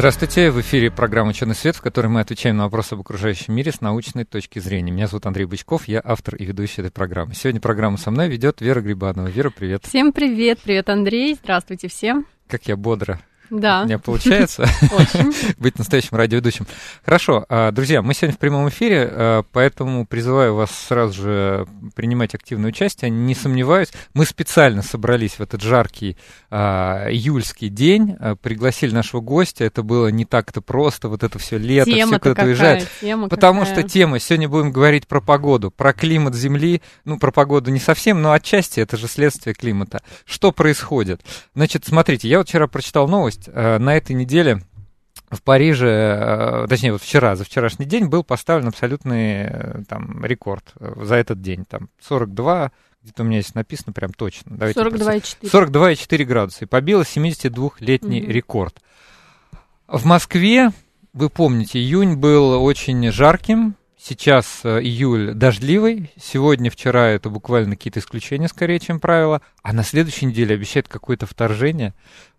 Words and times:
Здравствуйте, 0.00 0.50
в 0.50 0.58
эфире 0.62 0.90
программа 0.90 1.28
«Ученый 1.28 1.54
свет», 1.54 1.76
в 1.76 1.82
которой 1.82 2.06
мы 2.06 2.20
отвечаем 2.20 2.56
на 2.56 2.64
вопросы 2.64 2.94
об 2.94 3.00
окружающем 3.00 3.52
мире 3.52 3.70
с 3.70 3.82
научной 3.82 4.24
точки 4.24 4.58
зрения. 4.58 4.90
Меня 4.90 5.06
зовут 5.06 5.26
Андрей 5.26 5.44
Бычков, 5.44 5.88
я 5.88 6.00
автор 6.02 6.36
и 6.36 6.46
ведущий 6.46 6.80
этой 6.80 6.90
программы. 6.90 7.34
Сегодня 7.34 7.60
программу 7.60 7.98
со 7.98 8.10
мной 8.10 8.30
ведет 8.30 8.62
Вера 8.62 8.80
Грибанова. 8.80 9.26
Вера, 9.26 9.50
привет. 9.50 9.84
Всем 9.84 10.14
привет, 10.14 10.58
привет, 10.64 10.88
Андрей, 10.88 11.34
здравствуйте 11.34 11.88
всем. 11.88 12.24
Как 12.48 12.66
я 12.66 12.78
бодро 12.78 13.20
да. 13.50 13.82
У 13.82 13.84
меня 13.86 13.98
получается 13.98 14.66
быть 15.58 15.78
настоящим 15.78 16.16
радиоведущим. 16.16 16.66
Хорошо, 17.04 17.44
а, 17.48 17.72
друзья, 17.72 18.02
мы 18.02 18.14
сегодня 18.14 18.36
в 18.36 18.38
прямом 18.38 18.68
эфире, 18.68 19.08
а, 19.10 19.42
поэтому 19.52 20.06
призываю 20.06 20.54
вас 20.54 20.70
сразу 20.70 21.22
же 21.22 21.66
принимать 21.94 22.34
активное 22.34 22.70
участие. 22.70 23.10
Не 23.10 23.34
сомневаюсь, 23.34 23.92
мы 24.14 24.24
специально 24.24 24.82
собрались 24.82 25.32
в 25.34 25.40
этот 25.40 25.62
жаркий 25.62 26.16
а, 26.50 27.08
июльский 27.10 27.68
день, 27.68 28.16
пригласили 28.42 28.94
нашего 28.94 29.20
гостя. 29.20 29.64
Это 29.64 29.82
было 29.82 30.08
не 30.08 30.24
так-то 30.24 30.60
просто, 30.60 31.08
вот 31.08 31.22
это 31.22 31.38
все 31.38 31.58
лето, 31.58 31.90
все 31.90 32.18
куда-то 32.18 32.44
уезжают. 32.44 32.88
Потому 33.28 33.64
что 33.64 33.82
тема, 33.82 34.18
сегодня 34.18 34.48
будем 34.48 34.72
говорить 34.72 35.06
про 35.06 35.20
погоду, 35.20 35.70
про 35.70 35.92
климат 35.92 36.34
Земли. 36.34 36.82
Ну, 37.04 37.18
про 37.18 37.30
погоду 37.30 37.70
не 37.70 37.80
совсем, 37.80 38.22
но 38.22 38.32
отчасти 38.32 38.80
это 38.80 38.96
же 38.96 39.08
следствие 39.08 39.54
климата. 39.54 40.02
Что 40.24 40.52
происходит? 40.52 41.22
Значит, 41.54 41.84
смотрите, 41.86 42.28
я 42.28 42.38
вот 42.38 42.48
вчера 42.48 42.66
прочитал 42.66 43.08
новость, 43.08 43.39
есть 43.40 43.50
э, 43.52 43.78
на 43.78 43.96
этой 43.96 44.12
неделе 44.12 44.62
в 45.30 45.42
Париже, 45.42 45.88
э, 45.88 46.66
точнее, 46.68 46.92
вот 46.92 47.02
вчера, 47.02 47.36
за 47.36 47.44
вчерашний 47.44 47.86
день 47.86 48.06
был 48.06 48.24
поставлен 48.24 48.68
абсолютный 48.68 49.44
э, 49.44 49.82
там, 49.88 50.24
рекорд 50.24 50.72
за 50.78 51.14
этот 51.16 51.40
день. 51.40 51.64
Там 51.64 51.88
42, 52.02 52.72
где-то 53.02 53.22
у 53.22 53.26
меня 53.26 53.40
здесь 53.40 53.54
написано 53.54 53.92
прям 53.92 54.12
точно. 54.12 54.54
42,4. 54.54 55.50
42,4 55.50 56.24
градуса. 56.24 56.64
И 56.64 56.68
побила 56.68 57.02
72-летний 57.02 58.22
угу. 58.22 58.30
рекорд. 58.30 58.80
В 59.86 60.04
Москве, 60.04 60.70
вы 61.12 61.30
помните, 61.30 61.78
июнь 61.78 62.16
был 62.16 62.62
очень 62.62 63.10
жарким, 63.10 63.76
Сейчас 64.02 64.62
июль 64.64 65.34
дождливый, 65.34 66.10
сегодня, 66.18 66.70
вчера 66.70 67.08
это 67.08 67.28
буквально 67.28 67.76
какие-то 67.76 68.00
исключения 68.00 68.48
скорее, 68.48 68.80
чем 68.80 68.98
правило, 68.98 69.42
а 69.62 69.74
на 69.74 69.84
следующей 69.84 70.24
неделе 70.24 70.54
обещает 70.54 70.88
какое-то 70.88 71.26
вторжение. 71.26 71.92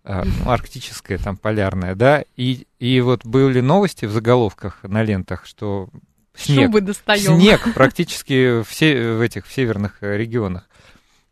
А, 0.03 0.23
ну, 0.25 0.31
арктическое, 0.49 1.19
там, 1.19 1.37
полярное, 1.37 1.93
да, 1.93 2.23
и, 2.35 2.65
и 2.79 2.99
вот 3.01 3.25
были 3.25 3.61
новости 3.61 4.05
в 4.05 4.11
заголовках 4.11 4.79
на 4.81 5.03
лентах, 5.03 5.45
что 5.45 5.89
снег, 6.35 6.71
снег 7.17 7.73
практически 7.75 8.63
все 8.63 9.13
в 9.13 9.21
этих 9.21 9.45
в 9.45 9.53
северных 9.53 9.97
э, 10.01 10.17
регионах. 10.17 10.67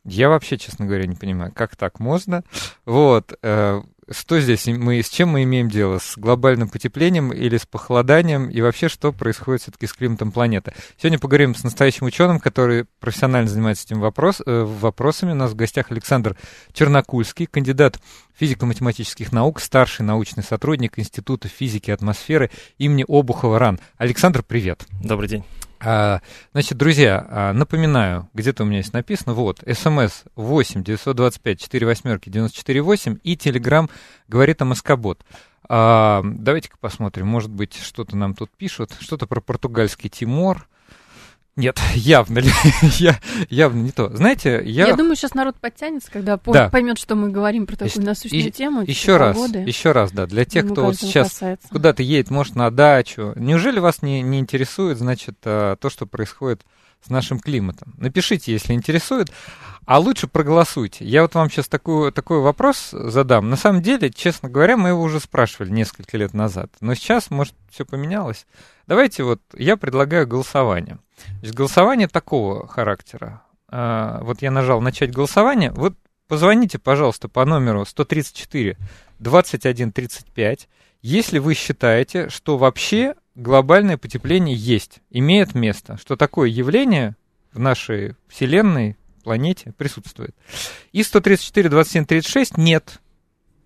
Я 0.06 0.30
вообще, 0.30 0.58
честно 0.58 0.86
говоря, 0.86 1.06
не 1.06 1.16
понимаю, 1.16 1.52
как 1.54 1.76
так 1.76 2.00
можно. 2.00 2.44
Вот, 2.86 3.38
э, 3.42 3.82
что 4.12 4.40
здесь 4.40 4.66
мы, 4.68 5.04
с 5.04 5.10
чем 5.10 5.30
мы 5.30 5.44
имеем 5.44 5.70
дело? 5.70 6.00
С 6.00 6.18
глобальным 6.18 6.70
потеплением 6.70 7.32
или 7.32 7.58
с 7.58 7.66
похолоданием? 7.66 8.50
И 8.50 8.62
вообще, 8.62 8.90
что 8.90 9.12
происходит 9.12 9.62
все-таки 9.62 9.86
с 9.86 9.94
климатом 9.94 10.32
планеты? 10.32 10.74
Сегодня 10.98 11.20
поговорим 11.20 11.54
с 11.54 11.64
настоящим 11.64 12.08
ученым, 12.08 12.40
который 12.40 12.86
профессионально 13.00 13.50
занимается 13.50 13.86
этим 13.86 14.00
вопрос, 14.00 14.42
э, 14.46 14.64
вопросами. 14.64 15.32
У 15.32 15.36
нас 15.36 15.52
в 15.52 15.56
гостях 15.56 15.92
Александр 15.92 16.36
Чернокульский, 16.74 17.46
кандидат 17.46 18.00
физико-математических 18.36 19.32
наук, 19.32 19.60
старший 19.60 20.06
научный 20.06 20.44
сотрудник 20.44 20.98
Института 20.98 21.48
физики 21.48 21.90
и 21.90 21.94
атмосферы 21.94 22.50
имени 22.78 23.06
Обухова 23.08 23.60
РАН. 23.60 23.80
Александр, 23.98 24.44
привет. 24.44 24.86
Добрый 25.04 25.30
день. 25.30 25.44
А, 25.82 26.22
значит, 26.52 26.78
друзья, 26.78 27.26
а, 27.30 27.54
напоминаю, 27.54 28.30
где-то 28.34 28.64
у 28.64 28.66
меня 28.66 28.78
есть 28.80 28.94
написано, 28.94 29.34
вот, 29.34 29.64
смс 29.66 30.24
8 30.36 30.84
925 30.84 31.62
4 31.62 31.86
восьмерки 31.86 32.30
94 32.30 32.82
8 32.82 33.18
и 33.24 33.38
телеграм 33.38 33.90
говорит 34.28 34.62
о 34.62 34.66
Москобот. 34.66 35.24
А, 35.70 36.22
давайте-ка 36.24 36.78
посмотрим, 36.80 37.28
может 37.28 37.52
быть, 37.52 37.76
что-то 37.76 38.18
нам 38.18 38.34
тут 38.34 38.50
пишут, 38.58 38.92
что-то 39.00 39.26
про 39.26 39.40
португальский 39.40 40.10
Тимор, 40.10 40.68
нет, 41.60 41.78
явно, 41.94 42.40
я, 43.00 43.20
явно 43.50 43.82
не 43.82 43.92
то. 43.92 44.10
Знаете, 44.16 44.62
я... 44.66 44.88
Я 44.88 44.96
думаю, 44.96 45.16
сейчас 45.16 45.34
народ 45.34 45.58
подтянется, 45.58 46.10
когда 46.10 46.40
да. 46.46 46.70
поймет, 46.70 46.98
что 46.98 47.16
мы 47.16 47.30
говорим 47.30 47.68
про 47.68 47.76
такую 47.76 48.06
насущную 48.06 48.48
и, 48.48 48.52
тему. 48.52 48.82
Еще 48.84 49.18
раз, 49.18 49.36
погоды. 49.36 49.60
еще 49.60 49.92
раз, 49.92 50.12
да, 50.12 50.26
для 50.26 50.46
тех, 50.46 50.72
кто 50.72 50.86
вот 50.86 50.96
сейчас 50.96 51.42
куда-то 51.70 52.02
едет, 52.02 52.32
может, 52.32 52.56
на 52.56 52.72
дачу. 52.72 53.34
Неужели 53.36 53.80
вас 53.80 54.02
не, 54.02 54.22
не 54.22 54.40
интересует, 54.40 54.98
значит, 54.98 55.36
а, 55.44 55.76
то, 55.76 55.90
что 55.90 56.06
происходит 56.06 56.62
с 57.06 57.10
нашим 57.10 57.40
климатом? 57.40 57.94
Напишите, 57.98 58.52
если 58.52 58.74
интересует, 58.74 59.32
а 59.86 60.00
лучше 60.00 60.28
проголосуйте. 60.28 61.06
Я 61.06 61.24
вот 61.24 61.34
вам 61.34 61.50
сейчас 61.50 61.68
такой, 61.68 62.12
такой 62.12 62.42
вопрос 62.42 62.90
задам. 62.92 63.50
На 63.50 63.56
самом 63.56 63.82
деле, 63.82 64.12
честно 64.12 64.48
говоря, 64.48 64.78
мы 64.78 64.90
его 64.90 65.02
уже 65.02 65.20
спрашивали 65.20 65.72
несколько 65.72 66.18
лет 66.18 66.34
назад, 66.34 66.72
но 66.80 66.94
сейчас, 66.94 67.32
может, 67.32 67.56
все 67.72 67.86
поменялось. 67.86 68.46
Давайте 68.88 69.24
вот, 69.24 69.42
я 69.54 69.78
предлагаю 69.78 70.28
голосование. 70.28 71.00
Значит, 71.40 71.56
голосование 71.56 72.08
такого 72.08 72.68
характера. 72.68 73.42
А, 73.68 74.20
вот 74.24 74.42
я 74.42 74.52
нажал 74.52 74.82
«Начать 74.82 75.12
голосование». 75.12 75.72
Вот 75.72 75.96
позвоните, 76.28 76.80
пожалуйста, 76.80 77.28
по 77.28 77.46
номеру 77.46 77.86
134 77.86 78.78
21 79.20 79.92
35, 79.92 80.70
если 81.02 81.40
вы 81.40 81.54
считаете, 81.54 82.30
что 82.30 82.58
вообще 82.58 83.16
глобальное 83.40 83.98
потепление 83.98 84.56
есть, 84.56 85.00
имеет 85.10 85.56
место, 85.56 85.98
что 85.98 86.16
такое 86.16 86.50
явление 86.50 87.16
в 87.54 87.60
нашей 87.60 88.16
Вселенной, 88.28 88.98
планете 89.24 89.74
присутствует. 89.78 90.36
И 90.92 91.04
134 91.04 91.70
27 91.70 92.06
36 92.06 92.58
нет 92.58 93.00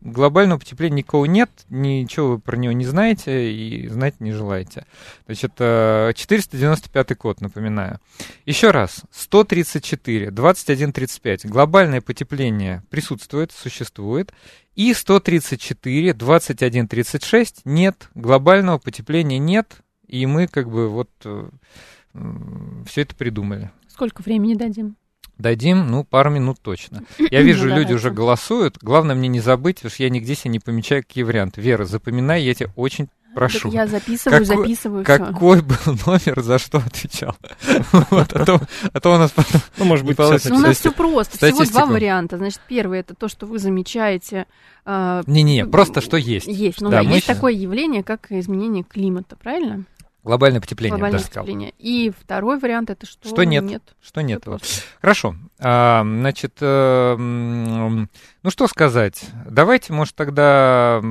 глобального 0.03 0.59
потепления 0.59 0.97
никого 0.97 1.25
нет, 1.25 1.49
ничего 1.69 2.31
вы 2.31 2.39
про 2.39 2.57
него 2.57 2.73
не 2.73 2.85
знаете 2.85 3.51
и 3.51 3.87
знать 3.87 4.19
не 4.19 4.31
желаете. 4.31 4.85
Значит, 5.25 5.53
495 5.57 7.17
код, 7.17 7.41
напоминаю. 7.41 7.99
Еще 8.45 8.71
раз, 8.71 9.03
134, 9.11 10.31
21, 10.31 10.93
35. 10.93 11.45
Глобальное 11.45 12.01
потепление 12.01 12.83
присутствует, 12.89 13.51
существует. 13.51 14.33
И 14.75 14.93
134, 14.93 16.13
21, 16.13 16.87
36 16.87 17.61
нет, 17.65 18.09
глобального 18.15 18.79
потепления 18.79 19.37
нет, 19.37 19.77
и 20.07 20.25
мы 20.25 20.47
как 20.47 20.69
бы 20.69 20.89
вот 20.89 21.11
э, 21.25 21.49
все 22.87 23.01
это 23.01 23.15
придумали. 23.15 23.71
Сколько 23.87 24.21
времени 24.21 24.55
дадим? 24.55 24.97
Дадим, 25.37 25.87
ну, 25.89 26.03
пару 26.03 26.29
минут 26.29 26.59
точно. 26.61 27.03
Я 27.17 27.41
вижу, 27.43 27.67
ну, 27.67 27.75
люди 27.75 27.93
уже 27.93 28.11
голосуют. 28.11 28.77
Главное 28.81 29.15
мне 29.15 29.27
не 29.27 29.39
забыть, 29.39 29.77
потому 29.77 29.91
что 29.91 30.03
я 30.03 30.09
нигде 30.09 30.35
себе 30.35 30.51
не 30.51 30.59
помечаю, 30.59 31.03
какие 31.03 31.23
варианты. 31.23 31.61
Вера, 31.61 31.85
запоминай, 31.85 32.43
я 32.43 32.53
тебя 32.53 32.69
очень 32.75 33.09
прошу. 33.33 33.71
Так 33.71 33.73
я 33.73 33.87
записываю, 33.87 34.45
какой, 34.45 34.57
записываю 34.57 35.05
Какой 35.05 35.57
всё. 35.57 35.65
был 35.67 35.97
номер, 36.05 36.41
за 36.41 36.59
что 36.59 36.77
отвечал? 36.77 37.35
вот, 38.11 38.33
а, 38.33 38.45
то, 38.45 38.61
а 38.91 38.99
то 38.99 39.13
у 39.13 39.17
нас 39.17 39.31
потом... 39.31 39.61
Ну, 39.77 39.85
может 39.85 40.05
быть, 40.05 40.19
У 40.19 40.23
нас 40.23 40.77
все 40.77 40.91
просто. 40.91 41.37
Всего 41.37 41.65
два 41.65 41.85
варианта. 41.85 42.37
Значит, 42.37 42.61
первый 42.67 42.99
это 42.99 43.15
то, 43.15 43.27
что 43.27 43.45
вы 43.45 43.59
замечаете... 43.59 44.45
А, 44.85 45.23
Не-не, 45.27 45.65
просто 45.65 46.01
что 46.01 46.17
есть. 46.17 46.47
Есть, 46.47 46.81
ну 46.81 46.89
да, 46.89 46.99
есть 46.99 47.25
такое 47.25 47.53
явление, 47.53 48.03
как 48.03 48.31
изменение 48.31 48.83
климата, 48.83 49.35
правильно? 49.35 49.85
Глобальное 50.23 50.61
потепление, 50.61 50.97
Глобальное 50.97 51.19
я 51.19 51.25
потепление. 51.25 51.73
И 51.77 52.13
второй 52.17 52.57
вариант 52.57 52.89
это 52.89 53.05
что? 53.05 53.27
Что 53.27 53.43
нет. 53.43 53.63
нет. 53.65 53.83
Что 54.01 54.21
нет. 54.21 54.45
Вот. 54.45 54.61
Хорошо. 55.01 55.35
А, 55.59 56.01
значит, 56.03 56.57
э, 56.61 57.15
ну 57.17 58.49
что 58.49 58.67
сказать? 58.67 59.25
Давайте, 59.49 59.91
может, 59.91 60.15
тогда 60.15 61.01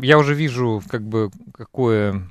я 0.00 0.16
уже 0.16 0.34
вижу, 0.34 0.80
как 0.88 1.02
бы, 1.02 1.30
какое, 1.52 2.28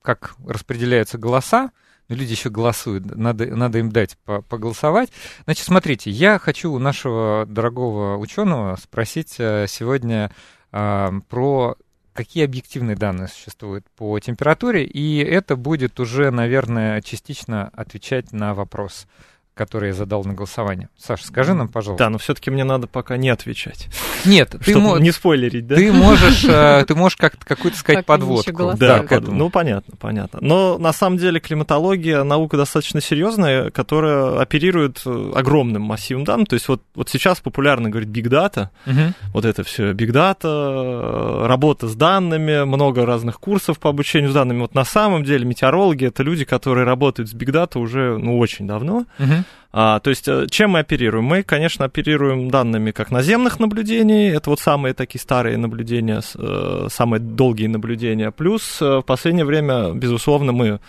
как 0.00 0.34
распределяются 0.46 1.18
голоса. 1.18 1.72
Но 2.08 2.14
люди 2.14 2.30
еще 2.30 2.48
голосуют, 2.48 3.14
надо, 3.14 3.54
надо 3.54 3.80
им 3.80 3.92
дать 3.92 4.16
по, 4.24 4.40
поголосовать. 4.40 5.10
Значит, 5.44 5.66
смотрите, 5.66 6.10
я 6.10 6.38
хочу 6.38 6.72
у 6.72 6.78
нашего 6.78 7.44
дорогого 7.46 8.16
ученого 8.16 8.76
спросить 8.76 9.34
э, 9.38 9.66
сегодня 9.68 10.30
а, 10.72 11.12
про 11.28 11.76
какие 12.18 12.44
объективные 12.44 12.96
данные 12.96 13.28
существуют 13.28 13.86
по 13.96 14.18
температуре, 14.18 14.84
и 14.84 15.18
это 15.18 15.54
будет 15.54 16.00
уже, 16.00 16.32
наверное, 16.32 17.00
частично 17.00 17.68
отвечать 17.68 18.32
на 18.32 18.54
вопрос, 18.54 19.06
который 19.58 19.88
я 19.88 19.94
задал 19.94 20.24
на 20.24 20.34
голосование. 20.34 20.88
Саша, 20.96 21.26
скажи 21.26 21.52
нам, 21.52 21.68
пожалуйста. 21.68 22.04
Да, 22.04 22.10
но 22.10 22.18
все-таки 22.18 22.50
мне 22.50 22.62
надо 22.62 22.86
пока 22.86 23.16
не 23.16 23.28
отвечать. 23.28 23.88
Нет, 24.24 24.54
ты 24.64 24.78
мо... 24.78 24.98
не 24.98 25.10
спойлерить, 25.10 25.66
да? 25.66 25.74
Ты 25.74 25.92
можешь, 25.92 26.44
э, 26.44 26.84
ты 26.86 26.94
можешь 26.94 27.16
как 27.16 27.36
какую-то 27.38 27.76
сказать 27.78 28.06
подводку. 28.06 28.74
Да, 28.78 29.04
ну 29.20 29.50
понятно, 29.50 29.96
понятно. 29.98 30.38
Но 30.40 30.78
на 30.78 30.92
самом 30.92 31.18
деле 31.18 31.40
климатология 31.40 32.22
наука 32.22 32.56
достаточно 32.56 33.00
серьезная, 33.00 33.70
которая 33.70 34.38
оперирует 34.40 35.02
э, 35.04 35.32
огромным 35.34 35.82
массивом 35.82 36.24
данных. 36.24 36.48
То 36.48 36.54
есть 36.54 36.68
вот, 36.68 36.82
вот 36.94 37.08
сейчас 37.08 37.40
популярно 37.40 37.90
говорить 37.90 38.10
big 38.10 38.28
data, 38.28 38.68
вот 39.32 39.44
это 39.44 39.64
все 39.64 39.90
big 39.90 40.12
data, 40.12 41.42
э, 41.42 41.46
работа 41.46 41.88
с 41.88 41.96
данными, 41.96 42.64
много 42.64 43.04
разных 43.04 43.40
курсов 43.40 43.80
по 43.80 43.90
обучению 43.90 44.30
с 44.30 44.34
данными. 44.34 44.60
Вот 44.60 44.74
на 44.74 44.84
самом 44.84 45.24
деле 45.24 45.44
метеорологи 45.44 46.06
это 46.06 46.22
люди, 46.22 46.44
которые 46.44 46.84
работают 46.84 47.28
с 47.28 47.34
big 47.34 47.50
data 47.50 47.80
уже 47.80 48.16
ну, 48.18 48.38
очень 48.38 48.68
давно. 48.68 49.04
Угу. 49.18 49.44
А, 49.70 50.00
то 50.00 50.10
есть, 50.10 50.26
э, 50.28 50.46
чем 50.50 50.70
мы 50.70 50.78
оперируем? 50.78 51.24
Мы, 51.24 51.42
конечно, 51.42 51.84
оперируем 51.84 52.50
данными 52.50 52.90
как 52.90 53.10
наземных 53.10 53.60
наблюдений, 53.60 54.28
это 54.28 54.48
вот 54.48 54.60
самые 54.60 54.94
такие 54.94 55.20
старые 55.20 55.58
наблюдения, 55.58 56.22
э, 56.36 56.86
самые 56.90 57.20
долгие 57.20 57.66
наблюдения, 57.66 58.30
плюс 58.30 58.80
э, 58.80 58.98
в 58.98 59.02
последнее 59.02 59.44
время, 59.44 59.92
безусловно, 59.92 60.52
мы 60.52 60.80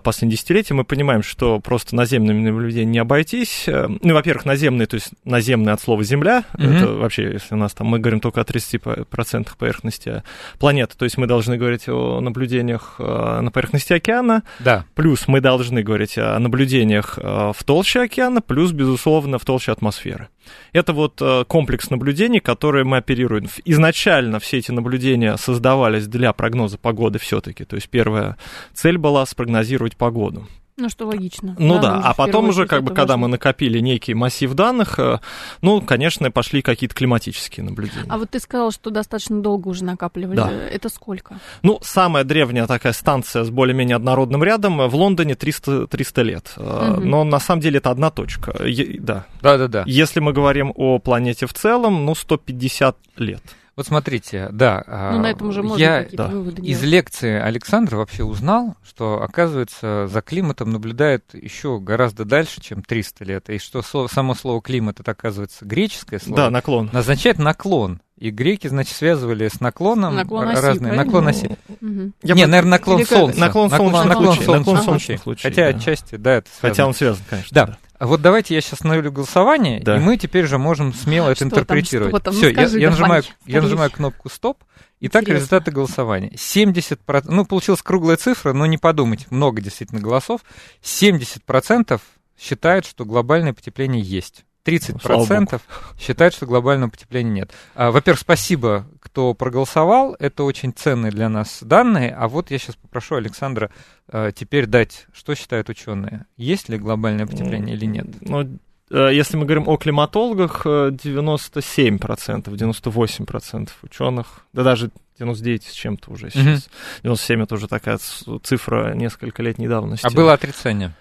последние 0.00 0.36
десятилетия, 0.36 0.74
мы 0.74 0.84
понимаем, 0.84 1.22
что 1.22 1.60
просто 1.60 1.94
наземными 1.96 2.48
наблюдениями 2.48 2.92
не 2.92 2.98
обойтись. 2.98 3.64
Э, 3.66 3.88
ну, 3.88 4.14
во-первых, 4.14 4.44
наземные, 4.44 4.86
то 4.86 4.94
есть 4.94 5.10
наземные 5.24 5.74
от 5.74 5.80
слова 5.80 6.02
«земля», 6.02 6.44
mm-hmm. 6.54 6.76
это 6.76 6.92
вообще, 6.92 7.32
если 7.32 7.54
у 7.54 7.58
нас 7.58 7.72
там, 7.72 7.86
мы 7.88 7.98
говорим 7.98 8.20
только 8.20 8.40
о 8.40 8.44
30% 8.44 9.48
поверхности 9.58 10.22
планеты, 10.58 10.96
то 10.96 11.04
есть 11.04 11.18
мы 11.18 11.26
должны 11.26 11.56
говорить 11.56 11.88
о 11.88 12.20
наблюдениях 12.20 12.96
э, 12.98 13.40
на 13.40 13.50
поверхности 13.50 13.92
океана, 13.92 14.42
да. 14.58 14.84
плюс 14.94 15.28
мы 15.28 15.40
должны 15.40 15.82
говорить 15.82 16.18
о 16.18 16.38
наблюдениях 16.38 17.18
в 17.18 17.56
толще 17.64 18.02
океана, 18.02 18.40
плюс, 18.40 18.72
безусловно, 18.72 19.38
в 19.38 19.44
толще 19.44 19.72
атмосферы. 19.72 20.28
Это 20.72 20.92
вот 20.92 21.20
э, 21.20 21.44
комплекс 21.46 21.90
наблюдений, 21.90 22.40
которые 22.40 22.84
мы 22.84 22.98
оперируем. 22.98 23.46
Изначально 23.64 24.38
все 24.38 24.58
эти 24.58 24.70
наблюдения 24.70 25.36
создавались 25.36 26.06
для 26.06 26.32
прогноза 26.32 26.78
погоды 26.78 27.18
все-таки. 27.18 27.64
То 27.64 27.76
есть 27.76 27.88
первая 27.88 28.36
цель 28.72 28.98
была 28.98 29.24
спрогнозировать 29.26 29.81
погоду. 29.96 30.46
Ну, 30.78 30.88
что 30.88 31.06
логично. 31.06 31.54
Ну 31.58 31.74
да, 31.74 31.98
да 31.98 32.00
а 32.02 32.14
потом 32.14 32.48
уже, 32.48 32.66
как 32.66 32.82
бы, 32.82 32.94
когда 32.94 33.16
мы 33.16 33.28
накопили 33.28 33.78
некий 33.78 34.14
массив 34.14 34.52
данных, 34.54 34.98
э, 34.98 35.20
ну, 35.60 35.82
конечно, 35.82 36.30
пошли 36.30 36.62
какие-то 36.62 36.94
климатические 36.94 37.64
наблюдения. 37.64 38.06
А 38.08 38.16
вот 38.16 38.30
ты 38.30 38.40
сказал, 38.40 38.72
что 38.72 38.90
достаточно 38.90 39.42
долго 39.42 39.68
уже 39.68 39.84
накапливали. 39.84 40.36
Да. 40.36 40.50
Это 40.50 40.88
сколько? 40.88 41.38
Ну, 41.62 41.78
самая 41.82 42.24
древняя 42.24 42.66
такая 42.66 42.94
станция 42.94 43.44
с 43.44 43.50
более-менее 43.50 43.96
однородным 43.96 44.42
рядом 44.42 44.88
в 44.88 44.94
Лондоне 44.96 45.34
300, 45.34 45.88
300 45.88 46.22
лет. 46.22 46.52
Угу. 46.56 47.00
Но 47.02 47.24
на 47.24 47.38
самом 47.38 47.60
деле 47.60 47.78
это 47.78 47.90
одна 47.90 48.10
точка. 48.10 48.64
Е- 48.64 48.98
да. 48.98 49.26
Да-да-да. 49.42 49.84
Если 49.86 50.20
мы 50.20 50.32
говорим 50.32 50.72
о 50.74 50.98
планете 50.98 51.46
в 51.46 51.52
целом, 51.52 52.06
ну, 52.06 52.14
150 52.14 52.96
лет. 53.18 53.42
Вот 53.74 53.86
смотрите, 53.86 54.48
да. 54.52 55.10
Ну, 55.12 55.20
на 55.20 55.30
этом 55.30 55.48
уже 55.48 55.62
можно 55.62 55.80
я 55.80 56.06
да. 56.12 56.28
выводы 56.28 56.62
делать. 56.62 56.70
из 56.70 56.82
лекции 56.82 57.40
Александра 57.40 57.96
вообще 57.96 58.22
узнал, 58.22 58.76
что, 58.84 59.22
оказывается, 59.22 60.08
за 60.08 60.20
климатом 60.20 60.70
наблюдает 60.70 61.24
еще 61.32 61.78
гораздо 61.78 62.24
дальше, 62.26 62.60
чем 62.60 62.82
300 62.82 63.24
лет, 63.24 63.48
и 63.48 63.58
что 63.58 63.80
слово, 63.82 64.08
само 64.08 64.34
слово 64.34 64.60
климат, 64.60 65.00
это, 65.00 65.12
оказывается, 65.12 65.64
греческое 65.64 66.20
слово. 66.20 66.36
Да, 66.36 66.50
наклон. 66.50 66.90
Означает 66.92 67.38
наклон. 67.38 68.00
И 68.18 68.30
греки, 68.30 68.68
значит, 68.68 68.94
связывали 68.94 69.48
с 69.48 69.60
наклоном 69.60 70.14
наклон 70.14 70.46
оси, 70.46 70.60
разные 70.60 70.92
правильно? 70.92 71.04
наклон 71.04 71.28
оси. 71.28 71.58
Угу. 71.80 72.12
Не, 72.22 72.46
наверное, 72.46 72.70
наклон 72.70 73.04
солнца. 73.04 73.40
Наклон, 73.40 73.68
наклон, 73.68 73.92
наклон, 73.92 74.08
наклон, 74.08 74.36
наклон, 74.38 74.58
наклон 74.58 74.82
солнечных 74.82 75.26
лучей. 75.26 75.50
Хотя 75.50 75.72
да. 75.72 75.76
отчасти, 75.76 76.14
да, 76.14 76.34
это 76.34 76.48
связано. 76.48 76.70
Хотя 76.70 76.86
он 76.86 76.94
связан, 76.94 77.24
конечно. 77.28 77.50
Да. 77.52 77.66
да. 77.66 77.78
А 78.02 78.06
вот 78.08 78.20
давайте 78.20 78.52
я 78.56 78.60
сейчас 78.60 78.72
остановлю 78.72 79.12
голосование, 79.12 79.78
да. 79.80 79.96
и 79.96 80.00
мы 80.00 80.16
теперь 80.16 80.46
же 80.46 80.58
можем 80.58 80.92
смело 80.92 81.30
это 81.30 81.44
интерпретировать. 81.44 82.12
Все, 82.32 82.50
я, 82.50 82.62
я, 82.62 82.90
нажимаю, 82.90 83.22
я 83.46 83.62
нажимаю 83.62 83.92
кнопку 83.92 84.28
стоп. 84.28 84.64
Итак, 84.98 85.28
результаты 85.28 85.70
голосования. 85.70 86.30
70%, 86.30 86.98
ну, 87.26 87.44
получилась 87.44 87.80
круглая 87.80 88.16
цифра, 88.16 88.52
но 88.54 88.66
не 88.66 88.76
подумайте, 88.76 89.26
много 89.30 89.60
действительно 89.62 90.00
голосов. 90.00 90.40
70% 90.82 92.00
считают, 92.36 92.86
что 92.86 93.04
глобальное 93.04 93.52
потепление 93.52 94.02
есть. 94.02 94.46
30% 94.64 95.60
считают, 95.98 96.34
что 96.34 96.46
глобального 96.46 96.90
потепления 96.90 97.30
нет. 97.30 97.50
А, 97.74 97.90
во-первых, 97.90 98.20
спасибо, 98.20 98.86
кто 99.00 99.34
проголосовал. 99.34 100.16
Это 100.18 100.44
очень 100.44 100.72
ценные 100.72 101.10
для 101.10 101.28
нас 101.28 101.58
данные. 101.62 102.14
А 102.14 102.28
вот 102.28 102.50
я 102.50 102.58
сейчас 102.58 102.76
попрошу 102.76 103.16
Александра 103.16 103.70
а, 104.08 104.30
теперь 104.32 104.66
дать, 104.66 105.06
что 105.12 105.34
считают 105.34 105.68
ученые. 105.68 106.26
Есть 106.36 106.68
ли 106.68 106.78
глобальное 106.78 107.26
потепление 107.26 107.74
или 107.76 107.86
нет? 107.86 108.06
Ну, 108.20 108.58
э, 108.90 109.10
если 109.12 109.36
мы 109.36 109.44
говорим 109.44 109.68
о 109.68 109.76
климатологах, 109.76 110.64
97%, 110.64 112.44
98% 112.44 113.68
ученых, 113.82 114.46
да 114.52 114.62
даже 114.62 114.90
99 115.18 115.64
с 115.64 115.72
чем-то 115.72 116.12
уже 116.12 116.30
сейчас. 116.30 116.66
Угу. 116.66 117.04
97 117.04 117.42
это 117.42 117.54
уже 117.54 117.68
такая 117.68 117.98
цифра 118.42 118.94
несколько 118.94 119.42
лет 119.42 119.58
недавности. 119.58 120.06
А 120.06 120.10
было 120.10 120.32
отрицание? 120.32 120.92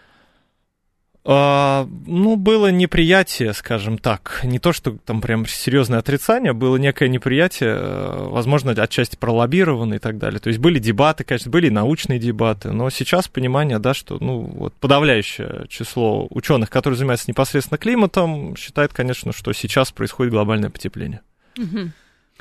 А, 1.23 1.87
ну, 2.07 2.35
было 2.35 2.71
неприятие, 2.71 3.53
скажем 3.53 3.99
так. 3.99 4.41
Не 4.43 4.57
то, 4.57 4.73
что 4.73 4.97
там 5.05 5.21
прям 5.21 5.45
серьезное 5.45 5.99
отрицание, 5.99 6.53
было 6.53 6.77
некое 6.77 7.09
неприятие, 7.09 7.75
э, 7.77 8.27
возможно, 8.29 8.71
отчасти 8.71 9.17
пролоббировано 9.17 9.95
и 9.95 9.99
так 9.99 10.17
далее. 10.17 10.39
То 10.39 10.47
есть 10.47 10.59
были 10.59 10.79
дебаты, 10.79 11.23
конечно, 11.23 11.51
были 11.51 11.69
научные 11.69 12.17
дебаты, 12.17 12.71
но 12.71 12.89
сейчас 12.89 13.27
понимание, 13.27 13.77
да, 13.77 13.93
что 13.93 14.17
ну, 14.19 14.39
вот 14.41 14.73
подавляющее 14.73 15.67
число 15.69 16.25
ученых, 16.31 16.71
которые 16.71 16.97
занимаются 16.97 17.29
непосредственно 17.29 17.77
климатом, 17.77 18.55
считает, 18.55 18.91
конечно, 18.91 19.31
что 19.31 19.53
сейчас 19.53 19.91
происходит 19.91 20.33
глобальное 20.33 20.71
потепление. 20.71 21.21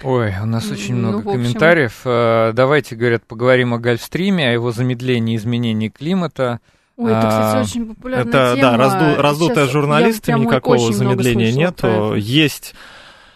Ой, 0.03 0.35
у 0.43 0.47
нас 0.47 0.71
очень 0.71 0.95
ну, 0.95 1.09
много 1.09 1.19
общем... 1.19 1.33
комментариев. 1.33 2.01
Э, 2.07 2.53
давайте, 2.55 2.97
говорят, 2.97 3.27
поговорим 3.27 3.75
о 3.75 3.79
Гольфстриме, 3.79 4.49
о 4.49 4.53
его 4.53 4.73
замедлении 4.73 5.37
изменений 5.37 5.91
климата. 5.91 6.61
Ой, 7.01 7.13
это, 7.13 7.29
кстати, 7.29 7.57
а, 7.57 7.61
очень 7.63 7.87
популярная 7.87 8.29
это, 8.29 8.57
тема. 8.57 8.71
Да, 8.71 8.77
разду, 8.77 9.23
раздутая 9.23 9.65
Сейчас 9.65 9.71
журналистами, 9.71 10.41
никакого 10.41 10.93
замедления 10.93 11.53
нету. 11.53 12.15
Есть 12.15 12.75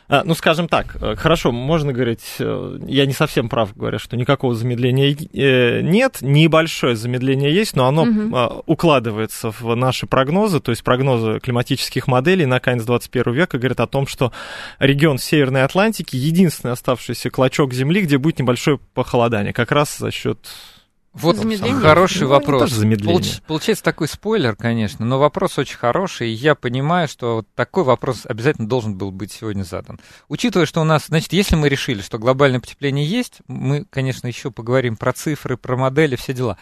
а, 0.06 0.22
ну, 0.24 0.34
скажем 0.34 0.68
так, 0.68 0.96
э, 1.00 1.16
хорошо, 1.16 1.50
можно 1.50 1.92
говорить, 1.92 2.36
э, 2.38 2.78
я 2.86 3.06
не 3.06 3.14
совсем 3.14 3.48
прав, 3.48 3.74
говоря, 3.74 3.98
что 3.98 4.18
никакого 4.18 4.54
замедления 4.54 5.16
э, 5.32 5.80
нет, 5.80 6.18
небольшое 6.20 6.94
замедление 6.94 7.54
есть, 7.54 7.74
но 7.74 7.86
оно 7.86 8.02
угу. 8.02 8.62
укладывается 8.66 9.50
в 9.50 9.74
наши 9.74 10.06
прогнозы, 10.06 10.60
то 10.60 10.72
есть 10.72 10.84
прогнозы 10.84 11.40
климатических 11.40 12.06
моделей 12.06 12.44
на 12.44 12.60
конец 12.60 12.84
21 12.84 13.32
века 13.32 13.56
говорят 13.56 13.80
о 13.80 13.86
том, 13.86 14.06
что 14.06 14.30
регион 14.78 15.16
Северной 15.16 15.62
Атлантики 15.62 16.16
единственный 16.16 16.72
оставшийся 16.72 17.30
клочок 17.30 17.72
Земли, 17.72 18.02
где 18.02 18.18
будет 18.18 18.38
небольшое 18.38 18.78
похолодание, 18.92 19.54
как 19.54 19.72
раз 19.72 19.96
за 19.96 20.10
счет 20.10 20.38
вот 21.14 21.36
хороший 21.80 22.22
ну, 22.22 22.28
вопрос. 22.28 22.72
Получ, 23.04 23.40
получается 23.46 23.84
такой 23.84 24.08
спойлер, 24.08 24.56
конечно, 24.56 25.06
но 25.06 25.18
вопрос 25.18 25.58
очень 25.58 25.76
хороший, 25.76 26.30
и 26.30 26.32
я 26.32 26.54
понимаю, 26.54 27.06
что 27.06 27.36
вот 27.36 27.48
такой 27.54 27.84
вопрос 27.84 28.26
обязательно 28.26 28.68
должен 28.68 28.96
был 28.98 29.12
быть 29.12 29.30
сегодня 29.30 29.62
задан. 29.62 30.00
Учитывая, 30.28 30.66
что 30.66 30.80
у 30.80 30.84
нас, 30.84 31.06
значит, 31.06 31.32
если 31.32 31.54
мы 31.54 31.68
решили, 31.68 32.02
что 32.02 32.18
глобальное 32.18 32.60
потепление 32.60 33.06
есть, 33.06 33.38
мы, 33.46 33.84
конечно, 33.90 34.26
еще 34.26 34.50
поговорим 34.50 34.96
про 34.96 35.12
цифры, 35.12 35.56
про 35.56 35.76
модели, 35.76 36.16
все 36.16 36.32
дела. 36.32 36.58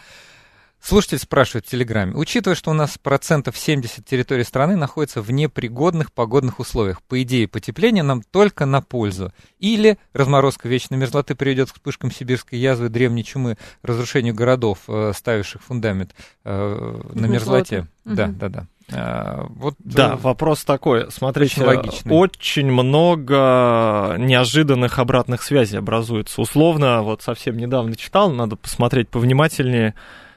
Слушатель 0.83 1.19
спрашивает 1.19 1.65
в 1.65 1.69
Телеграме. 1.69 2.13
Учитывая, 2.13 2.55
что 2.55 2.69
у 2.71 2.73
нас 2.73 2.97
процентов 2.97 3.57
70 3.57 4.05
территории 4.05 4.43
страны 4.43 4.75
находится 4.75 5.21
в 5.21 5.31
непригодных 5.31 6.11
погодных 6.11 6.59
условиях, 6.59 7.01
по 7.03 7.21
идее, 7.23 7.47
потепление 7.47 8.03
нам 8.03 8.21
только 8.21 8.65
на 8.65 8.81
пользу. 8.81 9.31
Или 9.59 9.97
разморозка 10.11 10.67
вечной 10.67 10.97
мерзлоты 10.97 11.35
приведет 11.35 11.71
к 11.71 11.75
вспышкам 11.75 12.11
сибирской 12.11 12.59
язвы, 12.59 12.89
древней 12.89 13.23
чумы, 13.23 13.57
разрушению 13.81 14.35
городов, 14.35 14.79
э, 14.89 15.13
ставивших 15.15 15.63
фундамент 15.63 16.13
э, 16.43 17.01
на 17.13 17.25
мерзлоте. 17.27 17.87
Угу. 18.05 18.15
Да, 18.15 18.27
да, 18.27 18.49
да. 18.49 18.67
А, 18.91 19.45
вот, 19.51 19.75
да, 19.79 20.13
э, 20.13 20.15
вопрос 20.17 20.65
такой. 20.65 21.09
Смотрите, 21.11 21.63
очень, 21.63 22.11
очень 22.11 22.69
много 22.69 24.17
неожиданных 24.19 24.99
обратных 24.99 25.43
связей 25.43 25.77
образуется. 25.77 26.41
Условно, 26.41 27.03
вот 27.03 27.21
совсем 27.21 27.55
недавно 27.55 27.95
читал, 27.95 28.29
надо 28.31 28.57
посмотреть 28.57 29.07
повнимательнее 29.07 29.93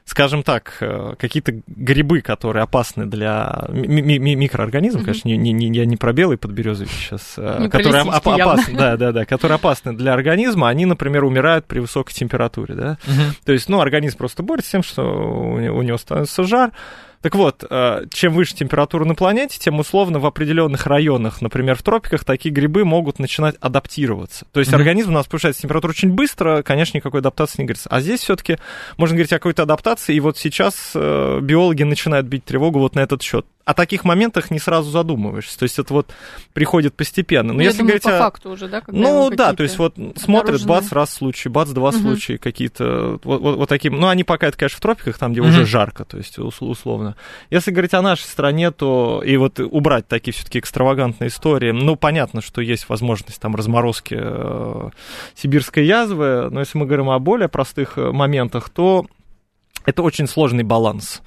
скажем 0.07 0.45
так, 0.45 0.77
э, 0.81 1.15
какие-то 1.19 1.53
грибы, 1.67 2.21
которые 2.21 2.63
опасны 2.63 3.07
для 3.07 3.67
ми- 3.69 4.19
ми- 4.19 4.37
микроорганизмов, 4.37 5.03
mm-hmm. 5.03 5.05
конечно, 5.05 5.29
не, 5.29 5.53
не, 5.53 5.77
я 5.77 5.85
не 5.85 5.97
про 5.97 6.13
белый 6.13 6.39
подберезовик 6.39 6.91
сейчас, 6.91 7.35
э, 7.37 7.57
не 7.63 7.69
которые 7.69 8.05
оп- 8.05 8.29
опасны, 8.29 8.79
да, 8.79 8.97
да, 8.97 9.11
да, 9.11 9.25
которые 9.25 9.57
опасны 9.57 9.95
для 9.95 10.15
организма, 10.15 10.69
они, 10.69 10.87
например, 10.87 11.25
умирают 11.25 11.67
при 11.67 11.81
высокой 11.81 12.15
температуре, 12.15 12.75
да, 12.75 12.99
mm-hmm. 13.05 13.45
то 13.45 13.53
есть, 13.53 13.69
ну, 13.69 13.81
организм 13.81 14.17
просто 14.17 14.45
борется 14.45 14.69
с 14.69 14.73
тем, 14.73 14.83
что 14.85 15.03
у 15.03 15.83
него 15.83 15.99
становится 15.99 16.45
жар, 16.45 16.71
так 17.27 17.35
вот, 17.35 17.65
э, 17.69 18.05
чем 18.13 18.35
выше 18.35 18.55
температура 18.55 19.05
на 19.05 19.17
планете, 19.17 19.59
тем 19.59 19.81
условно 19.81 20.21
в 20.21 20.27
определенных 20.27 20.87
районах, 20.87 21.43
например, 21.43 21.75
в 21.75 21.83
тропиках, 21.83 22.25
такие 22.25 22.55
грибы 22.55 22.85
могут 22.85 23.19
начинать 23.19 23.57
адаптироваться. 23.61 24.47
То 24.53 24.61
есть 24.61 24.71
mm-hmm. 24.71 24.77
организм 24.77 25.11
у 25.11 25.15
нас 25.15 25.27
повышается 25.27 25.63
температура 25.63 25.91
очень 25.91 26.13
быстро, 26.13 26.63
конечно, 26.63 26.99
никакой 26.99 27.19
адаптации 27.19 27.63
не 27.63 27.67
говорится. 27.67 27.89
А 27.91 28.01
здесь 28.01 28.21
все-таки 28.21 28.59
можно 28.97 29.17
говорить 29.17 29.33
о 29.33 29.39
какой-то 29.39 29.65
адаптации, 29.65 30.15
и 30.15 30.21
вот 30.21 30.39
сейчас 30.39 30.93
э, 30.95 31.41
биологи 31.43 31.83
начинают 31.83 32.29
бить 32.29 32.45
тревогу 32.45 32.79
вот 32.79 32.95
на 32.95 33.01
этот 33.01 33.23
счет. 33.23 33.45
О 33.67 33.75
таких 33.75 34.05
моментах 34.05 34.53
не 34.53 34.61
сразу 34.61 34.91
задумываешься. 34.93 35.59
То 35.59 35.65
есть 35.65 35.81
это 35.81 35.93
вот 35.93 36.15
приходит 36.55 36.95
постепенно. 36.95 37.53
Но 37.53 37.55
ну, 37.55 37.61
если 37.63 37.79
думаю, 37.79 37.89
говорить 37.89 38.05
по 38.05 38.17
о... 38.17 38.19
факту 38.21 38.51
уже, 38.51 38.69
да? 38.69 38.81
Ну 38.87 39.29
да, 39.31 39.55
то 39.55 39.65
есть 39.65 39.77
вот 39.77 39.97
смотрят, 40.15 40.65
бац, 40.65 40.93
раз 40.93 41.13
случай, 41.13 41.49
бац, 41.49 41.71
два 41.71 41.89
угу. 41.89 41.99
случая 41.99 42.39
какие-то, 42.39 43.19
вот, 43.25 43.41
вот, 43.43 43.57
вот 43.57 43.69
такие. 43.69 43.91
Ну, 43.91 44.07
они 44.07 44.23
пока 44.23 44.47
это, 44.47 44.57
конечно, 44.57 44.77
в 44.77 44.81
тропиках, 44.81 45.19
там, 45.19 45.33
где 45.33 45.41
угу. 45.41 45.49
уже 45.49 45.67
жарко, 45.67 46.05
то 46.05 46.17
есть 46.17 46.39
условно. 46.39 47.17
Если 47.51 47.73
говорить 47.73 47.93
о 47.95 48.03
нашей 48.03 48.23
стране, 48.23 48.71
то 48.71 49.21
и 49.27 49.37
вот 49.37 49.59
убрать 49.59 50.07
такие 50.07 50.33
все-таки 50.33 50.61
экстравагантные 50.61 51.27
истории, 51.27 51.73
ну, 51.73 51.97
понятно, 51.97 52.43
что 52.43 52.61
есть 52.61 52.89
возможность 52.89 53.41
там 53.41 53.57
разморозки 53.57 54.17
э, 54.17 54.91
сибирской 55.35 55.85
язвы, 55.85 56.51
но 56.51 56.61
если 56.61 56.79
мы 56.79 56.87
говорим 56.87 57.11
о 57.11 57.19
более 57.19 57.49
простых 57.49 57.99
э, 57.99 58.13
моментах, 58.13 58.69
то 58.69 59.07
это 59.85 60.05
очень 60.05 60.29
сложный 60.29 60.63
баланс 60.63 61.21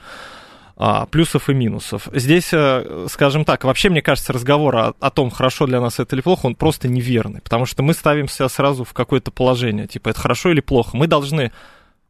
плюсов 1.11 1.49
и 1.49 1.53
минусов. 1.53 2.07
Здесь, 2.13 2.49
э, 2.53 3.07
скажем 3.11 3.43
так, 3.43 3.65
вообще, 3.65 3.89
мне 3.89 4.01
кажется, 4.01 4.31
разговор 4.31 4.75
о, 4.77 4.93
о 4.99 5.09
том, 5.09 5.29
хорошо 5.29 5.67
для 5.67 5.81
нас 5.81 5.99
это 5.99 6.15
или 6.15 6.21
плохо, 6.21 6.45
он 6.45 6.55
просто 6.55 6.87
неверный, 6.87 7.41
потому 7.41 7.65
что 7.65 7.83
мы 7.83 7.93
ставимся 7.93 8.47
сразу 8.47 8.85
в 8.85 8.93
какое-то 8.93 9.29
положение, 9.29 9.87
типа, 9.87 10.09
это 10.09 10.21
хорошо 10.21 10.51
или 10.51 10.61
плохо. 10.61 10.95
Мы 10.95 11.07
должны 11.07 11.51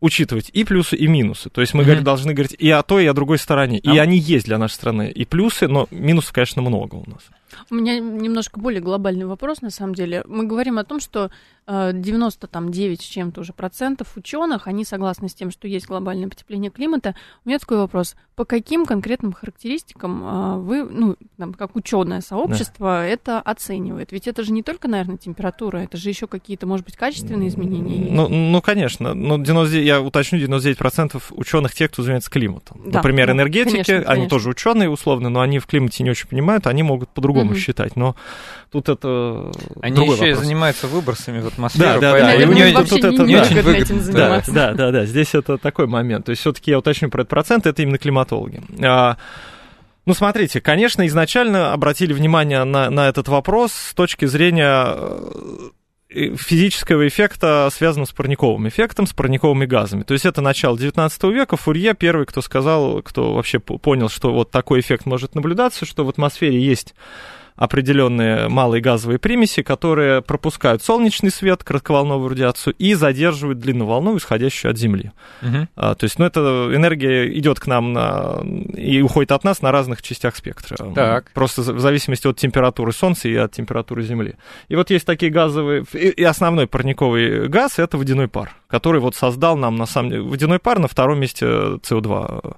учитывать 0.02 0.50
и 0.54 0.64
плюсы, 0.64 0.96
и 0.96 1.08
минусы. 1.08 1.50
То 1.50 1.62
есть 1.62 1.74
мы 1.74 1.84
mm-hmm. 1.84 2.02
должны 2.02 2.34
говорить 2.34 2.56
и 2.58 2.70
о 2.70 2.84
той, 2.84 3.06
и 3.06 3.08
о 3.08 3.14
другой 3.14 3.38
стороне. 3.38 3.82
А? 3.84 3.92
И 3.92 3.98
они 3.98 4.18
есть 4.18 4.46
для 4.46 4.58
нашей 4.58 4.74
страны. 4.74 5.10
И 5.10 5.26
плюсы, 5.26 5.68
но 5.68 5.88
минусов, 5.92 6.32
конечно, 6.32 6.62
много 6.62 6.96
у 6.96 7.10
нас. 7.10 7.24
У 7.70 7.76
меня 7.76 8.00
немножко 8.00 8.60
более 8.60 8.82
глобальный 8.82 9.26
вопрос, 9.26 9.62
на 9.62 9.70
самом 9.70 9.96
деле. 9.96 10.24
Мы 10.28 10.46
говорим 10.46 10.78
о 10.78 10.84
том, 10.84 11.00
что 11.00 11.32
99 11.70 13.00
э, 13.00 13.04
с 13.04 13.06
чем-то 13.06 13.42
уже 13.42 13.54
процентов 13.54 14.18
ученых, 14.18 14.68
они 14.68 14.84
согласны 14.84 15.30
с 15.30 15.36
тем, 15.36 15.52
что 15.52 15.68
есть 15.68 15.86
глобальное 15.86 16.28
потепление 16.28 16.72
климата. 16.72 17.16
У 17.46 17.50
меня 17.50 17.60
такой 17.60 17.78
вопрос. 17.78 18.16
По 18.36 18.46
каким 18.46 18.86
конкретным 18.86 19.34
характеристикам 19.34 20.24
э, 20.24 20.58
вы, 20.58 20.84
ну, 20.84 21.16
там, 21.38 21.54
как 21.54 21.76
ученое 21.76 22.22
сообщество, 22.22 22.88
да. 22.88 23.06
это 23.06 23.40
оценивает? 23.40 24.12
Ведь 24.12 24.28
это 24.28 24.44
же 24.44 24.52
не 24.52 24.64
только, 24.64 24.88
наверное, 24.88 25.18
температура, 25.18 25.78
это 25.78 25.98
же 25.98 26.10
еще 26.10 26.26
какие-то, 26.26 26.66
может 26.66 26.86
быть, 26.86 26.96
качественные 26.96 27.50
изменения. 27.50 28.12
Ну, 28.12 28.28
ну 28.30 28.62
конечно. 28.62 29.14
Но 29.14 29.38
99, 29.38 29.86
я 29.86 30.02
уточню, 30.02 30.40
99% 30.40 31.22
ученых 31.32 31.76
тех, 31.76 31.92
кто 31.92 32.02
занимается 32.02 32.32
климатом. 32.32 32.82
Да, 32.86 33.00
Например, 33.00 33.30
энергетики, 33.30 33.72
конечно, 33.72 33.94
конечно. 33.94 34.14
они 34.14 34.28
тоже 34.28 34.50
ученые, 34.50 34.90
условно, 34.90 35.30
но 35.30 35.42
они 35.42 35.60
в 35.60 35.68
климате 35.68 36.04
не 36.04 36.10
очень 36.10 36.28
понимают, 36.28 36.66
они 36.66 36.82
могут 36.82 37.10
по-другому 37.10 37.49
угу. 37.52 37.60
считать. 37.60 37.96
Но 37.96 38.16
тут 38.72 38.90
это 38.90 39.52
Они 39.82 40.02
еще 40.02 40.12
вопрос. 40.12 40.28
и 40.28 40.34
занимаются 40.34 40.88
выбросами 40.88 41.42
в 41.42 41.48
атмосферу. 41.48 42.00
Да, 42.00 42.12
да, 42.14 42.20
да. 42.20 42.34
И 42.36 42.46
мне 42.46 42.72
тут, 42.74 42.90
тут 42.90 43.04
это, 43.04 43.24
не 43.24 43.36
да, 43.36 43.42
очень 43.42 43.62
выгодно. 43.62 44.14
Да, 44.14 44.44
да, 44.48 44.74
да, 44.74 44.92
да. 44.92 45.06
Здесь 45.06 45.36
это 45.36 45.58
такой 45.58 45.88
момент. 45.88 46.26
То 46.26 46.32
есть 46.32 46.42
все-таки 46.42 46.72
я 46.72 46.80
уточню 46.80 47.10
про 47.10 47.22
этот 47.22 47.30
процент, 47.30 47.66
это 47.68 47.82
именно 47.82 47.98
климатологи. 47.98 48.62
А, 48.84 49.18
ну, 50.10 50.16
смотрите, 50.16 50.60
конечно, 50.60 51.06
изначально 51.06 51.72
обратили 51.72 52.14
внимание 52.14 52.64
на, 52.64 52.90
на 52.90 53.10
этот 53.10 53.28
вопрос 53.28 53.72
с 53.74 53.94
точки 53.94 54.26
зрения 54.26 54.96
э, 56.10 56.36
физического 56.36 57.08
эффекта, 57.08 57.70
связанного 57.72 58.08
с 58.08 58.12
парниковым 58.12 58.68
эффектом, 58.68 59.06
с 59.06 59.14
парниковыми 59.14 59.68
газами. 59.68 60.02
То 60.02 60.14
есть 60.14 60.26
это 60.26 60.42
начало 60.42 60.80
19 60.80 61.24
века. 61.26 61.58
Фурье 61.58 61.94
первый, 61.94 62.26
кто 62.26 62.42
сказал, 62.42 63.04
кто 63.04 63.36
вообще 63.36 63.60
понял, 63.60 64.10
что 64.10 64.34
вот 64.34 64.50
такой 64.50 64.80
эффект 64.80 65.06
может 65.06 65.36
наблюдаться, 65.36 65.86
что 65.86 66.04
в 66.04 66.10
атмосфере 66.10 66.60
есть 66.60 66.96
определенные 67.60 68.48
малые 68.48 68.82
газовые 68.82 69.20
примеси, 69.20 69.64
которые 69.64 70.22
пропускают 70.22 70.82
солнечный 70.82 71.30
свет, 71.30 71.62
кратковолновую 71.62 72.30
радиацию 72.30 72.74
и 72.80 72.94
задерживают 72.94 73.60
длинноволновую, 73.60 74.20
исходящую 74.20 74.72
от 74.72 74.78
Земли. 74.78 75.12
Угу. 75.42 75.68
А, 75.76 75.96
то 75.96 76.06
есть, 76.06 76.18
ну, 76.20 76.26
эта 76.26 76.40
энергия 76.74 77.38
идет 77.38 77.60
к 77.60 77.68
нам 77.68 77.92
на, 77.92 78.40
и 78.78 79.02
уходит 79.02 79.34
от 79.34 79.44
нас 79.44 79.62
на 79.62 79.74
разных 79.74 80.02
частях 80.02 80.38
спектра. 80.38 80.78
Так. 80.96 81.32
Просто 81.34 81.62
в 81.62 81.80
зависимости 81.82 82.28
от 82.28 82.38
температуры 82.38 82.94
Солнца 82.94 83.28
и 83.28 83.36
от 83.36 83.52
температуры 83.52 84.04
Земли. 84.04 84.36
И 84.70 84.78
вот 84.78 84.90
есть 84.90 85.06
такие 85.06 85.30
газовые... 85.30 85.84
И 85.92 86.24
основной 86.24 86.66
парниковый 86.66 87.50
газ— 87.50 87.74
это 87.78 87.98
водяной 87.98 88.30
пар, 88.30 88.56
который 88.68 89.02
вот 89.02 89.16
создал 89.16 89.58
нам, 89.58 89.76
на 89.76 89.86
самом 89.86 90.12
деле... 90.12 90.22
Водяной 90.22 90.60
пар 90.60 90.80
на 90.80 90.88
втором 90.88 91.20
месте 91.20 91.46
СО2 91.46 92.56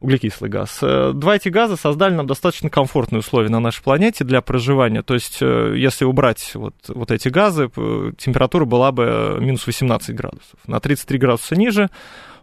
углекислый 0.00 0.50
газ. 0.50 0.78
Э, 0.82 1.12
два 1.14 1.36
эти 1.36 1.48
газа 1.48 1.76
создали 1.76 2.14
нам 2.14 2.26
достаточно 2.26 2.70
комфортные 2.70 3.20
условия 3.20 3.48
на 3.48 3.60
нашей 3.60 3.82
планете 3.82 4.24
для 4.24 4.40
проживания. 4.40 5.02
То 5.02 5.14
есть, 5.14 5.38
э, 5.40 5.74
если 5.76 6.04
убрать 6.04 6.52
вот, 6.54 6.74
вот 6.88 7.10
эти 7.10 7.28
газы, 7.28 7.68
температура 8.16 8.64
была 8.64 8.92
бы 8.92 9.38
минус 9.40 9.66
18 9.66 10.14
градусов. 10.14 10.58
На 10.66 10.80
33 10.80 11.18
градуса 11.18 11.56
ниже 11.56 11.90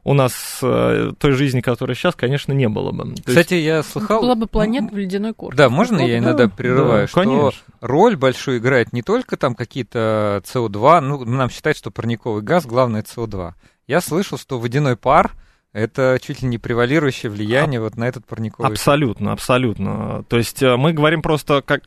у 0.03 0.13
нас 0.13 0.59
э, 0.61 1.13
той 1.17 1.31
жизни, 1.31 1.61
которая 1.61 1.95
сейчас, 1.95 2.13
конечно, 2.15 2.51
не 2.51 2.67
было 2.67 2.91
бы. 2.91 3.15
То 3.15 3.23
Кстати, 3.25 3.55
есть... 3.55 3.65
я 3.65 3.83
слыхал... 3.83 4.21
Была 4.21 4.35
бы 4.35 4.47
планета 4.47 4.93
в 4.93 4.97
ледяной 4.97 5.33
корке. 5.33 5.57
Да, 5.57 5.69
можно 5.69 5.99
я 5.99 6.19
иногда 6.19 6.47
прерываю, 6.47 7.03
да, 7.03 7.07
что 7.07 7.21
конечно. 7.21 7.51
роль 7.81 8.15
большую 8.15 8.59
играет 8.59 8.93
не 8.93 9.01
только 9.01 9.37
там 9.37 9.55
какие-то 9.55 10.43
СО2, 10.45 10.99
ну, 10.99 11.25
нам 11.25 11.49
считают, 11.49 11.77
что 11.77 11.89
парниковый 11.89 12.43
газ, 12.43 12.65
главное 12.65 13.01
СО2. 13.01 13.53
Я 13.87 14.01
слышал, 14.01 14.37
что 14.37 14.59
водяной 14.59 14.95
пар— 14.95 15.31
это 15.75 16.17
чуть 16.21 16.41
ли 16.41 16.47
не 16.47 16.57
превалирующее 16.57 17.29
влияние 17.29 17.79
а, 17.79 17.83
вот 17.83 17.97
на 17.97 18.07
этот 18.07 18.25
парниковый 18.25 18.71
Абсолютно, 18.71 19.33
абсолютно. 19.33 20.23
То 20.29 20.37
есть 20.37 20.63
э, 20.63 20.77
мы 20.77 20.93
говорим 20.93 21.21
просто, 21.21 21.61
как 21.61 21.81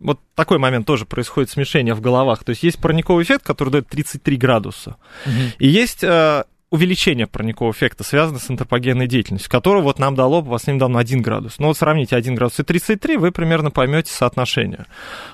вот 0.00 0.20
такой 0.34 0.58
момент 0.58 0.86
тоже 0.86 1.06
происходит 1.06 1.48
смешение 1.48 1.94
в 1.94 2.02
головах. 2.02 2.44
То 2.44 2.50
есть 2.50 2.62
есть 2.62 2.78
парниковый 2.78 3.24
эффект, 3.24 3.42
который 3.42 3.70
дает 3.70 3.88
33 3.88 4.36
градуса. 4.36 4.96
Угу. 5.24 5.32
И 5.60 5.66
есть 5.66 6.04
э, 6.04 6.44
увеличение 6.70 7.28
парникового 7.28 7.72
эффекта 7.72 8.02
связано 8.02 8.40
с 8.40 8.50
антропогенной 8.50 9.06
деятельностью, 9.06 9.50
которое 9.50 9.82
вот 9.82 10.00
нам 10.00 10.16
дало 10.16 10.42
по 10.42 10.50
последним 10.50 10.80
данным 10.80 10.96
1 10.96 11.22
градус. 11.22 11.58
Ну 11.58 11.68
вот 11.68 11.78
сравните 11.78 12.16
1 12.16 12.34
градус 12.34 12.58
и 12.58 12.64
33, 12.64 13.16
вы 13.18 13.30
примерно 13.30 13.70
поймете 13.70 14.12
соотношение 14.12 14.86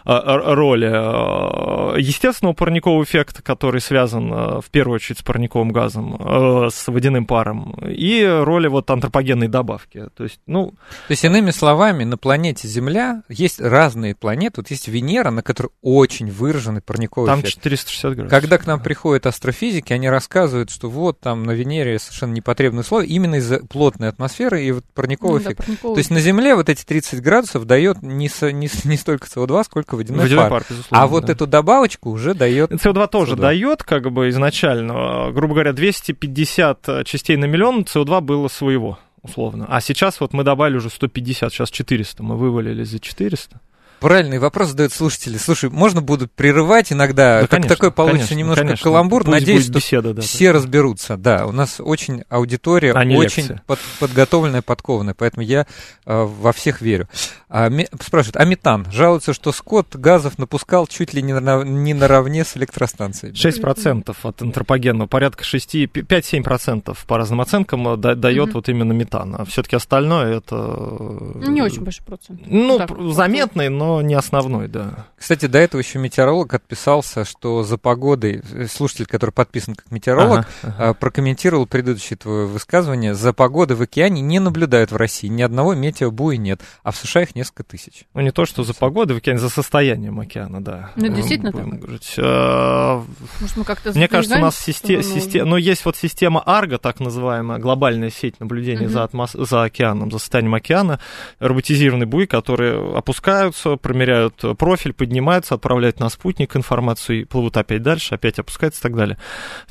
э, 0.04 0.12
роли 0.24 0.88
э, 0.88 2.00
естественного 2.00 2.54
парникового 2.54 3.02
эффекта, 3.04 3.42
который 3.42 3.80
связан 3.80 4.30
э, 4.30 4.60
в 4.60 4.70
первую 4.70 4.96
очередь 4.96 5.20
с 5.20 5.22
парниковым 5.22 5.72
газом, 5.72 6.20
с 6.70 6.86
водяным 6.88 7.24
паром, 7.24 7.76
и 7.88 8.24
роли 8.24 8.68
вот 8.68 8.90
антропогенной 8.90 9.48
добавки. 9.48 10.08
То 10.14 10.24
есть, 10.24 10.40
ну... 10.46 10.74
То 11.08 11.12
есть, 11.12 11.24
иными 11.24 11.50
словами, 11.50 12.04
на 12.04 12.18
планете 12.18 12.68
Земля 12.68 13.22
есть 13.28 13.60
разные 13.60 14.14
планеты. 14.14 14.60
Вот 14.60 14.70
есть 14.70 14.88
Венера, 14.88 15.30
на 15.30 15.42
которой 15.42 15.70
очень 15.80 16.30
выраженный 16.30 16.82
парниковый 16.82 17.28
Там 17.28 17.40
эффект. 17.40 17.54
Там 17.54 17.62
460 17.62 18.14
градусов. 18.14 18.30
Когда 18.30 18.58
к 18.58 18.66
нам 18.66 18.82
приходят 18.82 19.26
астрофизики, 19.26 19.92
они 19.92 20.08
рассказывают, 20.10 20.70
что 20.70 20.90
вот 20.90 21.21
там 21.22 21.44
на 21.44 21.52
Венере 21.52 21.98
совершенно 21.98 22.32
непотребные 22.32 22.80
условия 22.80 23.06
именно 23.06 23.36
из-за 23.36 23.60
плотной 23.60 24.08
атмосферы 24.08 24.64
и 24.64 24.72
вот 24.72 24.84
парниковый 24.94 25.40
ну, 25.40 25.46
эффект. 25.46 25.58
Да, 25.58 25.64
парниковый. 25.64 25.94
То 25.94 25.98
есть 25.98 26.10
на 26.10 26.20
Земле 26.20 26.54
вот 26.54 26.68
эти 26.68 26.84
30 26.84 27.22
градусов 27.22 27.64
дает 27.64 28.02
не, 28.02 28.28
со, 28.28 28.50
не, 28.52 28.68
не 28.84 28.96
столько 28.96 29.26
СО2, 29.28 29.64
сколько 29.64 29.96
водяной, 29.96 30.24
водяной 30.24 30.50
пар. 30.50 30.64
пар 30.68 30.76
а 30.90 31.06
вот 31.06 31.26
да. 31.26 31.32
эту 31.32 31.46
добавочку 31.46 32.10
уже 32.10 32.34
дает... 32.34 32.72
СО2 32.72 33.08
тоже 33.08 33.34
CO2. 33.34 33.40
дает, 33.40 33.82
как 33.84 34.10
бы 34.10 34.28
изначально, 34.30 35.30
грубо 35.32 35.54
говоря, 35.54 35.72
250 35.72 37.06
частей 37.06 37.36
на 37.36 37.44
миллион 37.44 37.82
СО2 37.82 38.20
было 38.20 38.48
своего 38.48 38.98
условно. 39.22 39.66
А 39.68 39.80
сейчас 39.80 40.20
вот 40.20 40.32
мы 40.32 40.44
добавили 40.44 40.76
уже 40.76 40.90
150, 40.90 41.52
сейчас 41.52 41.70
400, 41.70 42.22
мы 42.22 42.36
вывалили 42.36 42.82
за 42.82 42.98
400. 42.98 43.60
Правильный 44.02 44.38
вопрос 44.38 44.70
задают 44.70 44.92
слушатели. 44.92 45.38
Слушай, 45.38 45.70
можно 45.70 46.00
буду 46.02 46.26
прерывать 46.28 46.92
иногда, 46.92 47.36
да, 47.36 47.40
как 47.42 47.50
конечно, 47.50 47.76
такой 47.76 47.92
получится 47.92 48.28
конечно, 48.30 48.34
немножко 48.34 48.64
конечно. 48.64 48.82
каламбур. 48.82 49.22
Пусть 49.24 49.32
Надеюсь, 49.32 49.64
что 49.64 49.72
беседа, 49.74 50.12
да, 50.12 50.22
все 50.22 50.48
да. 50.48 50.58
разберутся. 50.58 51.16
Да, 51.16 51.46
у 51.46 51.52
нас 51.52 51.76
очень 51.78 52.24
аудитория, 52.28 52.92
а 52.92 53.04
очень 53.16 53.60
под, 53.66 53.78
подготовленная, 54.00 54.60
подкованная, 54.60 55.14
поэтому 55.14 55.46
я 55.46 55.66
э, 56.04 56.22
во 56.24 56.52
всех 56.52 56.80
верю. 56.80 57.08
А, 57.48 57.68
ми, 57.68 57.86
спрашивают, 58.00 58.36
а 58.38 58.44
метан? 58.44 58.86
Жалуются, 58.90 59.32
что 59.34 59.52
Скотт 59.52 59.94
газов 59.94 60.38
напускал 60.38 60.86
чуть 60.86 61.14
ли 61.14 61.22
не, 61.22 61.38
на, 61.38 61.62
не 61.62 61.94
наравне 61.94 62.44
с 62.44 62.56
электростанцией. 62.56 63.34
6% 63.34 64.16
от 64.22 64.42
антропогенного, 64.42 65.06
порядка 65.06 65.44
6, 65.44 65.74
5-7% 65.74 66.96
по 67.06 67.18
разным 67.18 67.40
оценкам 67.40 67.86
э, 67.88 67.96
да, 67.96 68.14
дает 68.14 68.48
mm-hmm. 68.48 68.52
вот 68.54 68.68
именно 68.68 68.92
метан. 68.92 69.36
А 69.38 69.44
все-таки 69.44 69.76
остальное 69.76 70.38
это... 70.38 70.56
Не 71.46 71.62
очень 71.62 71.82
большой 71.84 72.04
процент. 72.04 72.40
Ну, 72.46 72.78
так, 72.78 72.90
заметный, 73.12 73.68
но 73.68 73.91
не 74.00 74.14
основной, 74.14 74.68
да. 74.68 75.06
Кстати, 75.16 75.46
до 75.46 75.58
этого 75.58 75.80
еще 75.80 75.98
метеоролог 75.98 76.54
отписался, 76.54 77.24
что 77.24 77.62
за 77.62 77.78
погодой, 77.78 78.42
э, 78.52 78.66
слушатель, 78.66 79.06
который 79.06 79.30
подписан 79.30 79.74
как 79.74 79.90
метеоролог, 79.90 80.40
ага, 80.40 80.46
ага. 80.62 80.74
А, 80.78 80.94
прокомментировал 80.94 81.66
предыдущее 81.66 82.16
твое 82.16 82.46
высказывание, 82.46 83.14
за 83.14 83.32
погодой 83.32 83.76
в 83.76 83.82
океане 83.82 84.22
не 84.22 84.38
наблюдают 84.38 84.90
в 84.90 84.96
России, 84.96 85.28
ни 85.28 85.42
одного 85.42 85.74
метеобуя 85.74 86.36
нет, 86.36 86.60
а 86.82 86.92
в 86.92 86.96
США 86.96 87.22
их 87.22 87.34
несколько 87.34 87.64
тысяч. 87.64 88.04
Ну, 88.14 88.20
не 88.20 88.32
то, 88.32 88.46
что 88.46 88.64
за 88.64 88.74
погодой 88.74 89.16
в 89.16 89.18
океане, 89.18 89.38
за 89.38 89.48
состоянием 89.48 90.18
океана, 90.18 90.62
да. 90.62 90.90
Ну, 90.96 91.08
действительно 91.08 91.52
так? 91.52 91.66
А, 92.18 93.04
Может, 93.40 93.56
мы 93.56 93.64
как-то 93.64 93.92
Мне 93.92 94.08
кажется, 94.08 94.38
у 94.38 94.40
нас 94.40 94.58
система, 94.58 95.02
система, 95.02 95.46
ну, 95.46 95.56
есть 95.56 95.84
вот 95.84 95.96
система 95.96 96.40
Арго, 96.40 96.78
так 96.78 97.00
называемая, 97.00 97.58
глобальная 97.58 98.10
сеть 98.10 98.40
наблюдения 98.40 98.86
угу. 98.86 98.92
за, 98.92 99.04
атмос... 99.04 99.32
за 99.32 99.64
океаном, 99.64 100.10
за 100.10 100.18
состоянием 100.18 100.54
океана, 100.54 101.00
роботизированные 101.38 102.06
буи, 102.06 102.26
которые 102.26 102.96
опускаются, 102.96 103.76
промеряют 103.82 104.42
профиль, 104.58 104.92
поднимаются, 104.92 105.54
отправляют 105.54 106.00
на 106.00 106.08
спутник 106.08 106.56
информацию 106.56 107.22
и 107.22 107.24
плывут 107.24 107.56
опять 107.56 107.82
дальше, 107.82 108.14
опять 108.14 108.38
опускаются 108.38 108.80
и 108.80 108.82
так 108.82 108.96
далее. 108.96 109.18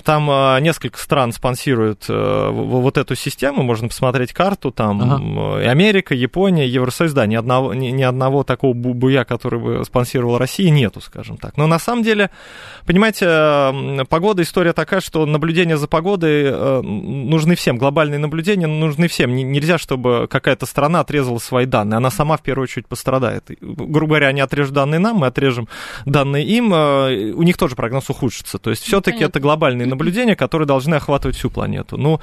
Там 0.03 0.29
а, 0.29 0.59
несколько 0.59 0.99
стран 0.99 1.31
спонсируют 1.31 2.05
а, 2.09 2.51
вот 2.51 2.97
эту 2.97 3.15
систему, 3.15 3.63
можно 3.63 3.87
посмотреть 3.87 4.33
карту, 4.33 4.71
там 4.71 5.01
ага. 5.01 5.61
и 5.63 5.65
Америка, 5.65 6.13
Япония, 6.13 6.67
Евросоюз, 6.67 7.13
да, 7.13 7.25
ни 7.25 7.35
одного, 7.35 7.73
ни, 7.73 7.87
ни 7.87 8.03
одного 8.03 8.43
такого 8.43 8.73
буя, 8.73 9.23
который 9.23 9.59
бы 9.59 9.85
спонсировал 9.85 10.37
Россию, 10.37 10.73
нету, 10.73 11.01
скажем 11.01 11.37
так. 11.37 11.57
Но 11.57 11.67
на 11.67 11.79
самом 11.79 12.03
деле, 12.03 12.29
понимаете, 12.85 14.05
погода, 14.09 14.43
история 14.43 14.73
такая, 14.73 15.01
что 15.01 15.25
наблюдения 15.25 15.77
за 15.77 15.87
погодой 15.87 16.43
э, 16.45 16.81
нужны 16.81 17.55
всем, 17.55 17.77
глобальные 17.77 18.19
наблюдения 18.19 18.67
нужны 18.67 19.07
всем. 19.07 19.33
Нельзя, 19.33 19.77
чтобы 19.77 20.27
какая-то 20.29 20.65
страна 20.65 20.99
отрезала 20.99 21.39
свои 21.39 21.65
данные, 21.65 21.97
она 21.97 22.11
сама 22.11 22.37
в 22.37 22.41
первую 22.41 22.63
очередь 22.63 22.87
пострадает. 22.87 23.49
Грубо 23.91 24.11
говоря, 24.11 24.27
они 24.27 24.41
отрежут 24.41 24.73
данные 24.73 24.99
нам, 24.99 25.17
мы 25.17 25.27
отрежем 25.27 25.67
данные 26.05 26.45
им, 26.45 26.73
э, 26.73 27.31
у 27.31 27.43
них 27.43 27.57
тоже 27.57 27.75
прогноз 27.75 28.09
ухудшится. 28.09 28.57
То 28.57 28.69
есть 28.69 28.83
все-таки 28.83 29.23
это 29.23 29.39
глобальные 29.39 29.87
наблюдения, 29.87 30.35
которые 30.35 30.67
должны 30.67 30.95
охватывать 30.95 31.35
всю 31.35 31.49
планету. 31.49 31.97
Ну, 31.97 32.19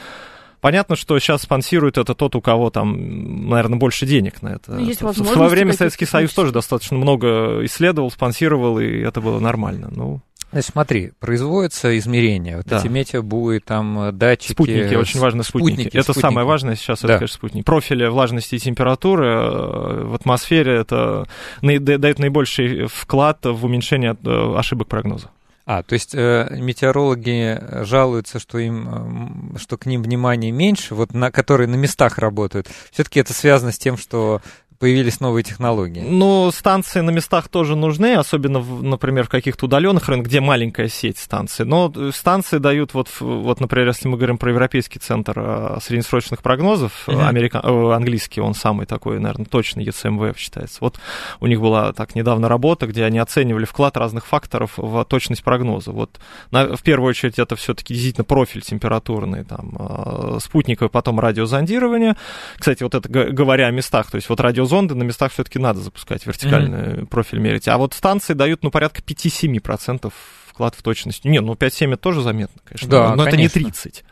Понятно, 0.61 0.97
что 0.97 1.17
сейчас 1.21 1.43
спонсирует 1.43 1.99
это 1.99 2.15
тот, 2.15 2.35
у 2.35 2.41
кого 2.41 2.71
там, 2.71 3.49
наверное, 3.49 3.79
больше 3.79 4.07
денег 4.07 4.43
на 4.43 4.49
это. 4.49 4.77
Есть 4.79 5.03
в 5.03 5.15
свое 5.15 5.49
время 5.49 5.73
Советский 5.73 6.05
Союз 6.05 6.33
тоже 6.33 6.53
достаточно 6.53 6.97
много 6.97 7.65
исследовал, 7.65 8.11
спонсировал, 8.11 8.81
и 8.81 8.87
это 8.99 9.21
было 9.21 9.39
нормально. 9.39 9.89
Ну, 9.95 10.21
Значит, 10.51 10.71
смотри, 10.73 11.13
производятся 11.21 11.97
измерения, 11.99 12.57
вот 12.57 12.67
да. 12.67 12.79
эти 12.79 12.89
метеобуи, 12.89 13.59
там 13.59 14.01
э, 14.01 14.13
датчики. 14.13 14.53
Спутники, 14.53 14.95
очень 14.95 15.21
важно 15.21 15.43
спутники. 15.43 15.75
спутники 15.75 15.97
это 15.97 16.05
спутники. 16.05 16.23
самое 16.23 16.47
важное 16.47 16.75
сейчас, 16.75 17.03
да. 17.03 17.09
это, 17.09 17.19
конечно, 17.19 17.35
спутник. 17.35 17.65
Профили 17.67 18.07
влажности 18.07 18.55
и 18.55 18.59
температуры 18.59 19.27
э, 19.27 20.05
в 20.05 20.15
атмосфере, 20.15 20.77
это 20.77 21.27
дает 21.61 22.19
наибольший 22.19 22.87
вклад 22.87 23.45
в 23.45 23.65
уменьшение 23.65 24.17
э, 24.25 24.55
ошибок 24.57 24.89
прогноза. 24.89 25.31
А, 25.67 25.83
то 25.83 25.93
есть 25.93 26.15
э, 26.15 26.49
метеорологи 26.59 27.85
жалуются, 27.85 28.39
что 28.39 28.57
им, 28.57 29.55
что 29.59 29.77
к 29.77 29.85
ним 29.85 30.03
внимания 30.03 30.51
меньше, 30.51 30.95
вот 30.95 31.13
на 31.13 31.31
которые 31.31 31.69
на 31.69 31.75
местах 31.75 32.17
работают. 32.17 32.69
Все-таки 32.91 33.21
это 33.21 33.35
связано 33.35 33.71
с 33.71 33.79
тем, 33.79 33.99
что 33.99 34.41
появились 34.79 35.21
новые 35.21 35.43
технологии. 35.43 36.01
Ну, 36.01 36.51
станции 36.53 37.01
на 37.01 37.11
местах 37.11 37.49
тоже 37.49 37.77
нужны, 37.77 38.15
особенно, 38.15 38.61
в, 38.61 38.83
например, 38.83 39.25
в 39.25 39.29
каких-то 39.29 39.67
удаленных 39.67 40.09
районах, 40.09 40.27
где 40.27 40.41
маленькая 40.41 40.89
сеть 40.89 41.19
станций. 41.19 41.65
Но 41.65 41.93
станции 42.13 42.59
дают, 42.59 42.95
вот, 42.95 43.09
вот 43.21 43.61
например, 43.61 43.89
если 43.89 44.09
мы 44.09 44.17
говорим 44.17 44.39
про 44.39 44.51
Европейский 44.51 44.99
центр 44.99 45.35
а, 45.37 45.79
среднесрочных 45.83 46.43
прогнозов, 46.43 47.05
uh-huh. 47.07 47.27
америка... 47.27 47.61
Э, 47.63 47.93
английский, 47.99 48.41
он 48.41 48.55
самый 48.55 48.87
такой, 48.87 49.19
наверное, 49.19 49.47
точный 49.47 49.85
ЕЦМВФ 49.85 50.39
считается. 50.39 50.79
Вот 50.81 50.99
у 51.41 51.47
них 51.47 51.61
была 51.61 51.93
так 51.93 52.15
недавно 52.15 52.49
работа, 52.49 52.87
где 52.87 53.05
они 53.05 53.19
оценивали 53.19 53.65
вклад 53.65 53.97
разных 53.97 54.27
факторов 54.27 54.75
в 54.77 55.05
точность 55.05 55.43
прогноза. 55.43 55.91
Вот 55.91 56.19
на, 56.51 56.77
в 56.77 56.83
первую 56.83 57.11
очередь 57.11 57.39
это 57.39 57.57
все-таки 57.57 57.95
действительно 57.95 58.25
профиль 58.25 58.63
температурный, 58.63 59.45
там, 59.45 59.77
а, 59.79 60.39
спутниковый, 60.41 60.91
потом 60.91 61.19
радиозондирование. 61.19 62.17
Кстати, 62.57 62.83
вот 62.83 62.95
это 62.95 63.09
говоря 63.09 63.67
о 63.67 63.71
местах, 63.71 64.11
то 64.11 64.17
есть 64.17 64.29
вот 64.29 64.41
радио 64.41 64.65
зонды 64.69 64.95
на 64.95 65.03
местах 65.03 65.33
все-таки 65.33 65.59
надо 65.59 65.81
запускать, 65.81 66.25
вертикальный 66.27 66.79
mm-hmm. 66.79 67.07
профиль 67.07 67.39
мерить. 67.41 67.67
А 67.69 67.77
вот 67.79 67.95
станции 67.95 68.35
дают, 68.35 68.63
ну, 68.63 68.71
порядка 68.71 69.01
5-7% 69.01 70.13
вклад 70.47 70.75
в 70.75 70.83
точность. 70.83 71.25
Не, 71.25 71.41
ну 71.41 71.55
5-7 71.55 71.95
это 71.95 71.97
тоже 71.97 72.23
заметно, 72.23 72.61
конечно, 72.65 72.89
да, 72.89 73.09
но, 73.11 73.17
но 73.17 73.25
конечно. 73.25 73.47
это 73.47 73.59
не 73.61 73.65
30. 73.65 74.05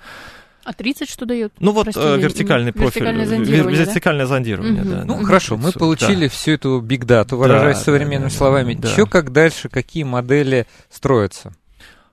А 0.64 0.72
30 0.72 1.08
что 1.08 1.26
дает? 1.26 1.52
Ну 1.60 1.70
вот 1.70 1.84
Прости, 1.84 2.00
э, 2.00 2.18
вертикальный 2.18 2.72
профиль, 2.72 3.02
вертикальное 3.02 3.26
зондирование, 3.26 3.84
вертикальное 3.84 4.24
да? 4.24 4.28
зондирование 4.28 4.82
угу. 4.82 4.90
да. 4.90 5.04
Ну 5.04 5.18
да. 5.20 5.24
хорошо, 5.24 5.56
мы 5.56 5.70
получили 5.70 6.26
да. 6.26 6.28
всю 6.28 6.52
эту 6.52 6.80
биг-дату, 6.80 7.36
выражаясь 7.36 7.78
да, 7.78 7.84
современными 7.84 8.30
да, 8.30 8.36
словами. 8.36 8.74
Да. 8.74 8.88
Что 8.88 9.06
как 9.06 9.30
дальше, 9.30 9.68
какие 9.68 10.02
модели 10.02 10.66
строятся? 10.90 11.54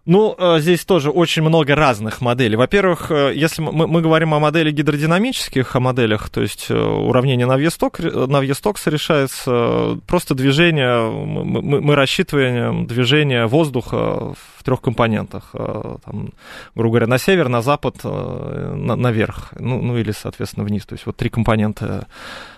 Ну, 0.05 0.35
э, 0.37 0.59
здесь 0.59 0.83
тоже 0.83 1.11
очень 1.11 1.43
много 1.43 1.75
разных 1.75 2.19
моделей. 2.19 2.57
Во-первых, 2.57 3.09
э, 3.09 3.31
если 3.33 3.61
мы, 3.61 3.87
мы 3.87 4.01
говорим 4.01 4.33
о 4.33 4.39
модели 4.39 4.69
гидродинамических, 4.69 5.75
о 5.77 5.79
моделях, 5.79 6.29
то 6.29 6.41
есть 6.41 6.65
э, 6.69 6.73
уравнение 6.77 7.45
Навьесток, 7.45 7.99
Навьестокса 7.99 8.89
решается 8.89 9.97
просто 10.05 10.35
движение, 10.35 11.09
мы, 11.09 11.79
мы 11.81 11.95
рассчитываем 11.95 12.85
движение 12.85 13.45
воздуха 13.47 14.33
в 14.57 14.62
трех 14.63 14.81
компонентах. 14.81 15.51
Там, 15.53 16.33
грубо 16.75 16.93
говоря, 16.93 17.07
на 17.07 17.17
север, 17.17 17.49
на 17.49 17.61
запад, 17.61 18.03
на, 18.03 18.95
наверх, 18.95 19.53
ну, 19.59 19.81
ну 19.81 19.97
или, 19.97 20.11
соответственно, 20.11 20.65
вниз. 20.65 20.85
То 20.85 20.93
есть 20.93 21.05
вот 21.05 21.17
три 21.17 21.29
компонента 21.29 22.07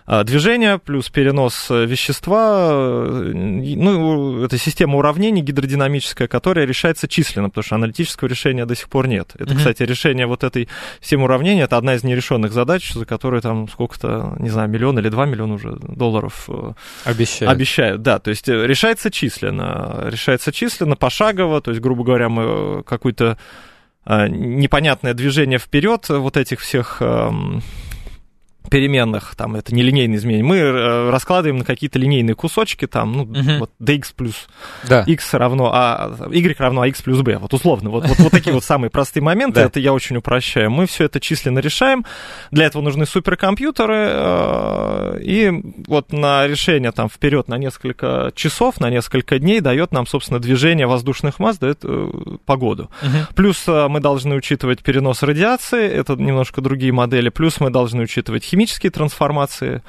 движения 0.08 0.78
плюс 0.78 1.10
перенос 1.10 1.70
вещества. 1.70 2.72
Ну, 2.72 4.44
это 4.44 4.58
система 4.58 4.98
уравнений 4.98 5.42
гидродинамическая, 5.42 6.28
которая 6.28 6.66
решается 6.66 7.08
численно 7.08 7.50
потому 7.50 7.64
что 7.64 7.76
аналитического 7.76 8.28
решения 8.28 8.66
до 8.66 8.76
сих 8.76 8.90
пор 8.90 9.08
нет. 9.08 9.32
Это, 9.36 9.54
mm-hmm. 9.54 9.58
кстати, 9.58 9.84
решение 9.84 10.28
вот 10.28 10.44
этой 10.44 10.68
системы 11.02 11.24
уравнений, 11.24 11.64
это 11.64 11.78
одна 11.78 11.96
из 11.96 12.04
нерешенных 12.04 12.52
задач, 12.52 12.92
за 12.94 13.06
которую 13.06 13.42
там 13.42 13.68
сколько-то, 13.70 14.36
не 14.40 14.50
знаю, 14.50 14.70
миллион 14.70 15.00
или 15.00 15.10
два 15.10 15.26
миллиона 15.26 15.54
уже 15.56 15.76
долларов 15.76 16.46
э, 16.50 16.74
обещают. 17.06 17.52
обещают. 17.52 18.02
Да, 18.02 18.20
то 18.20 18.30
есть 18.30 18.50
э, 18.50 18.68
решается 18.68 19.10
численно, 19.10 20.08
решается 20.10 20.52
численно, 20.52 20.96
пошагово, 20.96 21.62
то 21.62 21.72
есть, 21.72 21.82
грубо 21.82 21.95
говоря, 22.04 22.30
мы 22.30 22.84
какую-то 22.84 23.38
э, 24.06 24.28
непонятное 24.28 25.14
движение 25.14 25.60
вперед 25.60 26.08
вот 26.10 26.38
этих 26.38 26.60
всех 26.60 26.98
эм, 27.02 27.62
переменных, 28.66 29.36
там, 29.36 29.56
это 29.56 29.74
не 29.74 29.84
линейные 29.84 30.18
изменения, 30.18 30.44
мы 30.44 30.58
э, 30.58 31.10
раскладываем 31.10 31.58
на 31.58 31.66
какие-то 31.66 32.00
линейные 32.00 32.36
кусочки, 32.36 32.88
там, 32.88 33.14
ну, 33.14 33.26
uh-huh. 33.26 33.60
вот 33.60 33.72
dx 33.82 34.14
плюс 34.16 34.48
да. 34.88 35.04
x 35.08 35.34
равно 35.34 35.72
а, 35.74 36.30
y 36.32 36.60
равно 36.60 36.82
а 36.82 36.88
x 36.88 37.02
плюс 37.02 37.22
b, 37.22 37.38
вот 37.38 37.54
условно, 37.54 37.90
вот, 37.90 38.08
вот, 38.08 38.20
вот 38.20 38.32
такие 38.32 38.54
вот 38.54 38.64
самые 38.64 38.90
простые 38.90 39.24
моменты, 39.24 39.60
это 39.62 39.80
я 39.80 39.94
очень 39.94 40.18
упрощаю. 40.18 40.72
Мы 40.72 40.86
все 40.88 41.06
это 41.06 41.20
численно 41.20 41.60
решаем, 41.60 42.06
для 42.52 42.66
этого 42.66 42.82
нужны 42.82 43.06
суперкомпьютеры, 43.06 44.08
э, 44.10 45.20
и 45.22 45.52
вот 45.88 46.12
на 46.12 46.48
решение 46.48 46.92
там 46.92 47.10
вперед 47.10 47.48
на 47.48 47.58
несколько 47.58 48.32
часов, 48.36 48.80
на 48.80 48.90
несколько 48.90 49.40
дней 49.40 49.62
дает 49.62 49.92
нам, 49.92 50.08
собственно, 50.08 50.40
движение 50.40 50.88
воздушных 50.88 51.40
масс, 51.40 51.58
дает 51.58 51.80
э, 51.84 52.12
погоду. 52.46 52.90
Плюс 53.36 53.66
мы 53.68 54.00
должны 54.00 54.36
учитывать 54.36 54.82
перенос 54.82 55.24
радиации, 55.24 55.88
это 55.88 56.16
немножко 56.16 56.62
другие 56.62 56.92
модели, 56.92 57.30
плюс 57.30 57.60
мы 57.60 57.70
должны 57.70 58.04
учитывать 58.04 58.44
химические 58.56 58.92
трансформации, 58.92 59.84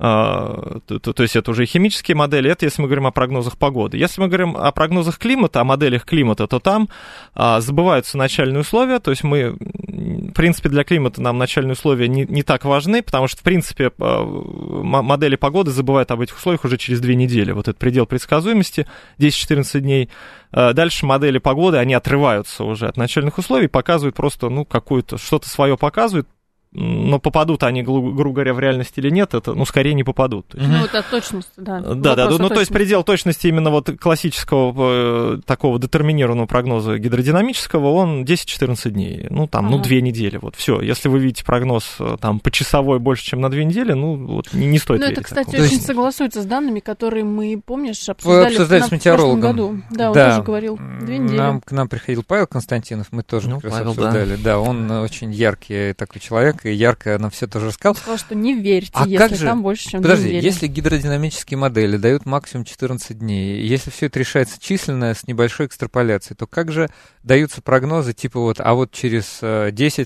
а, 0.00 0.78
то, 0.86 1.00
то, 1.00 1.12
то 1.12 1.22
есть 1.24 1.34
это 1.34 1.50
уже 1.50 1.66
химические 1.66 2.14
модели, 2.14 2.48
это 2.48 2.64
если 2.64 2.80
мы 2.80 2.86
говорим 2.86 3.06
о 3.06 3.10
прогнозах 3.10 3.58
погоды. 3.58 3.96
Если 3.96 4.20
мы 4.20 4.28
говорим 4.28 4.56
о 4.56 4.70
прогнозах 4.70 5.18
климата, 5.18 5.60
о 5.60 5.64
моделях 5.64 6.04
климата, 6.04 6.46
то 6.46 6.60
там 6.60 6.88
а, 7.34 7.60
забываются 7.60 8.16
начальные 8.16 8.60
условия, 8.60 9.00
то 9.00 9.10
есть 9.10 9.24
мы, 9.24 9.56
в 9.58 10.32
принципе, 10.34 10.68
для 10.68 10.84
климата 10.84 11.20
нам 11.20 11.36
начальные 11.36 11.72
условия 11.72 12.06
не, 12.06 12.24
не 12.26 12.44
так 12.44 12.64
важны, 12.64 13.02
потому 13.02 13.26
что, 13.26 13.40
в 13.40 13.42
принципе, 13.42 13.90
а, 13.98 14.24
модели 14.24 15.34
погоды 15.34 15.72
забывают 15.72 16.12
об 16.12 16.20
этих 16.20 16.36
условиях 16.36 16.64
уже 16.64 16.78
через 16.78 17.00
две 17.00 17.16
недели. 17.16 17.50
Вот 17.50 17.66
этот 17.66 17.78
предел 17.78 18.06
предсказуемости 18.06 18.86
10-14 19.18 19.80
дней. 19.80 20.10
А, 20.52 20.74
дальше 20.74 21.06
модели 21.06 21.38
погоды, 21.38 21.78
они 21.78 21.94
отрываются 21.94 22.62
уже 22.62 22.86
от 22.86 22.96
начальных 22.96 23.36
условий, 23.36 23.66
показывают 23.66 24.14
просто, 24.14 24.48
ну, 24.48 24.64
какую-то, 24.64 25.18
что-то 25.18 25.48
свое 25.48 25.76
показывают, 25.76 26.28
но 26.72 27.18
попадут 27.18 27.62
они, 27.62 27.82
грубо 27.82 28.12
говоря, 28.12 28.52
в 28.52 28.60
реальность 28.60 28.92
или 28.96 29.08
нет, 29.08 29.34
это, 29.34 29.54
ну, 29.54 29.64
скорее 29.64 29.94
не 29.94 30.04
попадут. 30.04 30.46
Ну, 30.52 30.84
это 30.84 31.02
точность, 31.10 31.50
да. 31.56 31.80
Да, 31.80 32.14
да, 32.14 32.28
ну, 32.30 32.48
то 32.48 32.60
есть 32.60 32.70
предел 32.72 33.02
точности 33.02 33.46
именно 33.46 33.70
вот 33.70 33.90
классического 33.98 35.36
э, 35.36 35.40
такого 35.46 35.78
детерминированного 35.78 36.46
прогноза 36.46 36.98
гидродинамического, 36.98 37.88
он 37.92 38.24
10-14 38.24 38.90
дней, 38.90 39.26
ну, 39.30 39.46
там, 39.46 39.66
ага. 39.66 39.76
ну, 39.76 39.82
2 39.82 39.92
недели, 40.00 40.36
вот, 40.36 40.56
все. 40.56 40.80
Если 40.80 41.08
вы 41.08 41.20
видите 41.20 41.44
прогноз 41.44 41.96
э, 42.00 42.16
там 42.20 42.38
по 42.38 42.50
часовой 42.50 42.98
больше, 42.98 43.24
чем 43.24 43.40
на 43.40 43.50
2 43.50 43.60
недели, 43.62 43.92
ну, 43.92 44.26
вот, 44.26 44.52
не, 44.52 44.66
не 44.66 44.78
стоит 44.78 45.00
Ну, 45.00 45.06
это, 45.06 45.22
кстати, 45.22 45.46
такому. 45.46 45.62
очень 45.62 45.74
есть... 45.74 45.86
согласуется 45.86 46.42
с 46.42 46.44
данными, 46.44 46.80
которые 46.80 47.24
мы, 47.24 47.60
помнишь, 47.64 48.08
обсуждали, 48.08 48.52
обсуждали 48.52 48.82
с 48.82 48.92
метеорологом. 48.92 49.40
году. 49.40 49.82
Да, 49.90 50.08
он 50.08 50.14
да. 50.14 50.30
тоже 50.30 50.42
говорил, 50.42 50.76
2 50.76 51.16
недели. 51.16 51.36
Нам, 51.38 51.60
к 51.62 51.72
нам 51.72 51.88
приходил 51.88 52.22
Павел 52.26 52.46
Константинов, 52.46 53.06
мы 53.10 53.22
тоже 53.22 53.48
ну, 53.48 53.60
как 53.60 53.70
раз 53.70 53.80
обсуждали. 53.80 54.36
Да. 54.36 54.42
да, 54.42 54.58
он 54.58 54.90
очень 54.90 55.32
яркий 55.32 55.94
такой 55.94 56.20
человек, 56.20 56.57
и 56.64 56.72
ярко 56.72 57.18
нам 57.18 57.30
все 57.30 57.46
тоже 57.46 57.66
рассказал. 57.66 57.92
Он 57.92 57.96
сказал, 57.96 58.18
что 58.18 58.34
не 58.34 58.54
верьте, 58.54 58.90
а 58.94 59.06
если 59.06 59.16
как 59.16 59.34
же... 59.36 59.44
там 59.44 59.62
больше, 59.62 59.90
чем 59.90 60.02
Подожди, 60.02 60.28
если 60.36 60.66
гидродинамические 60.66 61.58
модели 61.58 61.96
дают 61.96 62.26
максимум 62.26 62.64
14 62.64 63.18
дней, 63.18 63.62
если 63.66 63.90
все 63.90 64.06
это 64.06 64.18
решается 64.18 64.60
численно 64.60 65.14
с 65.14 65.26
небольшой 65.26 65.66
экстраполяцией, 65.66 66.36
то 66.36 66.46
как 66.46 66.72
же 66.72 66.88
даются 67.22 67.62
прогнозы 67.62 68.12
типа 68.12 68.40
вот, 68.40 68.60
а 68.60 68.74
вот 68.74 68.92
через 68.92 69.38
10 69.40 69.42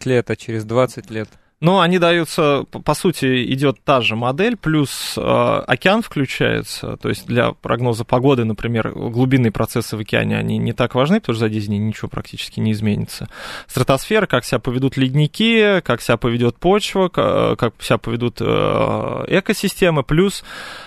э, 0.06 0.08
лет, 0.08 0.30
а 0.30 0.36
через 0.36 0.64
20 0.64 1.10
лет? 1.10 1.28
Ну, 1.62 1.78
они 1.78 2.00
даются, 2.00 2.64
по 2.64 2.92
сути, 2.92 3.44
идет 3.52 3.84
та 3.84 4.00
же 4.00 4.16
модель, 4.16 4.56
плюс 4.56 5.14
э, 5.16 5.20
океан 5.20 6.02
включается, 6.02 6.96
то 6.96 7.08
есть 7.08 7.24
для 7.24 7.52
прогноза 7.52 8.04
погоды, 8.04 8.42
например, 8.42 8.90
глубинные 8.90 9.52
процессы 9.52 9.96
в 9.96 10.00
океане, 10.00 10.38
они 10.38 10.58
не 10.58 10.72
так 10.72 10.96
важны, 10.96 11.20
потому 11.20 11.36
что 11.36 11.46
за 11.46 11.50
10 11.50 11.68
дней 11.68 11.78
ничего 11.78 12.08
практически 12.08 12.58
не 12.58 12.72
изменится. 12.72 13.28
Стратосфера, 13.68 14.26
как 14.26 14.44
себя 14.44 14.58
поведут 14.58 14.96
ледники, 14.96 15.80
как 15.82 16.00
себя 16.00 16.16
поведет 16.16 16.56
почва, 16.56 17.06
как 17.06 17.74
себя 17.78 17.98
поведут 17.98 18.38
э, 18.40 18.44
экосистемы, 19.28 20.02
плюс 20.02 20.42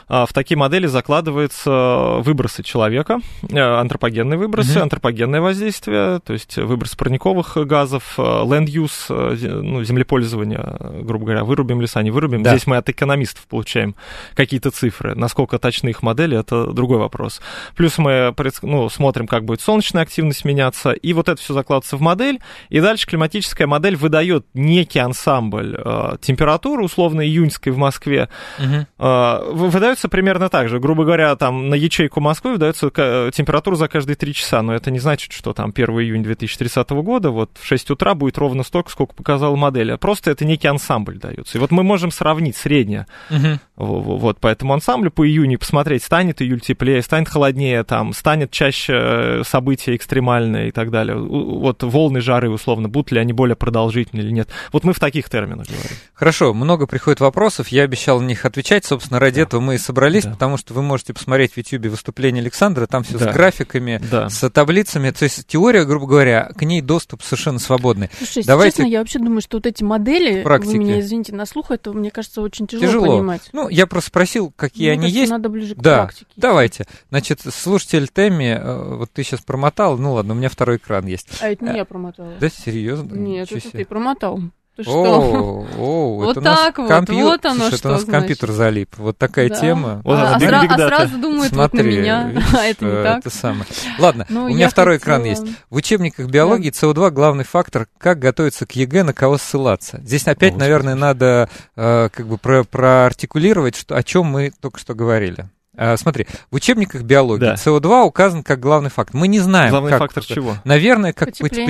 э, 0.09 0.25
в 0.27 0.33
такие 0.33 0.57
модели 0.57 0.87
закладываются 0.87 2.17
выбросы 2.19 2.63
человека, 2.63 3.21
э, 3.49 3.57
антропогенные 3.57 4.37
выбросы, 4.37 4.79
mm-hmm. 4.79 4.81
антропогенное 4.81 5.39
воздействие, 5.39 6.19
то 6.19 6.33
есть 6.33 6.57
выброс 6.57 6.95
парниковых 6.95 7.65
газов, 7.65 8.19
land-use, 8.19 9.61
ну, 9.61 9.81
землепользование 9.85 10.64
грубо 11.01 11.25
говоря, 11.25 11.43
вырубим 11.43 11.81
леса, 11.81 12.01
не 12.01 12.11
вырубим. 12.11 12.43
Да. 12.43 12.51
Здесь 12.51 12.67
мы 12.67 12.77
от 12.77 12.89
экономистов 12.89 13.45
получаем 13.47 13.95
какие-то 14.33 14.71
цифры. 14.71 15.15
Насколько 15.15 15.59
точны 15.59 15.89
их 15.89 16.03
модели, 16.03 16.37
это 16.37 16.67
другой 16.67 16.97
вопрос. 16.97 17.41
Плюс 17.75 17.97
мы 17.97 18.33
ну, 18.61 18.89
смотрим, 18.89 19.27
как 19.27 19.45
будет 19.45 19.61
солнечная 19.61 20.03
активность 20.03 20.45
меняться, 20.45 20.91
и 20.91 21.13
вот 21.13 21.29
это 21.29 21.41
все 21.41 21.53
закладывается 21.53 21.97
в 21.97 22.01
модель, 22.01 22.39
и 22.69 22.79
дальше 22.79 23.07
климатическая 23.07 23.67
модель 23.67 23.95
выдает 23.95 24.45
некий 24.53 24.99
ансамбль 24.99 25.75
э, 25.77 26.17
температуры, 26.21 26.83
условно, 26.83 27.25
июньской 27.25 27.71
в 27.71 27.77
Москве, 27.77 28.29
угу. 28.59 28.85
э, 28.99 29.51
выдается 29.51 30.09
примерно 30.09 30.49
так 30.49 30.69
же. 30.69 30.79
Грубо 30.79 31.03
говоря, 31.03 31.35
там 31.35 31.69
на 31.69 31.75
ячейку 31.75 32.19
Москвы 32.19 32.53
выдается 32.53 32.89
температура 33.31 33.75
за 33.75 33.87
каждые 33.87 34.15
3 34.15 34.33
часа, 34.33 34.61
но 34.61 34.73
это 34.73 34.91
не 34.91 34.99
значит, 34.99 35.31
что 35.31 35.53
там 35.53 35.71
1 35.75 35.89
июня 35.99 36.23
2030 36.23 36.89
года, 36.91 37.31
вот 37.31 37.51
в 37.59 37.65
6 37.65 37.91
утра 37.91 38.15
будет 38.15 38.37
ровно 38.37 38.63
столько, 38.63 38.89
сколько 38.91 39.13
показала 39.13 39.55
модель, 39.55 39.91
а 39.91 39.97
просто 39.97 40.31
это 40.31 40.45
некий 40.55 40.67
ансамбль 40.67 41.17
дается. 41.17 41.57
И 41.57 41.61
вот 41.61 41.71
мы 41.71 41.83
можем 41.83 42.11
сравнить 42.11 42.55
среднее. 42.55 43.07
Угу. 43.29 43.59
Вот 43.77 44.39
по 44.39 44.47
этому 44.47 44.73
ансамблю 44.73 45.11
по 45.11 45.27
июню 45.27 45.59
посмотреть, 45.59 46.03
станет 46.03 46.41
июль 46.41 46.61
теплее, 46.61 47.01
станет 47.01 47.27
холоднее, 47.27 47.83
там, 47.83 48.13
станет 48.13 48.51
чаще 48.51 48.93
э, 48.93 49.43
события 49.45 49.95
экстремальные 49.95 50.69
и 50.69 50.71
так 50.71 50.91
далее. 50.91 51.17
Вот 51.17 51.83
волны 51.83 52.21
жары, 52.21 52.49
условно, 52.49 52.87
будут 52.87 53.11
ли 53.11 53.19
они 53.19 53.33
более 53.33 53.57
продолжительные 53.57 54.25
или 54.25 54.31
нет. 54.31 54.49
Вот 54.71 54.85
мы 54.85 54.93
в 54.93 54.99
таких 54.99 55.29
терминах 55.29 55.67
говорим. 55.67 55.97
Хорошо, 56.13 56.53
много 56.53 56.87
приходит 56.87 57.19
вопросов, 57.19 57.67
я 57.67 57.83
обещал 57.83 58.21
на 58.21 58.27
них 58.27 58.45
отвечать, 58.45 58.85
собственно, 58.85 59.19
ради 59.19 59.37
да. 59.37 59.41
этого 59.41 59.59
мы 59.59 59.75
и 59.75 59.77
собрались, 59.77 60.23
да. 60.23 60.31
потому 60.31 60.55
что 60.55 60.73
вы 60.73 60.81
можете 60.81 61.13
посмотреть 61.13 61.53
в 61.53 61.57
YouTube 61.57 61.87
выступление 61.87 62.41
Александра, 62.41 62.85
там 62.85 63.03
все 63.03 63.17
да. 63.17 63.31
с 63.31 63.33
графиками, 63.33 64.01
да. 64.09 64.29
с 64.29 64.49
таблицами, 64.49 65.11
то 65.11 65.23
есть 65.23 65.45
теория, 65.47 65.83
грубо 65.83 66.07
говоря, 66.07 66.51
к 66.57 66.61
ней 66.61 66.81
доступ 66.81 67.23
совершенно 67.23 67.59
свободный. 67.59 68.09
Слушайте, 68.17 68.47
Давайте... 68.47 68.77
честно, 68.77 68.89
я 68.89 68.99
вообще 68.99 69.19
думаю, 69.19 69.41
что 69.41 69.57
вот 69.57 69.65
эти 69.65 69.83
модели, 69.83 70.43
Практики. 70.43 70.71
вы 70.71 70.77
меня 70.77 70.99
извините, 71.01 71.35
на 71.35 71.45
слух 71.45 71.71
это, 71.71 71.91
мне 71.91 72.11
кажется, 72.11 72.41
очень 72.41 72.67
тяжело, 72.67 72.87
тяжело. 72.87 73.17
понимать. 73.17 73.41
Ну, 73.51 73.64
я 73.69 73.87
просто 73.87 74.09
спросил, 74.09 74.51
какие 74.55 74.87
мне 74.87 74.93
они 74.93 75.01
кажется, 75.01 75.19
есть. 75.19 75.31
надо 75.31 75.49
ближе 75.49 75.75
к 75.75 75.77
да, 75.77 76.03
практике. 76.03 76.31
давайте. 76.35 76.85
Значит, 77.09 77.41
слушатель 77.41 78.07
Тэмми, 78.07 78.59
э, 78.59 78.95
вот 78.97 79.11
ты 79.11 79.23
сейчас 79.23 79.41
промотал, 79.41 79.97
ну 79.97 80.13
ладно, 80.13 80.33
у 80.33 80.37
меня 80.37 80.49
второй 80.49 80.77
экран 80.77 81.05
есть. 81.05 81.29
А 81.41 81.49
это 81.49 81.65
не 81.65 81.71
э, 81.71 81.77
я 81.77 81.85
промотала. 81.85 82.33
Да, 82.39 82.49
серьезно? 82.49 83.13
Нет, 83.13 83.51
это 83.51 83.71
ты 83.71 83.85
промотал. 83.85 84.39
Ты 84.75 84.83
что? 84.83 85.65
О, 85.77 86.15
вот 86.15 86.43
так 86.43 86.77
вот, 86.77 87.09
вот 87.09 87.45
оно 87.45 87.67
что 87.67 87.75
это 87.75 87.87
у 87.87 87.91
нас 87.91 88.03
компьютер 88.03 88.51
залип. 88.51 88.95
Вот 88.97 89.17
такая 89.17 89.49
тема. 89.49 90.01
А, 90.03 90.35
а, 90.35 90.39
сра- 90.39 90.75
сразу 90.75 91.17
думают 91.17 91.53
Смотри, 91.53 91.81
вот 91.81 91.87
на 91.87 91.99
меня, 91.99 92.43
а 92.57 92.63
это 92.65 92.85
не 92.85 93.03
так. 93.03 93.19
Это 93.19 93.29
самое. 93.29 93.65
Ладно, 93.99 94.25
ну, 94.27 94.45
у 94.45 94.49
меня 94.49 94.69
второй 94.69 94.97
экран 94.97 95.23
есть. 95.23 95.45
В 95.69 95.75
учебниках 95.75 96.27
биологии 96.27 96.71
да. 96.71 96.87
СО2 96.87 97.11
главный 97.11 97.45
фактор, 97.45 97.87
как 97.97 98.19
готовиться 98.19 98.65
к 98.65 98.73
ЕГЭ, 98.73 99.03
на 99.03 99.13
кого 99.13 99.37
ссылаться. 99.37 100.01
Здесь 100.03 100.27
опять, 100.27 100.57
наверное, 100.57 100.95
надо 100.95 101.49
э, 101.75 102.09
как 102.11 102.27
бы 102.27 102.37
про 102.37 102.63
проартикулировать, 102.63 103.75
что, 103.75 103.95
о 103.95 104.03
чем 104.03 104.25
мы 104.25 104.51
только 104.59 104.79
что 104.79 104.93
говорили. 104.93 105.49
А, 105.77 105.97
смотри, 105.97 106.27
в 106.51 106.55
учебниках 106.55 107.03
биологии 107.03 107.41
да. 107.41 107.53
СО2 107.55 108.03
указан 108.03 108.43
как 108.43 108.59
главный 108.59 108.89
фактор. 108.89 109.15
Мы 109.15 109.27
не 109.27 109.39
знаем, 109.39 109.71
главный 109.71 109.91
как 109.91 109.99
фактор 109.99 110.23
чего? 110.23 110.57
Наверное, 110.63 111.13
как 111.13 111.29
потепление. 111.37 111.65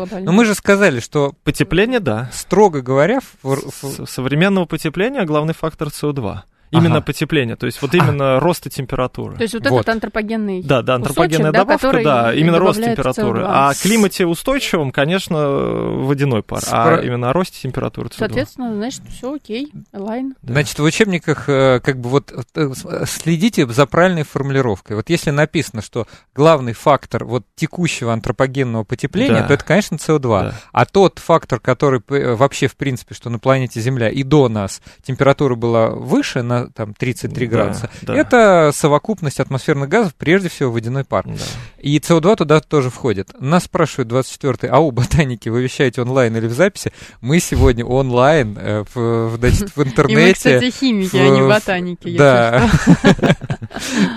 потепление. 0.00 0.06
Но 0.20 0.32
мы 0.32 0.44
же 0.44 0.54
сказали, 0.54 1.00
что 1.00 1.34
потепление, 1.44 2.00
да. 2.00 2.30
Строго 2.32 2.82
говоря, 2.82 3.20
в... 3.42 3.56
С 3.70 4.06
современного 4.06 4.66
потепления 4.66 5.24
главный 5.24 5.54
фактор 5.54 5.88
СО2. 5.88 6.40
Именно 6.72 6.96
ага. 6.96 7.06
потепление, 7.06 7.56
то 7.56 7.66
есть 7.66 7.82
вот 7.82 7.94
именно 7.94 8.36
а. 8.36 8.40
роста 8.40 8.70
температуры. 8.70 9.36
То 9.36 9.42
есть 9.42 9.52
вот, 9.52 9.68
вот. 9.68 9.80
этот 9.80 9.90
антропогенный 9.90 10.62
Да, 10.62 10.80
да, 10.80 10.94
антропогенная 10.94 11.52
кусочек, 11.52 11.68
добавка, 11.68 12.02
да, 12.02 12.22
да 12.22 12.34
именно 12.34 12.58
рост 12.58 12.82
температуры. 12.82 13.42
CO2. 13.42 13.46
А 13.46 13.74
климате 13.74 14.26
устойчивом, 14.26 14.90
конечно, 14.90 15.48
водяной 15.48 16.42
пар, 16.42 16.62
Спро... 16.62 16.98
а 16.98 17.02
именно 17.02 17.28
о 17.28 17.32
росте 17.34 17.60
температуры 17.60 18.08
CO2. 18.08 18.14
Соответственно, 18.18 18.74
значит, 18.74 19.02
все 19.10 19.34
окей, 19.34 19.70
лайн. 19.92 20.34
Да. 20.40 20.54
Значит, 20.54 20.78
в 20.78 20.82
учебниках 20.82 21.48
э, 21.48 21.80
как 21.80 22.00
бы 22.00 22.08
вот 22.08 22.32
э, 22.54 22.70
следите 23.06 23.66
за 23.66 23.84
правильной 23.84 24.22
формулировкой. 24.22 24.96
Вот 24.96 25.10
если 25.10 25.30
написано, 25.30 25.82
что 25.82 26.06
главный 26.34 26.72
фактор 26.72 27.26
вот 27.26 27.44
текущего 27.54 28.14
антропогенного 28.14 28.84
потепления, 28.84 29.40
да. 29.40 29.48
то 29.48 29.54
это, 29.54 29.64
конечно, 29.64 29.96
СО2. 29.96 30.20
Да. 30.20 30.54
А 30.72 30.86
тот 30.86 31.18
фактор, 31.18 31.60
который 31.60 32.00
э, 32.08 32.34
вообще, 32.34 32.66
в 32.66 32.76
принципе, 32.76 33.14
что 33.14 33.28
на 33.28 33.38
планете 33.38 33.80
Земля 33.80 34.08
и 34.08 34.22
до 34.22 34.48
нас 34.48 34.80
температура 35.02 35.54
была 35.54 35.90
выше 35.90 36.42
на 36.42 36.61
там 36.70 36.94
33 36.94 37.46
да, 37.46 37.52
градуса. 37.52 37.90
Да. 38.02 38.14
Это 38.14 38.70
совокупность 38.74 39.40
атмосферных 39.40 39.88
газов, 39.88 40.14
прежде 40.14 40.48
всего 40.48 40.72
водяной 40.72 41.04
пар. 41.04 41.24
Да. 41.26 41.44
И 41.78 41.98
СО2 41.98 42.36
туда 42.36 42.60
тоже 42.60 42.90
входит. 42.90 43.30
Нас 43.38 43.64
спрашивают 43.64 44.10
24-й, 44.10 44.68
а 44.68 44.78
у 44.78 44.90
ботаники 44.90 45.48
вы 45.48 45.62
вещаете 45.62 46.02
онлайн 46.02 46.36
или 46.36 46.46
в 46.46 46.52
записи? 46.52 46.92
Мы 47.20 47.40
сегодня 47.40 47.84
онлайн, 47.84 48.56
э, 48.58 48.84
в, 48.94 49.36
значит, 49.38 49.76
в 49.76 49.82
интернете. 49.84 50.22
И 50.22 50.26
мы, 50.26 50.32
кстати, 50.32 50.70
химики, 50.70 51.16
а 51.16 51.28
не 51.28 51.48
ботаники. 51.48 52.16
Да. 52.16 52.70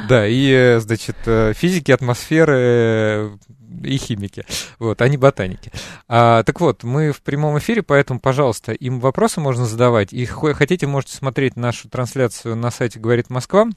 Да, 0.09 0.27
и, 0.27 0.51
э, 0.51 0.79
значит, 0.79 1.15
э, 1.25 1.53
физики 1.55 1.91
атмосферы 1.91 3.31
и 3.83 3.97
химики, 3.97 4.45
вот, 4.79 5.01
а 5.01 5.07
не 5.07 5.17
ботаники. 5.17 5.71
А, 6.07 6.43
так 6.43 6.59
вот, 6.61 6.83
мы 6.83 7.11
в 7.11 7.21
прямом 7.21 7.57
эфире, 7.57 7.83
поэтому, 7.83 8.19
пожалуйста, 8.19 8.71
им 8.71 8.99
вопросы 8.99 9.39
можно 9.39 9.65
задавать. 9.65 10.13
И 10.13 10.25
хотите, 10.25 10.87
можете 10.87 11.15
смотреть 11.15 11.55
нашу 11.55 11.89
трансляцию 11.89 12.55
на 12.55 12.71
сайте 12.71 12.99
«Говорит 12.99 13.29
Москва». 13.29 13.67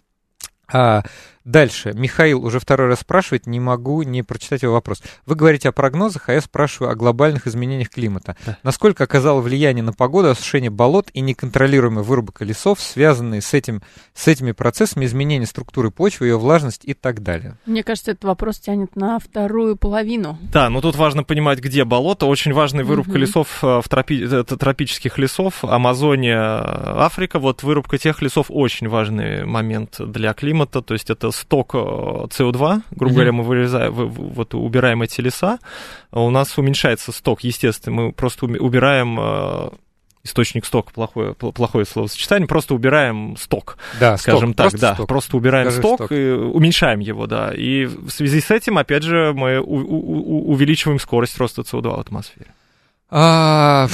А, 0.70 1.02
Дальше. 1.48 1.92
Михаил 1.94 2.44
уже 2.44 2.61
второй 2.61 2.88
раз 2.88 3.00
спрашивает, 3.00 3.46
не 3.46 3.58
могу 3.58 4.02
не 4.02 4.22
прочитать 4.22 4.61
его 4.62 4.74
вопрос. 4.74 5.02
Вы 5.24 5.34
говорите 5.34 5.70
о 5.70 5.72
прогнозах, 5.72 6.28
а 6.28 6.34
я 6.34 6.42
спрашиваю 6.42 6.92
о 6.92 6.94
глобальных 6.94 7.46
изменениях 7.46 7.88
климата. 7.88 8.37
Да. 8.44 8.58
Насколько 8.62 9.04
оказало 9.04 9.40
влияние 9.40 9.82
на 9.82 9.94
погоду 9.94 10.28
осушение 10.28 10.70
болот 10.70 11.08
и 11.14 11.22
неконтролируемая 11.22 12.04
вырубка 12.04 12.44
лесов, 12.44 12.82
связанные 12.82 13.40
с, 13.40 13.54
этим, 13.54 13.80
с 14.12 14.28
этими 14.28 14.52
процессами 14.52 15.06
изменения 15.06 15.46
структуры 15.46 15.90
почвы, 15.90 16.26
ее 16.26 16.38
влажность 16.38 16.82
и 16.84 16.92
так 16.92 17.22
далее? 17.22 17.56
Мне 17.64 17.82
кажется, 17.82 18.11
этот 18.11 18.24
вопрос 18.24 18.58
тянет 18.58 18.94
на 18.94 19.18
вторую 19.18 19.76
половину. 19.76 20.38
Да, 20.52 20.68
но 20.68 20.82
тут 20.82 20.96
важно 20.96 21.24
понимать, 21.24 21.61
где 21.61 21.84
болото. 21.84 22.26
Очень 22.26 22.52
важная 22.52 22.84
вырубка 22.84 23.12
угу. 23.12 23.18
лесов, 23.20 23.64
э, 23.64 23.80
в 23.82 23.88
тропи... 23.88 24.22
это 24.22 24.58
тропических 24.58 25.16
лесов, 25.16 25.64
Амазония, 25.64 27.06
Африка. 27.06 27.38
Вот 27.38 27.62
вырубка 27.62 27.96
тех 27.96 28.20
лесов 28.20 28.48
очень 28.50 28.88
важный 28.88 29.46
момент 29.46 29.96
для 29.98 30.34
климата, 30.34 30.82
то 30.82 30.92
есть 30.92 31.08
это 31.08 31.38
сток 31.38 31.74
СО2, 31.74 32.83
грубо 32.90 33.11
mm-hmm. 33.11 33.14
говоря, 33.14 33.33
мы 33.33 33.44
вырезаем, 33.44 33.92
вот 33.92 34.55
убираем 34.55 35.03
эти 35.03 35.20
леса, 35.20 35.59
а 36.11 36.20
у 36.20 36.31
нас 36.31 36.57
уменьшается 36.59 37.12
сток, 37.12 37.42
естественно, 37.42 37.96
мы 37.96 38.12
просто 38.12 38.46
убираем 38.46 39.18
э, 39.20 39.70
источник 40.24 40.64
стока, 40.64 40.90
плохое, 40.92 41.35
плохое 41.35 41.85
словосочетание, 41.85 42.46
просто 42.46 42.74
убираем 42.74 43.37
сток, 43.37 43.79
да, 43.98 44.16
скажем 44.16 44.53
сток, 44.53 44.57
так, 44.57 44.70
просто 44.70 44.81
да, 44.81 44.94
сток. 44.94 45.09
просто 45.09 45.37
убираем 45.37 45.70
сток, 45.70 45.94
сток 45.96 46.12
и 46.12 46.31
уменьшаем 46.33 47.01
его, 47.01 47.27
да, 47.27 47.53
и 47.55 47.87
в 47.87 48.11
связи 48.11 48.40
с 48.40 48.51
этим, 48.51 48.79
опять 48.79 49.03
же, 49.03 49.33
мы 49.35 49.59
у- 49.59 49.64
у- 49.64 50.51
увеличиваем 50.53 50.98
скорость 50.98 51.38
роста 51.38 51.62
СО2 51.62 51.96
в 51.96 52.01
атмосфере. 52.01 52.53
А... 53.11 53.88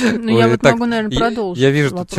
Ну, 0.00 0.38
я 0.38 0.48
вот 0.48 0.62
могу, 0.62 0.86
наверное, 0.86 1.16
продолжить. 1.16 1.62
Я 1.62 1.70
вижу, 1.70 1.90
тут 1.90 2.10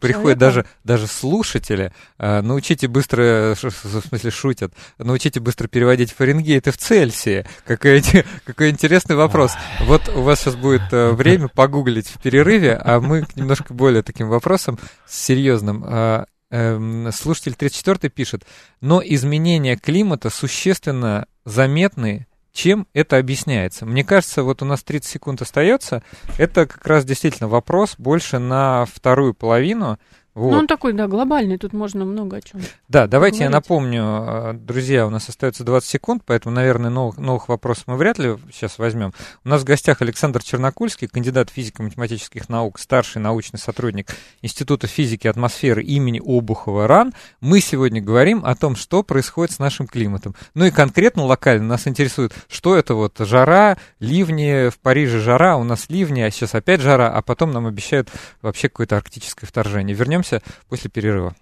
приходят 0.00 0.38
даже, 0.38 0.64
даже 0.84 1.06
слушатели. 1.06 1.92
А, 2.18 2.40
научите 2.40 2.88
быстро, 2.88 3.54
в 3.60 3.70
смысле, 4.08 4.30
шутят, 4.30 4.72
научите 4.98 5.40
быстро 5.40 5.68
переводить 5.68 6.12
Фаренгейт 6.12 6.66
в 6.66 6.76
Цельсии. 6.76 7.44
Какой, 7.66 8.02
какой 8.44 8.70
интересный 8.70 9.16
вопрос. 9.16 9.52
Вот 9.82 10.08
у 10.08 10.22
вас 10.22 10.40
сейчас 10.40 10.56
будет 10.56 10.92
э, 10.92 11.10
время 11.10 11.48
погуглить 11.48 12.08
в 12.08 12.20
перерыве, 12.22 12.74
а 12.74 13.00
мы 13.00 13.22
к 13.22 13.36
немножко 13.36 13.74
более 13.74 14.02
таким 14.02 14.28
вопросам 14.28 14.78
серьезным. 15.06 15.84
А, 15.86 16.24
эм, 16.50 17.10
слушатель 17.12 17.54
34 17.54 18.10
пишет, 18.10 18.44
но 18.80 19.02
изменения 19.04 19.76
климата 19.76 20.30
существенно 20.30 21.26
заметны 21.44 22.26
чем 22.52 22.86
это 22.92 23.16
объясняется? 23.18 23.86
Мне 23.86 24.04
кажется, 24.04 24.42
вот 24.42 24.62
у 24.62 24.64
нас 24.64 24.82
30 24.82 25.10
секунд 25.10 25.42
остается. 25.42 26.02
Это 26.38 26.66
как 26.66 26.86
раз 26.86 27.04
действительно 27.04 27.48
вопрос 27.48 27.94
больше 27.98 28.38
на 28.38 28.86
вторую 28.86 29.34
половину. 29.34 29.98
Вот. 30.34 30.52
Ну, 30.52 30.58
он 30.58 30.66
такой, 30.68 30.92
да, 30.92 31.08
глобальный, 31.08 31.58
тут 31.58 31.72
можно 31.72 32.04
много 32.04 32.36
о 32.36 32.40
чем. 32.40 32.60
Да, 32.88 33.06
давайте 33.06 33.44
я 33.44 33.50
напомню, 33.50 34.02
а, 34.02 34.52
друзья, 34.52 35.06
у 35.06 35.10
нас 35.10 35.28
остается 35.28 35.62
20 35.62 35.88
секунд, 35.88 36.22
поэтому, 36.26 36.54
наверное, 36.54 36.90
новых, 36.90 37.18
новых 37.18 37.48
вопросов 37.48 37.84
мы 37.86 37.96
вряд 37.96 38.18
ли 38.18 38.36
сейчас 38.52 38.78
возьмем. 38.78 39.12
У 39.44 39.48
нас 39.48 39.62
в 39.62 39.64
гостях 39.64 40.02
Александр 40.02 40.42
Чернокульский, 40.42 41.06
кандидат 41.06 41.50
физико-математических 41.50 42.48
наук, 42.48 42.80
старший 42.80 43.22
научный 43.22 43.58
сотрудник 43.58 44.08
Института 44.42 44.88
физики 44.88 45.26
и 45.28 45.30
атмосферы 45.30 45.84
имени 45.84 46.20
Обухова 46.24 46.88
РАН. 46.88 47.12
Мы 47.40 47.60
сегодня 47.60 48.00
говорим 48.00 48.44
о 48.44 48.56
том, 48.56 48.74
что 48.74 49.04
происходит 49.04 49.54
с 49.54 49.58
нашим 49.60 49.86
климатом. 49.86 50.34
Ну 50.54 50.64
и 50.64 50.70
конкретно 50.72 51.24
локально 51.24 51.64
нас 51.64 51.86
интересует, 51.86 52.32
что 52.48 52.74
это 52.74 52.94
вот 52.94 53.16
жара, 53.18 53.78
ливни, 54.00 54.68
в 54.68 54.80
Париже 54.80 55.20
жара, 55.20 55.56
у 55.56 55.64
нас 55.64 55.90
ливни, 55.90 56.22
а 56.22 56.30
сейчас 56.30 56.56
опять 56.56 56.80
жара, 56.80 57.08
а 57.12 57.22
потом 57.22 57.52
нам 57.52 57.66
обещают 57.66 58.08
вообще 58.42 58.68
какое-то 58.68 58.96
арктическое 58.96 59.46
вторжение. 59.46 59.94
Вернемся 59.94 60.19
Вернемся 60.20 60.42
после 60.68 60.90
перерыва. 60.90 61.34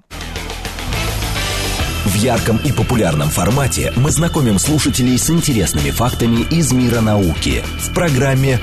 В 2.05 2.15
ярком 2.15 2.59
и 2.59 2.73
популярном 2.73 3.29
формате 3.29 3.93
мы 3.97 4.11
знакомим 4.11 4.59
слушателей 4.59 5.19
с 5.19 5.29
интересными 5.31 5.91
фактами 5.91 6.43
из 6.51 6.73
мира 6.73 7.01
науки 7.01 7.63
в 7.81 7.93
программе 7.93 8.59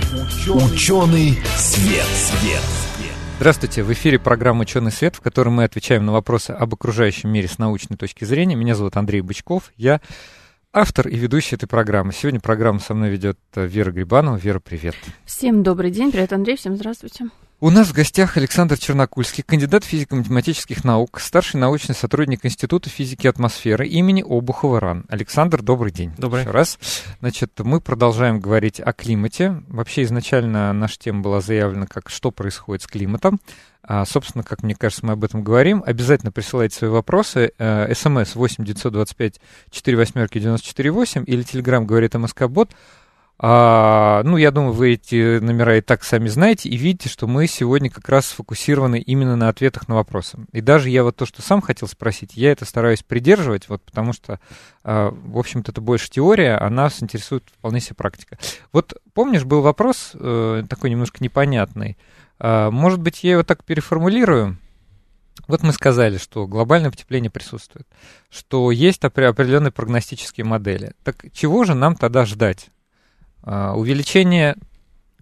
«Ученый 0.48 1.38
свет». 1.58 2.06
свет. 2.06 2.62
Здравствуйте, 3.38 3.84
в 3.84 3.92
эфире 3.92 4.18
программа 4.18 4.62
«Ученый 4.62 4.92
свет», 4.92 5.16
в 5.16 5.22
которой 5.22 5.50
мы 5.50 5.66
отвечаем 5.66 6.06
на 6.06 6.14
вопросы 6.14 6.52
об 6.52 6.74
окружающем 6.74 7.30
мире 7.30 7.50
с 7.50 7.58
научной 7.58 7.98
точки 7.98 8.24
зрения. 8.24 8.56
Меня 8.56 8.74
зовут 8.74 8.96
Андрей 8.96 9.22
Бычков, 9.22 9.74
я 9.76 10.00
автор 10.72 11.10
и 11.10 11.18
ведущий 11.18 11.56
этой 11.56 11.68
программы. 11.68 12.14
Сегодня 12.14 12.40
программу 12.40 12.80
со 12.80 12.94
мной 12.94 13.10
ведет 13.10 13.38
Вера 13.56 13.92
Грибанова. 13.92 14.38
Вера, 14.38 14.60
привет. 14.60 14.96
Всем 15.26 15.62
добрый 15.62 15.92
день, 15.92 16.12
привет, 16.12 16.32
Андрей, 16.32 16.56
всем 16.56 16.78
здравствуйте. 16.78 17.26
У 17.66 17.72
нас 17.72 17.88
в 17.88 17.94
гостях 17.94 18.38
Александр 18.38 18.78
Чернокульский, 18.78 19.42
кандидат 19.42 19.84
физико-математических 19.86 20.84
наук, 20.84 21.20
старший 21.20 21.60
научный 21.60 21.96
сотрудник 21.96 22.46
Института 22.46 22.92
физики 22.92 23.26
и 23.26 23.28
атмосферы 23.28 23.88
имени 23.88 24.22
Обухова 24.22 24.80
РАН. 24.80 25.06
Александр, 25.10 25.64
добрый 25.64 25.92
день. 25.92 26.14
Добрый. 26.16 26.44
Еще 26.44 26.52
раз. 26.52 26.78
Значит, 27.22 27.54
мы 27.58 27.82
продолжаем 27.82 28.40
говорить 28.40 28.80
о 28.80 28.94
климате. 28.94 29.64
Вообще 29.68 30.04
изначально 30.04 30.74
наша 30.74 31.00
тема 31.00 31.24
была 31.24 31.42
заявлена 31.42 31.88
как 31.88 32.12
«Что 32.12 32.30
происходит 32.30 32.84
с 32.84 32.86
климатом?». 32.86 33.40
А, 33.82 34.06
собственно, 34.06 34.44
как 34.44 34.62
мне 34.62 34.76
кажется, 34.76 35.04
мы 35.04 35.14
об 35.14 35.24
этом 35.24 35.44
говорим. 35.44 35.82
Обязательно 35.84 36.32
присылайте 36.32 36.78
свои 36.78 36.92
вопросы. 36.92 37.52
Э, 37.58 37.92
СМС 37.96 38.36
8 38.36 38.64
925 38.64 39.40
4 39.72 39.98
восьмерки 39.98 40.38
94 40.38 40.92
8 40.92 41.24
или 41.26 41.42
Телеграм 41.42 41.88
говорит 41.88 42.14
МСК-бот. 42.14 42.76
А, 43.38 44.24
ну, 44.24 44.38
я 44.38 44.52
думаю, 44.52 44.72
вы 44.72 44.94
эти 44.94 45.40
номера 45.40 45.78
и 45.78 45.82
так 45.82 46.04
сами 46.04 46.28
знаете, 46.30 46.70
и 46.70 46.78
видите, 46.78 47.10
что 47.10 47.28
мы 47.28 47.48
сегодня 47.48 47.90
как 47.90 48.08
раз 48.08 48.28
сфокусированы 48.28 49.00
именно 49.00 49.36
на 49.36 49.50
ответах 49.50 49.90
на 49.90 49.96
вопросы. 49.96 50.40
И 50.54 50.62
даже 50.62 50.90
я 50.90 51.04
вот 51.04 51.18
то, 51.18 51.26
что 51.26 51.42
сам 51.42 51.62
хотел 51.62 51.90
спросить, 51.90 52.38
я 52.38 52.52
это 52.54 52.64
стараюсь 52.64 53.04
придерживать, 53.04 53.68
вот 53.68 53.84
потому 53.84 54.14
что, 54.14 54.40
а, 54.84 55.12
в 55.12 55.38
общем-то, 55.38 55.72
это 55.72 55.82
больше 55.82 56.10
теория, 56.10 56.56
а 56.58 56.70
нас 56.70 57.04
интересует 57.04 57.44
вполне 57.58 57.82
себе 57.82 57.96
практика. 57.96 58.38
Вот 58.72 58.94
помнишь, 59.14 59.44
был 59.44 59.62
вопрос 59.62 60.12
э, 60.14 60.64
такой 60.70 60.90
немножко 60.90 61.22
непонятный. 61.22 61.98
А, 62.40 62.72
может 62.72 63.02
быть, 63.02 63.24
я 63.24 63.34
его 63.34 63.44
так 63.44 63.66
переформулирую? 63.66 64.58
Вот 65.50 65.62
мы 65.62 65.74
сказали, 65.74 66.18
что 66.18 66.48
глобальное 66.48 66.90
потепление 66.90 67.30
присутствует, 67.30 67.86
что 68.30 68.72
есть 68.72 69.04
определенные 69.04 69.72
прогностические 69.72 70.46
модели. 70.46 70.94
Так 71.04 71.26
чего 71.34 71.66
же 71.66 71.76
нам 71.76 71.96
тогда 71.96 72.26
ждать? 72.26 72.70
А, 73.46 73.74
увеличение 73.74 74.56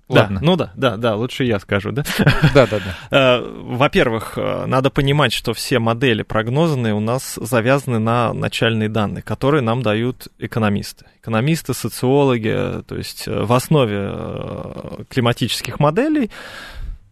Ладно. 0.10 0.40
Да, 0.40 0.46
ну 0.46 0.56
да, 0.56 0.72
да, 0.76 0.98
да, 0.98 1.16
лучше 1.16 1.46
я 1.46 1.60
скажу, 1.60 1.92
да? 1.92 2.04
Да, 2.54 2.68
да, 2.68 2.80
да. 2.80 2.96
Э, 3.10 3.42
во-первых, 3.42 4.34
э, 4.38 4.66
надо 4.66 4.90
понимать, 4.90 5.32
что 5.32 5.54
все 5.54 5.80
модели 5.80 6.24
прогнозные 6.24 6.94
у 6.94 7.00
нас 7.00 7.40
завязаны 7.42 8.00
на 8.00 8.34
начальные 8.34 8.90
данные, 8.90 9.24
которые 9.24 9.62
нам 9.62 9.82
дают 9.82 10.28
экономисты. 10.40 11.06
Экономисты, 11.22 11.74
социологи, 11.74 12.84
то 12.86 12.96
есть 12.96 13.28
э, 13.28 13.44
в 13.44 13.54
основе 13.54 15.06
климатических 15.10 15.80
моделей 15.80 16.30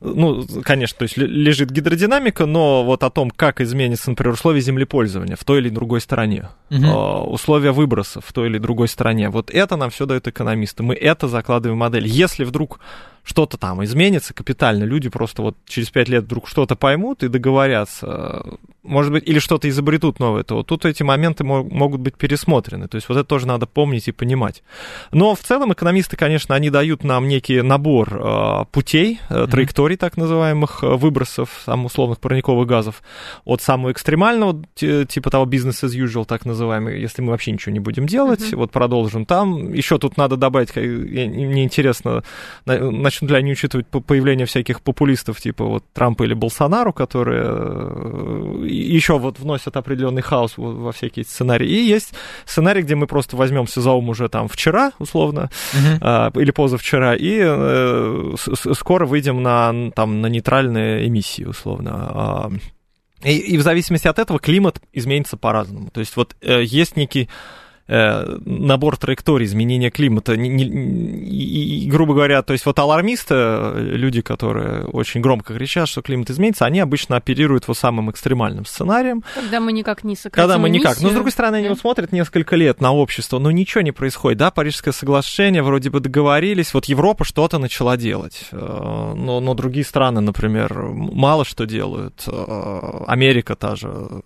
ну, 0.01 0.43
конечно, 0.63 0.97
то 0.97 1.03
есть 1.03 1.15
лежит 1.15 1.69
гидродинамика, 1.69 2.47
но 2.47 2.83
вот 2.83 3.03
о 3.03 3.11
том, 3.11 3.29
как 3.29 3.61
изменится, 3.61 4.09
например, 4.09 4.33
условия 4.33 4.59
землепользования 4.59 5.35
в 5.35 5.43
той 5.43 5.59
или 5.59 5.69
другой 5.69 6.01
стране, 6.01 6.49
угу. 6.71 6.87
условия 7.31 7.71
выбросов 7.71 8.25
в 8.25 8.33
той 8.33 8.47
или 8.49 8.57
другой 8.57 8.87
стране, 8.87 9.29
вот 9.29 9.51
это 9.51 9.75
нам 9.75 9.91
все 9.91 10.07
дают 10.07 10.27
экономисты. 10.27 10.81
Мы 10.81 10.95
это 10.95 11.27
закладываем 11.27 11.77
в 11.77 11.79
модель. 11.79 12.07
Если 12.07 12.43
вдруг 12.43 12.79
что-то 13.23 13.57
там 13.57 13.83
изменится 13.83 14.33
капитально, 14.33 14.83
люди 14.83 15.09
просто 15.09 15.41
вот 15.41 15.57
через 15.65 15.89
пять 15.89 16.09
лет 16.09 16.23
вдруг 16.23 16.47
что-то 16.47 16.75
поймут 16.75 17.23
и 17.23 17.27
договорятся, 17.27 18.43
может 18.83 19.11
быть, 19.11 19.27
или 19.27 19.39
что-то 19.39 19.69
изобретут 19.69 20.19
новое, 20.19 20.43
то 20.43 20.63
тут 20.63 20.85
эти 20.85 21.03
моменты 21.03 21.43
могут 21.43 22.01
быть 22.01 22.15
пересмотрены. 22.15 22.87
То 22.87 22.95
есть 22.95 23.09
вот 23.09 23.17
это 23.17 23.23
тоже 23.23 23.47
надо 23.47 23.67
помнить 23.67 24.07
и 24.07 24.11
понимать. 24.11 24.63
Но 25.11 25.35
в 25.35 25.39
целом 25.39 25.73
экономисты, 25.73 26.17
конечно, 26.17 26.55
они 26.55 26.69
дают 26.69 27.03
нам 27.03 27.27
некий 27.27 27.61
набор 27.61 28.09
э, 28.13 28.65
путей, 28.71 29.19
э, 29.29 29.47
траекторий 29.49 29.97
так 29.97 30.17
называемых, 30.17 30.83
э, 30.83 30.95
выбросов 30.95 31.61
там, 31.65 31.85
условных 31.85 32.19
парниковых 32.19 32.67
газов 32.67 33.03
от 33.45 33.61
самого 33.61 33.91
экстремального, 33.91 34.63
типа 34.75 35.29
того 35.29 35.45
бизнес 35.45 35.83
as 35.83 35.91
usual, 35.91 36.25
так 36.25 36.45
называемый, 36.45 36.99
если 36.99 37.21
мы 37.21 37.31
вообще 37.31 37.51
ничего 37.51 37.73
не 37.73 37.79
будем 37.79 38.07
делать, 38.07 38.41
mm-hmm. 38.41 38.55
вот 38.55 38.71
продолжим 38.71 39.25
там. 39.25 39.73
Еще 39.73 39.99
тут 39.99 40.17
надо 40.17 40.37
добавить, 40.37 40.75
мне 40.75 41.63
интересно, 41.63 42.23
начнут 43.11 43.31
ли 43.31 43.37
они 43.37 43.51
учитывать 43.51 43.87
появление 43.87 44.45
всяких 44.45 44.81
популистов, 44.81 45.41
типа 45.41 45.65
вот 45.65 45.83
Трампа 45.93 46.23
или 46.23 46.33
Болсонару, 46.33 46.93
которые 46.93 47.43
э, 47.45 48.65
еще 48.67 49.19
вот 49.19 49.39
вносят 49.39 49.75
определенный 49.75 50.21
хаос 50.21 50.53
во 50.55 50.91
всякие 50.93 51.25
сценарии. 51.25 51.67
И 51.67 51.83
есть 51.83 52.13
сценарий, 52.45 52.81
где 52.81 52.95
мы 52.95 53.07
просто 53.07 53.35
возьмемся 53.35 53.81
за 53.81 53.91
ум 53.91 54.09
уже 54.09 54.29
там 54.29 54.47
вчера, 54.47 54.93
условно, 54.97 55.49
uh-huh. 55.73 55.97
а, 56.01 56.31
или 56.35 56.51
позавчера, 56.51 57.15
и 57.15 57.39
э, 57.41 58.35
скоро 58.73 59.05
выйдем 59.05 59.43
на, 59.43 59.91
там, 59.91 60.21
на 60.21 60.27
нейтральные 60.27 61.07
эмиссии, 61.07 61.43
условно. 61.43 61.91
А, 61.93 62.51
и, 63.23 63.37
и 63.37 63.57
в 63.57 63.61
зависимости 63.61 64.07
от 64.07 64.19
этого 64.19 64.39
климат 64.39 64.81
изменится 64.93 65.35
по-разному. 65.35 65.89
То 65.91 65.99
есть 65.99 66.15
вот 66.15 66.35
э, 66.41 66.63
есть 66.63 66.95
некий 66.95 67.29
набор 67.87 68.97
траекторий 68.97 69.45
изменения 69.45 69.89
климата. 69.89 70.37
Не, 70.37 70.49
не, 70.49 70.63
и, 70.63 71.85
и, 71.85 71.89
грубо 71.89 72.13
говоря, 72.13 72.41
то 72.41 72.53
есть 72.53 72.65
вот 72.65 72.79
алармисты, 72.79 73.35
люди, 73.75 74.21
которые 74.21 74.85
очень 74.85 75.21
громко 75.21 75.53
кричат, 75.53 75.89
что 75.89 76.01
климат 76.01 76.29
изменится, 76.29 76.65
они 76.65 76.79
обычно 76.79 77.17
оперируют 77.17 77.67
вот 77.67 77.77
самым 77.77 78.11
экстремальным 78.11 78.65
сценарием. 78.65 79.23
Когда 79.35 79.59
мы 79.59 79.71
никак 79.73 80.03
не 80.03 80.15
сократим 80.15 80.41
Когда 80.41 80.57
мы 80.57 80.69
никак. 80.69 81.01
Но, 81.01 81.09
с 81.09 81.13
другой 81.13 81.31
стороны, 81.31 81.57
они 81.57 81.69
вот 81.69 81.79
смотрят 81.79 82.11
несколько 82.11 82.55
лет 82.55 82.81
на 82.81 82.93
общество, 82.93 83.39
но 83.39 83.51
ничего 83.51 83.81
не 83.81 83.91
происходит. 83.91 84.39
Да, 84.39 84.51
Парижское 84.51 84.93
соглашение, 84.93 85.63
вроде 85.63 85.89
бы 85.89 85.99
договорились, 85.99 86.73
вот 86.73 86.85
Европа 86.85 87.23
что-то 87.25 87.57
начала 87.57 87.97
делать. 87.97 88.45
Э, 88.51 89.13
но, 89.15 89.39
но 89.39 89.53
другие 89.53 89.85
страны, 89.85 90.21
например, 90.21 90.73
мало 90.73 91.45
что 91.45 91.65
делают. 91.65 92.23
Э, 92.27 93.03
Америка 93.07 93.55
та 93.55 93.75
же, 93.75 94.21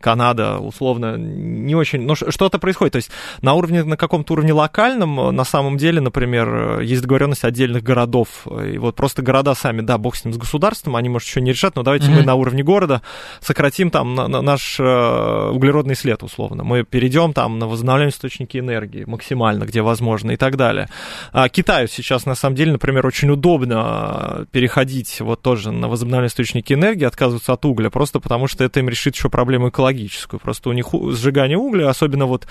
Канада, 0.00 0.58
условно, 0.58 1.16
не 1.16 1.74
очень... 1.74 2.02
Но 2.02 2.14
что-то 2.14 2.58
происходит. 2.58 2.92
То 2.92 2.98
есть 3.02 3.10
на 3.42 3.54
уровне, 3.54 3.84
на 3.84 3.96
каком-то 3.96 4.32
уровне 4.34 4.52
локальном, 4.52 5.20
э, 5.20 5.30
на 5.30 5.44
самом 5.44 5.76
деле, 5.76 6.00
например, 6.00 6.80
э, 6.80 6.84
есть 6.84 7.02
договоренность 7.02 7.44
отдельных 7.44 7.82
городов. 7.82 8.46
И 8.46 8.78
вот 8.78 8.96
просто 8.96 9.22
города 9.22 9.54
сами, 9.54 9.82
да, 9.82 9.98
бог 9.98 10.16
с 10.16 10.24
ним, 10.24 10.34
с 10.34 10.38
государством, 10.38 10.96
они, 10.96 11.08
может, 11.08 11.28
еще 11.28 11.40
не 11.40 11.52
решат, 11.52 11.76
но 11.76 11.82
давайте 11.82 12.06
mm-hmm. 12.06 12.20
мы 12.20 12.22
на 12.22 12.34
уровне 12.34 12.62
города 12.62 13.02
сократим 13.40 13.90
там 13.90 14.14
на, 14.14 14.28
на 14.28 14.42
наш 14.42 14.78
э, 14.78 15.50
углеродный 15.52 15.94
след, 15.94 16.22
условно. 16.22 16.64
Мы 16.64 16.84
перейдем 16.84 17.32
там 17.32 17.58
на 17.58 17.66
возобновляемые 17.66 18.12
источники 18.12 18.58
энергии 18.58 19.04
максимально, 19.04 19.64
где 19.64 19.82
возможно, 19.82 20.32
и 20.32 20.36
так 20.36 20.56
далее. 20.56 20.88
А 21.32 21.48
Китаю 21.48 21.88
сейчас, 21.88 22.26
на 22.26 22.34
самом 22.34 22.56
деле, 22.56 22.72
например, 22.72 23.06
очень 23.06 23.30
удобно 23.30 24.46
переходить 24.52 25.20
вот 25.20 25.42
тоже 25.42 25.72
на 25.72 25.88
возобновляемые 25.88 26.28
источники 26.28 26.72
энергии, 26.72 27.04
отказываться 27.04 27.52
от 27.52 27.64
угля, 27.64 27.90
просто 27.90 28.20
потому 28.20 28.46
что 28.46 28.64
это 28.64 28.80
им 28.80 28.88
решит 28.88 29.14
еще 29.14 29.28
проблему 29.28 29.68
экологическую. 29.68 30.40
Просто 30.40 30.68
у 30.70 30.72
них 30.72 30.86
сжигание 31.12 31.58
угля, 31.58 31.88
особенно 31.88 32.26
вот 32.26 32.46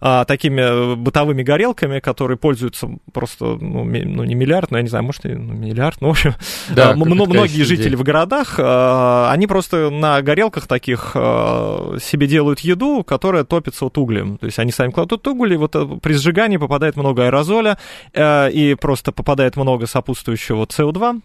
а, 0.00 0.24
такими 0.24 0.60
э, 0.60 0.94
бытовыми 0.96 1.42
горелками, 1.42 2.00
которые 2.00 2.36
пользуются 2.36 2.88
просто, 3.12 3.44
ну, 3.60 3.84
ну 3.84 4.24
не 4.24 4.34
миллиард, 4.34 4.70
но 4.70 4.78
я 4.78 4.82
не 4.82 4.88
знаю, 4.88 5.04
может, 5.04 5.24
и 5.26 5.30
ну, 5.30 5.54
миллиард, 5.54 6.00
ну, 6.00 6.08
в 6.08 6.10
общем, 6.12 6.34
да, 6.70 6.90
а, 6.90 6.94
многие 6.96 7.62
жители 7.62 7.94
в 7.94 8.02
городах, 8.02 8.56
а, 8.58 9.30
они 9.32 9.46
просто 9.46 9.90
на 9.90 10.20
горелках 10.22 10.66
таких 10.66 11.12
а, 11.14 11.96
себе 12.00 12.26
делают 12.26 12.60
еду, 12.60 13.04
которая 13.04 13.44
топится 13.44 13.86
от 13.86 13.98
углем. 13.98 14.38
То 14.38 14.46
есть 14.46 14.58
они 14.58 14.72
сами 14.72 14.90
кладут 14.90 15.26
уголь, 15.26 15.54
и 15.54 15.56
вот 15.56 15.74
э, 15.76 15.86
при 16.02 16.14
сжигании 16.14 16.56
попадает 16.56 16.96
много 16.96 17.26
аэрозоля, 17.26 17.78
а, 18.14 18.48
и 18.48 18.74
просто 18.74 19.12
попадает 19.12 19.56
много 19.56 19.86
сопутствующего 19.86 20.64
СО2, 20.64 21.02
а, 21.02 21.20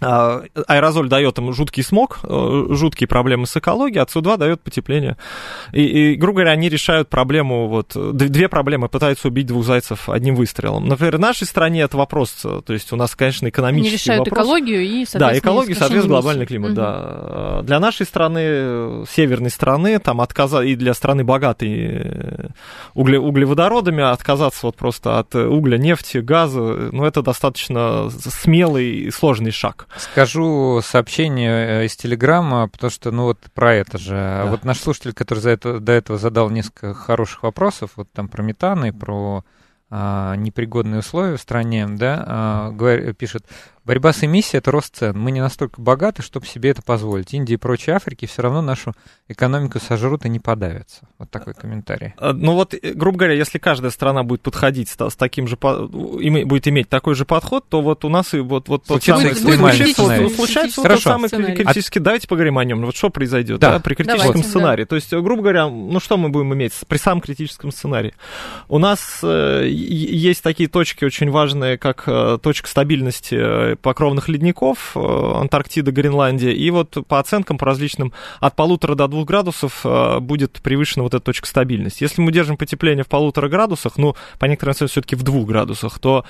аэрозоль 0.00 1.08
дает 1.08 1.38
им 1.38 1.52
жуткий 1.52 1.82
смог, 1.82 2.20
э, 2.22 2.66
жуткие 2.70 3.08
проблемы 3.08 3.46
с 3.46 3.56
экологией, 3.56 4.02
а 4.02 4.04
СО2 4.04 4.36
дает 4.36 4.60
потепление. 4.60 5.16
И, 5.72 6.12
и, 6.12 6.14
грубо 6.14 6.38
говоря, 6.38 6.52
они 6.52 6.68
решают 6.68 7.08
проблему, 7.08 7.66
вот, 7.66 7.96
две 7.96 8.48
проблемы, 8.48 8.88
пытаются 8.88 9.28
убить 9.28 9.46
двух 9.46 9.64
зайцев 9.64 10.08
одним 10.08 10.36
выстрелом. 10.36 10.86
Например, 10.86 11.16
в 11.16 11.20
нашей 11.20 11.46
стране 11.46 11.82
это 11.82 11.96
вопрос, 11.96 12.30
то 12.30 12.72
есть 12.72 12.92
у 12.92 12.96
нас, 12.96 13.16
конечно, 13.16 13.48
экономический 13.48 13.88
они 13.88 14.20
решают 14.20 14.28
вопрос. 14.28 14.44
экологию 14.44 14.82
и, 14.82 15.06
Да, 15.14 15.36
экологию, 15.36 15.76
соответственно, 15.76 16.14
глобальный 16.14 16.46
климат, 16.46 16.70
угу. 16.70 16.76
да. 16.76 17.62
Для 17.62 17.80
нашей 17.80 18.06
страны, 18.06 19.04
северной 19.10 19.50
страны, 19.50 19.98
там, 19.98 20.20
отказа... 20.20 20.60
и 20.60 20.76
для 20.76 20.94
страны 20.94 21.24
богатой 21.24 21.68
э, 21.70 22.48
угле... 22.94 23.18
углеводородами, 23.18 24.02
отказаться 24.02 24.66
вот 24.66 24.76
просто 24.76 25.18
от 25.18 25.34
угля, 25.34 25.76
нефти, 25.76 26.18
газа, 26.18 26.60
ну, 26.92 27.04
это 27.04 27.22
достаточно 27.22 28.10
смелый 28.10 28.90
и 28.90 29.10
сложный 29.10 29.50
шаг. 29.50 29.87
Скажу 29.96 30.80
сообщение 30.82 31.82
э, 31.82 31.86
из 31.86 31.96
Телеграма, 31.96 32.68
потому 32.68 32.90
что, 32.90 33.10
ну 33.10 33.24
вот 33.24 33.38
про 33.54 33.74
это 33.74 33.98
же. 33.98 34.14
Да. 34.14 34.46
Вот 34.46 34.64
наш 34.64 34.80
слушатель, 34.80 35.12
который 35.12 35.40
за 35.40 35.50
это, 35.50 35.80
до 35.80 35.92
этого 35.92 36.18
задал 36.18 36.50
несколько 36.50 36.94
хороших 36.94 37.42
вопросов, 37.42 37.92
вот 37.96 38.10
там 38.12 38.28
про 38.28 38.42
метан 38.42 38.84
и 38.84 38.90
про 38.90 39.44
а, 39.90 40.34
непригодные 40.36 40.98
условия 40.98 41.36
в 41.36 41.40
стране, 41.40 41.86
да, 41.88 42.24
а, 42.26 42.70
говор, 42.70 43.14
пишет, 43.14 43.46
Борьба 43.88 44.12
с 44.12 44.22
эмиссией– 44.22 44.58
это 44.60 44.70
рост 44.70 44.96
цен. 44.98 45.18
Мы 45.18 45.30
не 45.30 45.40
настолько 45.40 45.80
богаты, 45.80 46.20
чтобы 46.20 46.44
себе 46.44 46.68
это 46.68 46.82
позволить. 46.82 47.32
Индия 47.32 47.54
и 47.54 47.56
прочие 47.56 47.96
Африки 47.96 48.26
все 48.26 48.42
равно 48.42 48.60
нашу 48.60 48.92
экономику 49.28 49.80
сожрут 49.80 50.26
и 50.26 50.28
не 50.28 50.40
подавятся. 50.40 51.08
Вот 51.18 51.30
такой 51.30 51.54
комментарий. 51.54 52.12
А, 52.18 52.34
ну 52.34 52.52
вот, 52.52 52.74
э, 52.74 52.92
грубо 52.92 53.20
говоря, 53.20 53.34
если 53.34 53.56
каждая 53.56 53.90
страна 53.90 54.24
будет 54.24 54.42
подходить 54.42 54.90
с, 54.90 55.08
с 55.08 55.16
таким 55.16 55.48
же, 55.48 55.56
будет 55.56 56.68
иметь 56.68 56.90
такой 56.90 57.14
же 57.14 57.24
подход, 57.24 57.66
то 57.66 57.80
вот 57.80 58.04
у 58.04 58.10
нас 58.10 58.34
и 58.34 58.40
вот, 58.40 58.68
вот 58.68 58.84
тот 58.84 59.02
самый 59.02 59.34
случится, 59.34 60.02
вот, 60.02 60.32
случается 60.34 60.82
вот 60.82 60.90
тот 60.90 61.00
самый 61.00 61.30
критический. 61.30 62.00
Давайте 62.00 62.28
поговорим 62.28 62.58
о 62.58 62.66
нем. 62.66 62.84
Вот 62.84 62.94
что 62.94 63.08
произойдет 63.08 63.58
да. 63.58 63.72
Да, 63.72 63.80
при 63.80 63.94
критическом 63.94 64.32
Давайте, 64.32 64.48
сценарии. 64.50 64.82
Да. 64.82 64.88
То 64.88 64.96
есть, 64.96 65.10
грубо 65.14 65.40
говоря, 65.40 65.66
ну 65.66 65.98
что 65.98 66.18
мы 66.18 66.28
будем 66.28 66.52
иметь 66.52 66.74
при 66.86 66.98
самом 66.98 67.22
критическом 67.22 67.72
сценарии? 67.72 68.12
У 68.68 68.76
нас 68.78 69.20
э, 69.22 69.66
есть 69.66 70.42
такие 70.42 70.68
точки 70.68 71.06
очень 71.06 71.30
важные, 71.30 71.78
как 71.78 72.04
э, 72.06 72.36
точка 72.42 72.68
стабильности 72.68 73.34
э, 73.34 73.76
покровных 73.80 74.28
ледников, 74.28 74.92
э, 74.94 75.00
Антарктида, 75.00 75.92
Гренландия, 75.92 76.52
и 76.52 76.70
вот 76.70 76.96
по 77.06 77.18
оценкам, 77.18 77.58
по 77.58 77.66
различным, 77.66 78.12
от 78.40 78.56
полутора 78.56 78.94
до 78.94 79.08
двух 79.08 79.26
градусов 79.26 79.80
э, 79.84 80.18
будет 80.20 80.60
превышена 80.62 81.02
вот 81.02 81.14
эта 81.14 81.24
точка 81.24 81.46
стабильности. 81.46 82.02
Если 82.02 82.20
мы 82.20 82.32
держим 82.32 82.56
потепление 82.56 83.04
в 83.04 83.08
полутора 83.08 83.48
градусах, 83.48 83.96
ну, 83.96 84.16
по 84.38 84.46
некоторым 84.46 84.72
оценкам 84.72 84.92
все-таки 84.92 85.16
в 85.16 85.22
двух 85.22 85.46
градусах, 85.46 85.98
то 85.98 86.24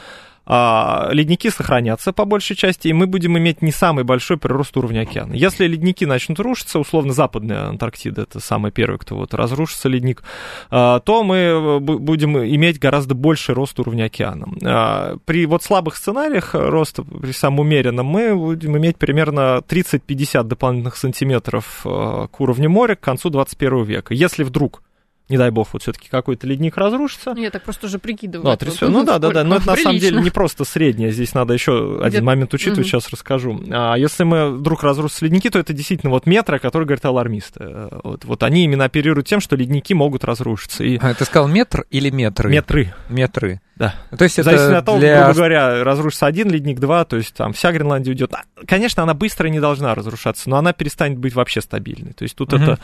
а, 0.51 1.11
ледники 1.13 1.51
сохранятся 1.51 2.15
по 2.15 2.25
большей 2.25 2.57
части, 2.57 2.89
и 2.89 2.95
мы 2.95 3.07
будем 3.07 3.37
иметь 3.37 3.61
не 3.61 3.71
самый 3.71 4.05
большой 4.05 4.39
прирост 4.39 4.75
уровня 4.79 5.03
океана. 5.03 5.35
Если 5.35 5.67
ледники 5.67 6.07
начнут 6.07 6.41
рушиться, 6.41 6.79
условно 6.79 7.13
западная 7.13 7.69
Антарктида, 7.69 8.23
это 8.23 8.41
самый 8.41 8.73
первый, 8.73 8.99
кто 8.99 9.17
вот 9.17 9.35
разрушится 9.35 9.91
ледник, 9.91 10.23
а, 10.71 11.01
то 11.01 11.23
мы 11.23 11.37
э, 11.37 11.79
будем 11.81 12.39
иметь 12.39 12.79
гораздо 12.79 13.15
больший 13.15 13.55
рост 13.55 13.79
уровня 13.79 14.05
океана. 14.05 14.49
А, 14.65 15.17
при 15.27 15.45
вот 15.45 15.63
слабых 15.63 15.97
сценариях 15.97 16.55
роста, 16.55 17.03
при 17.03 17.33
самом 17.33 17.61
умеренном, 17.61 18.07
мы 18.07 18.35
будем 18.35 18.79
иметь 18.79 18.97
примерно 18.97 19.63
30-50 19.69 20.45
дополнительных 20.45 20.97
сантиметров 20.97 21.83
э, 21.85 22.27
к 22.31 22.41
уровню 22.41 22.71
моря 22.71 22.95
к 22.95 23.01
концу 23.01 23.29
21 23.29 23.83
века. 23.85 24.15
Если 24.15 24.45
вдруг 24.45 24.83
не 25.29 25.37
дай 25.37 25.51
бог, 25.51 25.69
вот 25.73 25.83
все-таки 25.83 26.09
какой-то 26.09 26.47
ледник 26.47 26.77
разрушится. 26.77 27.35
Ну, 27.35 27.43
я 27.43 27.51
так 27.51 27.63
просто 27.63 27.87
уже 27.87 27.99
прикидываю. 27.99 28.45
Ну, 28.45 28.51
вот, 28.51 28.81
ну 28.81 29.05
да, 29.05 29.19
да, 29.19 29.31
да, 29.31 29.45
но 29.45 29.57
это 29.57 29.67
на 29.67 29.77
самом 29.77 29.99
деле 29.99 30.21
не 30.21 30.31
просто 30.31 30.65
среднее, 30.65 31.11
здесь 31.11 31.35
надо 31.35 31.55
еще 31.55 32.01
один 32.03 32.25
момент 32.25 32.55
учитывать, 32.55 32.81
угу. 32.81 32.89
сейчас 32.89 33.11
расскажу. 33.11 33.61
А 33.71 33.97
если 33.97 34.25
мы 34.25 34.51
вдруг 34.57 34.83
разрушатся 34.83 35.25
ледники, 35.25 35.51
то 35.51 35.59
это 35.59 35.73
действительно 35.73 36.11
вот 36.11 36.27
метры, 36.27 36.57
о 36.57 36.59
которых 36.59 36.89
говорят 36.89 37.05
алармисты. 37.05 37.61
Э, 37.61 38.01
вот, 38.03 38.25
вот 38.25 38.43
они 38.43 38.65
именно 38.65 38.85
оперируют 38.85 39.27
тем, 39.27 39.41
что 39.41 39.57
ледники 39.57 39.93
могут 39.95 40.25
разрушиться. 40.25 40.85
И... 40.85 40.99
А, 40.99 41.15
ты 41.15 41.25
сказал 41.25 41.49
метр 41.49 41.87
или 41.91 42.11
метры? 42.11 42.51
Метры. 42.51 42.95
Метры. 43.09 43.61
Да. 43.77 43.95
То 44.17 44.25
есть 44.25 44.39
это 44.39 44.51
Зависит 44.51 44.73
от 44.73 44.85
того, 44.85 44.99
для... 44.99 45.25
грубо 45.25 45.35
говоря, 45.35 45.85
разрушится 45.85 46.27
один 46.27 46.51
ледник, 46.51 46.81
два, 46.81 47.05
то 47.05 47.17
есть 47.17 47.35
там 47.35 47.53
вся 47.53 47.71
Гренландия 47.71 48.13
уйдет. 48.13 48.33
Конечно, 48.67 49.05
она 49.05 49.15
быстро 49.15 49.49
не 49.49 49.61
должна 49.61 49.95
разрушаться, 49.95 50.51
но 50.51 50.57
она 50.57 50.73
перестанет 50.73 51.19
быть 51.19 51.35
вообще 51.35 51.61
стабильной. 51.61 52.13
То 52.13 52.25
есть 52.25 52.35
тут 52.35 52.53
угу. 52.53 52.63
это 52.63 52.79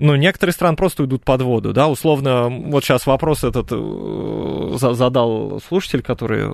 ну, 0.00 0.16
некоторые 0.16 0.52
страны 0.52 0.76
просто 0.76 1.02
уйдут 1.02 1.24
под 1.24 1.42
воду, 1.42 1.72
да, 1.72 1.88
условно, 1.88 2.48
вот 2.48 2.84
сейчас 2.84 3.06
вопрос 3.06 3.44
этот 3.44 3.68
э, 3.70 4.76
задал 4.76 5.60
слушатель, 5.66 6.02
который... 6.02 6.44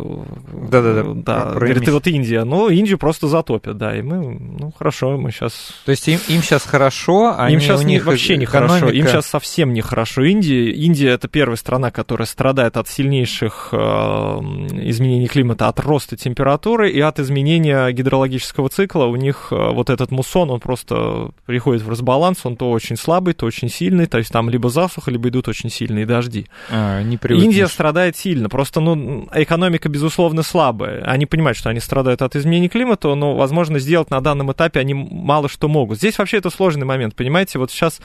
Да-да-да. 0.71 1.05
Да, 1.15 1.53
про, 1.53 1.67
говорит, 1.67 1.89
вот 1.89 2.07
Индия, 2.07 2.45
ну, 2.45 2.69
Индию 2.69 2.99
просто 2.99 3.29
затопят, 3.29 3.79
да, 3.79 3.97
и 3.97 4.03
мы, 4.03 4.39
ну, 4.59 4.73
хорошо, 4.77 5.17
мы 5.17 5.31
сейчас... 5.31 5.73
То 5.85 5.91
есть 5.91 6.07
им, 6.09 6.19
им 6.29 6.43
сейчас 6.43 6.65
хорошо, 6.65 7.35
а 7.37 7.51
им 7.51 7.61
сейчас 7.61 7.81
у 7.81 7.87
них 7.87 8.05
вообще 8.05 8.37
не 8.37 8.47
хорошо, 8.47 8.91
им 8.91 9.07
сейчас 9.07 9.27
совсем 9.27 9.73
не 9.73 9.81
хорошо. 9.81 10.23
Индия, 10.23 10.71
Индия 10.73 11.11
это 11.11 11.29
первая 11.29 11.57
страна, 11.57 11.91
которая 11.91 12.27
страдает 12.27 12.77
от 12.77 12.89
сильнейших 12.89 13.69
э, 13.73 13.77
изменений 13.77 15.29
климата, 15.29 15.69
от 15.69 15.81
роста 15.81 16.17
температуры 16.17 16.91
и 16.91 17.01
от 17.01 17.19
изменения 17.21 17.91
гидрологического 17.91 18.69
цикла. 18.69 19.05
У 19.05 19.17
них 19.17 19.49
э, 19.51 19.73
вот 19.73 19.91
этот 19.91 20.11
муссон, 20.11 20.51
он 20.51 20.61
просто 20.61 21.31
приходит 21.47 21.83
в 21.83 21.91
разбаланс, 21.91 22.41
он 22.45 22.57
то 22.57 22.71
очень 22.71 22.97
слабый, 22.97 23.35
то 23.37 23.47
очень 23.47 23.69
сильный, 23.69 24.07
то 24.07 24.19
есть 24.19 24.33
там 24.33 24.51
либо 24.51 24.69
засуха, 24.69 25.11
либо 25.11 25.29
идут 25.29 25.49
очень 25.49 25.71
сильные 25.71 26.07
дожди. 26.07 26.47
А, 26.71 27.03
не 27.03 27.17
Индия 27.17 27.67
страдает 27.69 28.17
сильно, 28.17 28.49
просто, 28.49 28.81
ну, 28.81 29.29
экономика, 29.33 29.89
безусловно, 29.89 30.43
слабая. 30.43 31.03
Они 31.05 31.27
понимают, 31.27 31.59
что 31.59 31.71
они 31.71 31.81
страдают 31.81 32.23
от 32.23 32.37
изменений 32.37 32.69
климата, 32.69 33.15
но, 33.15 33.35
возможно, 33.37 33.79
сделать 33.79 34.11
на 34.11 34.21
данном 34.21 34.53
этапе 34.53 34.81
они 34.81 34.95
мало 34.95 35.49
что 35.49 35.69
могут. 35.69 35.99
Здесь 35.99 36.19
вообще 36.19 36.39
это 36.39 36.51
сложный 36.51 36.87
момент, 36.87 37.15
понимаете, 37.15 37.59
вот 37.59 37.71
сейчас 37.71 38.01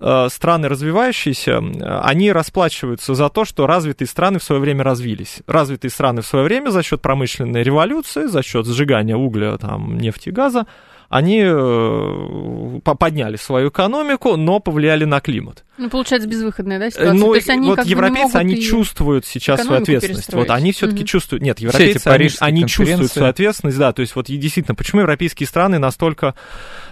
э, 0.00 0.28
страны 0.30 0.68
развивающиеся, 0.68 1.58
они 2.02 2.32
расплачиваются 2.32 3.14
за 3.14 3.28
то, 3.28 3.44
что 3.44 3.66
развитые 3.66 4.08
страны 4.08 4.38
в 4.38 4.42
свое 4.44 4.60
время 4.60 4.84
развились. 4.84 5.38
Развитые 5.46 5.90
страны 5.90 6.22
в 6.22 6.26
свое 6.26 6.44
время 6.44 6.70
за 6.70 6.82
счет 6.82 7.00
промышленной 7.00 7.62
революции, 7.62 8.26
за 8.26 8.42
счет 8.42 8.66
сжигания 8.66 9.16
угля, 9.16 9.56
там, 9.58 9.98
нефти 9.98 10.28
и 10.28 10.32
газа, 10.32 10.66
они 11.14 11.42
э, 11.46 12.80
подняли 12.82 13.36
свою 13.36 13.68
экономику, 13.68 14.36
но 14.36 14.58
повлияли 14.58 15.04
на 15.04 15.20
климат. 15.20 15.64
Ну, 15.76 15.90
получается, 15.90 16.28
безвыходная, 16.28 16.78
да, 16.78 16.90
ситуация? 16.90 17.14
Ну, 17.14 17.26
То 17.26 17.34
есть 17.34 17.50
они 17.50 17.68
вот 17.68 17.84
европейцы, 17.84 18.36
они 18.36 18.60
чувствуют 18.60 19.26
сейчас 19.26 19.62
свою 19.62 19.82
ответственность. 19.82 20.32
Вот 20.32 20.50
они 20.50 20.72
все-таки 20.72 21.00
угу. 21.00 21.06
чувствуют... 21.06 21.42
Нет, 21.42 21.58
европейцы, 21.60 22.06
они, 22.08 22.30
они 22.40 22.66
чувствуют 22.66 23.12
свою 23.12 23.28
ответственность, 23.28 23.78
да, 23.78 23.92
то 23.92 24.00
есть 24.00 24.14
вот 24.16 24.26
действительно, 24.26 24.74
почему 24.74 25.02
европейские 25.02 25.48
страны 25.48 25.78
настолько 25.78 26.34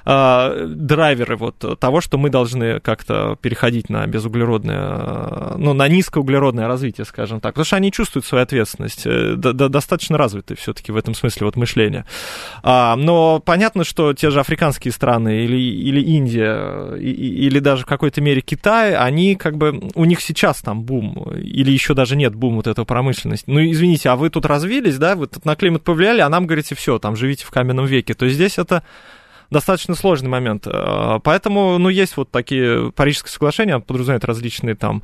э, 0.04 0.66
драйверы 0.68 1.36
вот 1.36 1.78
того, 1.78 2.00
что 2.00 2.18
мы 2.18 2.28
должны 2.30 2.80
как-то 2.80 3.36
переходить 3.40 3.88
на 3.88 4.06
безуглеродное, 4.06 5.54
ну, 5.56 5.74
на 5.74 5.88
низкоуглеродное 5.88 6.66
развитие, 6.66 7.04
скажем 7.04 7.40
так, 7.40 7.54
потому 7.54 7.64
что 7.64 7.76
они 7.76 7.92
чувствуют 7.92 8.26
свою 8.26 8.42
ответственность, 8.42 9.02
э, 9.04 9.34
достаточно 9.36 10.18
развиты 10.18 10.56
все-таки 10.56 10.90
в 10.92 10.96
этом 10.96 11.14
смысле 11.14 11.46
вот 11.46 11.56
мышления. 11.56 12.04
А, 12.62 12.96
но 12.96 13.40
понятно, 13.40 13.84
что 13.84 14.11
те 14.14 14.30
же 14.30 14.40
африканские 14.40 14.92
страны 14.92 15.44
или, 15.44 15.56
или 15.56 16.00
Индия, 16.00 16.94
и, 16.96 17.10
или 17.10 17.58
даже 17.58 17.82
в 17.82 17.86
какой-то 17.86 18.20
мере 18.20 18.40
Китай, 18.40 18.94
они 18.94 19.34
как 19.36 19.56
бы, 19.56 19.90
у 19.94 20.04
них 20.04 20.20
сейчас 20.20 20.60
там 20.60 20.82
бум, 20.82 21.30
или 21.34 21.70
еще 21.70 21.94
даже 21.94 22.16
нет 22.16 22.34
бума 22.34 22.56
вот 22.56 22.66
этого 22.66 22.84
промышленности. 22.84 23.44
Ну, 23.48 23.60
извините, 23.60 24.08
а 24.08 24.16
вы 24.16 24.30
тут 24.30 24.46
развились, 24.46 24.98
да, 24.98 25.16
вы 25.16 25.26
тут 25.26 25.44
на 25.44 25.56
климат 25.56 25.82
повлияли, 25.82 26.20
а 26.20 26.28
нам 26.28 26.46
говорите, 26.46 26.74
все, 26.74 26.98
там, 26.98 27.16
живите 27.16 27.44
в 27.44 27.50
каменном 27.50 27.86
веке. 27.86 28.14
То 28.14 28.24
есть 28.24 28.36
здесь 28.36 28.58
это 28.58 28.82
достаточно 29.52 29.94
сложный 29.94 30.28
момент. 30.28 30.66
Э, 30.66 31.20
поэтому, 31.22 31.78
ну, 31.78 31.88
есть 31.88 32.16
вот 32.16 32.30
такие 32.30 32.90
Парижское 32.92 33.30
соглашение, 33.30 33.78
подразумевает 33.78 34.24
различные 34.24 34.74
там 34.74 35.02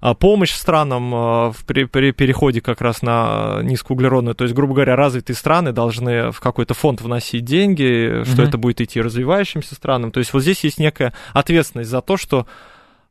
э, 0.00 0.14
помощь 0.14 0.52
странам 0.52 1.14
э, 1.14 1.18
в, 1.52 1.64
при, 1.66 1.84
при 1.84 2.12
переходе 2.12 2.60
как 2.60 2.80
раз 2.80 3.02
на 3.02 3.60
низкоуглеродную. 3.62 4.34
То 4.34 4.44
есть, 4.44 4.54
грубо 4.54 4.74
говоря, 4.74 4.96
развитые 4.96 5.36
страны 5.36 5.72
должны 5.72 6.30
в 6.30 6.40
какой-то 6.40 6.74
фонд 6.74 7.00
вносить 7.00 7.44
деньги, 7.44 8.22
что 8.24 8.42
mm-hmm. 8.42 8.48
это 8.48 8.58
будет 8.58 8.80
идти 8.80 9.00
развивающимся 9.00 9.74
странам. 9.74 10.12
То 10.12 10.18
есть 10.18 10.32
вот 10.32 10.42
здесь 10.42 10.64
есть 10.64 10.78
некая 10.78 11.12
ответственность 11.34 11.90
за 11.90 12.00
то, 12.00 12.16
что 12.16 12.46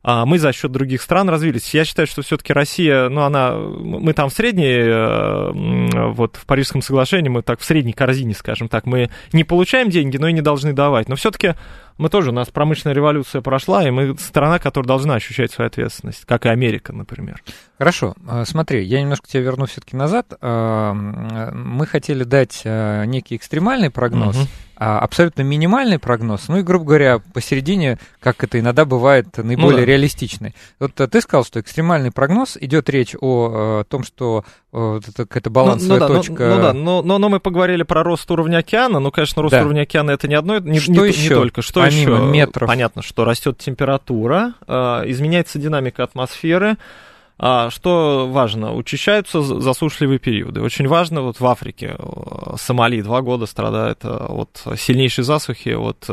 а 0.02 0.24
мы 0.24 0.38
за 0.38 0.52
счет 0.52 0.70
других 0.70 1.02
стран 1.02 1.28
развились. 1.28 1.74
Я 1.74 1.84
считаю, 1.84 2.06
что 2.06 2.22
все-таки 2.22 2.52
Россия, 2.52 3.08
ну, 3.08 3.22
она, 3.22 3.52
мы 3.56 4.12
там 4.12 4.28
в 4.28 4.32
средней, 4.32 4.78
э, 4.78 6.10
вот 6.12 6.36
в 6.36 6.46
Парижском 6.46 6.82
соглашении, 6.82 7.28
мы 7.28 7.42
так 7.42 7.60
в 7.60 7.64
средней 7.64 7.92
корзине, 7.92 8.34
скажем 8.34 8.68
так, 8.68 8.86
мы 8.86 9.10
не 9.32 9.44
получаем 9.44 9.90
деньги, 9.90 10.16
но 10.16 10.28
и 10.28 10.32
не 10.32 10.40
должны 10.40 10.72
давать. 10.72 11.08
Но 11.08 11.16
все-таки 11.16 11.54
Мы 11.98 12.10
тоже, 12.10 12.30
у 12.30 12.32
нас 12.32 12.48
промышленная 12.48 12.94
революция 12.94 13.42
прошла, 13.42 13.86
и 13.86 13.90
мы 13.90 14.16
страна, 14.18 14.60
которая 14.60 14.86
должна 14.86 15.16
ощущать 15.16 15.50
свою 15.50 15.66
ответственность, 15.66 16.24
как 16.24 16.46
и 16.46 16.48
Америка, 16.48 16.92
например. 16.92 17.42
Хорошо, 17.78 18.14
а, 18.26 18.44
смотри, 18.44 18.82
я 18.82 19.00
немножко 19.00 19.28
тебя 19.28 19.42
верну 19.44 19.66
все-таки 19.66 19.96
назад. 19.96 20.34
А, 20.40 20.92
мы 20.92 21.86
хотели 21.86 22.24
дать 22.24 22.62
некий 22.64 23.36
экстремальный 23.36 23.90
прогноз, 23.90 24.36
угу. 24.36 24.46
абсолютно 24.76 25.42
минимальный 25.42 26.00
прогноз, 26.00 26.48
ну 26.48 26.58
и, 26.58 26.62
грубо 26.62 26.84
говоря, 26.86 27.20
посередине, 27.32 27.98
как 28.20 28.42
это 28.42 28.58
иногда 28.58 28.84
бывает, 28.84 29.36
наиболее 29.36 29.80
ну, 29.80 29.86
да. 29.86 29.92
реалистичный. 29.92 30.54
Вот 30.80 30.94
ты 30.94 31.20
сказал, 31.20 31.44
что 31.44 31.60
экстремальный 31.60 32.10
прогноз, 32.10 32.56
идет 32.60 32.90
речь 32.90 33.14
о, 33.20 33.84
том, 33.88 34.02
что 34.02 34.44
это 34.72 35.12
какая-то 35.14 35.50
балансовая 35.50 36.00
ну, 36.00 36.08
ну, 36.08 36.14
точка. 36.14 36.48
Ну, 36.48 36.56
ну 36.56 36.62
да, 36.62 36.72
но, 36.72 37.02
но, 37.02 37.18
но 37.18 37.28
мы 37.28 37.40
поговорили 37.40 37.84
про 37.84 38.02
рост 38.02 38.28
уровня 38.30 38.58
океана. 38.58 38.98
Ну, 38.98 39.10
конечно, 39.10 39.40
рост 39.40 39.52
да. 39.52 39.62
уровня 39.62 39.82
океана 39.82 40.10
это 40.10 40.26
не 40.26 40.34
одно, 40.34 40.58
не, 40.58 40.80
что 40.80 40.92
не, 40.92 41.08
еще? 41.08 41.22
не 41.22 41.28
только. 41.28 41.62
Что 41.62 41.80
Помимо 41.82 42.16
еще? 42.16 42.24
метров. 42.24 42.66
Понятно, 42.66 43.02
что 43.02 43.24
растет 43.24 43.58
температура, 43.58 44.54
э, 44.66 44.72
изменяется 45.06 45.58
динамика 45.58 46.02
атмосферы. 46.02 46.76
А 47.40 47.70
что 47.70 48.28
важно, 48.28 48.74
учащаются 48.74 49.40
засушливые 49.42 50.18
периоды. 50.18 50.60
Очень 50.60 50.88
важно, 50.88 51.22
вот 51.22 51.38
в 51.38 51.46
Африке 51.46 51.94
э, 51.96 52.56
Сомали 52.56 53.00
два 53.00 53.22
года 53.22 53.46
страдает 53.46 54.04
э, 54.04 54.08
от 54.08 54.64
сильнейшей 54.76 55.22
засухи, 55.22 55.68
от 55.70 56.04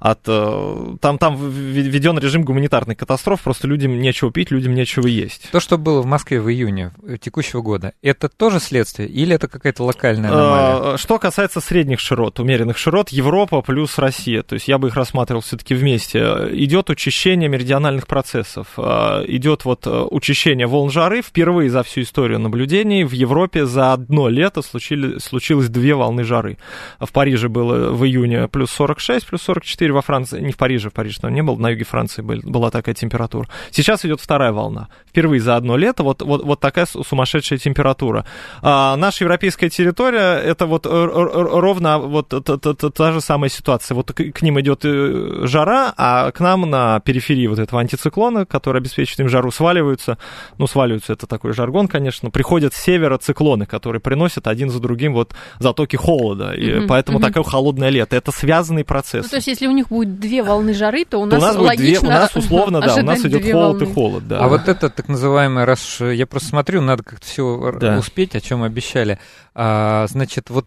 от... 0.00 0.20
Э, 0.26 0.96
там, 1.00 1.18
там 1.18 1.36
введен 1.36 2.18
режим 2.18 2.44
гуманитарной 2.44 2.96
катастроф, 2.96 3.42
просто 3.42 3.68
людям 3.68 3.98
нечего 3.98 4.32
пить, 4.32 4.50
людям 4.50 4.74
нечего 4.74 5.06
есть. 5.06 5.50
То, 5.52 5.60
что 5.60 5.78
было 5.78 6.00
в 6.00 6.06
Москве 6.06 6.40
в 6.40 6.50
июне 6.50 6.92
текущего 7.20 7.60
года, 7.60 7.92
это 8.02 8.28
тоже 8.28 8.60
следствие 8.60 9.08
или 9.08 9.34
это 9.34 9.46
какая-то 9.46 9.84
локальная 9.84 10.30
аномалия? 10.30 10.94
Э, 10.94 10.96
что 10.98 11.18
касается 11.18 11.60
средних 11.60 12.00
широт, 12.00 12.40
умеренных 12.40 12.78
широт, 12.78 13.10
Европа 13.10 13.60
плюс 13.60 13.98
Россия, 13.98 14.42
то 14.42 14.54
есть 14.54 14.68
я 14.68 14.78
бы 14.78 14.88
их 14.88 14.94
рассматривал 14.94 15.42
все-таки 15.42 15.74
вместе, 15.74 16.20
идет 16.52 16.88
учащение 16.88 17.48
меридиональных 17.50 18.06
процессов, 18.06 18.68
э, 18.78 19.24
идет 19.28 19.66
вот 19.66 19.86
учащение 19.86 20.66
волн 20.66 20.90
жары, 20.90 21.20
впервые 21.20 21.68
за 21.68 21.82
всю 21.82 22.00
историю 22.00 22.38
наблюдений 22.38 23.04
в 23.04 23.12
Европе 23.12 23.66
за 23.66 23.92
одно 23.92 24.28
лето 24.28 24.62
случили, 24.62 25.18
случилось 25.18 25.68
две 25.68 25.94
волны 25.94 26.24
жары. 26.24 26.56
В 26.98 27.12
Париже 27.12 27.50
было 27.50 27.90
в 27.90 28.04
июне 28.06 28.48
плюс 28.48 28.70
46, 28.70 29.26
плюс 29.26 29.42
44, 29.42 29.89
теперь 29.90 29.94
во 29.94 30.02
Франции, 30.02 30.40
не 30.40 30.52
в 30.52 30.56
Париже, 30.56 30.88
в 30.88 30.92
Париже 30.92 31.20
там 31.20 31.34
не 31.34 31.42
был, 31.42 31.56
на 31.58 31.70
юге 31.70 31.84
Франции 31.84 32.22
был, 32.22 32.40
была 32.44 32.70
такая 32.70 32.94
температура. 32.94 33.48
Сейчас 33.70 34.04
идет 34.04 34.20
вторая 34.20 34.52
волна. 34.52 34.88
Впервые 35.10 35.40
за 35.40 35.56
одно 35.56 35.76
лето 35.76 36.04
вот, 36.04 36.22
вот, 36.22 36.44
вот 36.44 36.60
такая 36.60 36.86
сумасшедшая 36.86 37.58
температура. 37.58 38.24
А 38.62 38.96
наша 38.96 39.24
европейская 39.24 39.68
территория, 39.68 40.38
это 40.38 40.66
вот 40.66 40.86
ровно 40.86 41.98
вот 41.98 42.28
та, 42.28 42.40
та, 42.40 42.74
та, 42.74 42.90
та 42.90 43.12
же 43.12 43.20
самая 43.20 43.50
ситуация. 43.50 43.96
Вот 43.96 44.12
к, 44.12 44.32
к 44.32 44.42
ним 44.42 44.60
идет 44.60 44.84
э, 44.84 45.46
жара, 45.46 45.92
а 45.96 46.30
к 46.30 46.38
нам 46.38 46.70
на 46.70 47.00
периферии 47.00 47.48
вот 47.48 47.58
этого 47.58 47.80
антициклона, 47.80 48.46
который 48.46 48.78
обеспечивает 48.78 49.20
им 49.20 49.28
жару, 49.28 49.50
сваливаются, 49.50 50.16
ну, 50.58 50.68
сваливаются, 50.68 51.12
это 51.12 51.26
такой 51.26 51.52
жаргон, 51.54 51.88
конечно, 51.88 52.30
приходят 52.30 52.72
с 52.72 52.76
севера 52.76 53.18
циклоны, 53.18 53.66
которые 53.66 54.00
приносят 54.00 54.46
один 54.46 54.70
за 54.70 54.78
другим 54.78 55.12
вот 55.14 55.34
затоки 55.58 55.96
холода, 55.96 56.52
и 56.52 56.68
mm-hmm. 56.68 56.86
поэтому 56.86 57.18
mm-hmm. 57.18 57.22
такое 57.22 57.42
холодное 57.42 57.88
лето. 57.88 58.14
Это 58.14 58.30
связанный 58.30 58.84
процесс. 58.84 59.24
Ну, 59.24 59.28
то 59.28 59.36
есть, 59.36 59.48
если 59.48 59.66
у 59.66 59.72
них 59.72 59.88
будет 59.88 60.20
две 60.20 60.42
волны 60.42 60.72
жары, 60.72 61.04
то 61.04 61.18
у 61.18 61.26
нас, 61.26 61.38
то 61.38 61.38
у 61.38 61.48
нас 61.48 61.56
будет 61.56 61.76
две, 61.78 61.98
у 61.98 62.04
нас 62.04 62.36
условно, 62.36 62.80
да, 62.80 62.94
у 62.94 63.02
нас 63.02 63.24
идет 63.24 63.42
холод 63.42 63.80
волны. 63.80 63.90
и 63.90 63.94
холод, 63.94 64.28
да. 64.28 64.38
А 64.40 64.48
вот 64.48 64.68
это 64.68 64.90
так 65.00 65.08
называемое, 65.08 65.64
раз 65.64 66.00
я 66.00 66.26
просто 66.26 66.50
смотрю, 66.50 66.82
надо 66.82 67.02
как-то 67.02 67.24
все 67.24 67.72
да. 67.80 67.98
успеть, 67.98 68.36
о 68.36 68.40
чем 68.40 68.62
обещали. 68.62 69.18
А, 69.54 70.06
значит, 70.08 70.50
вот 70.50 70.66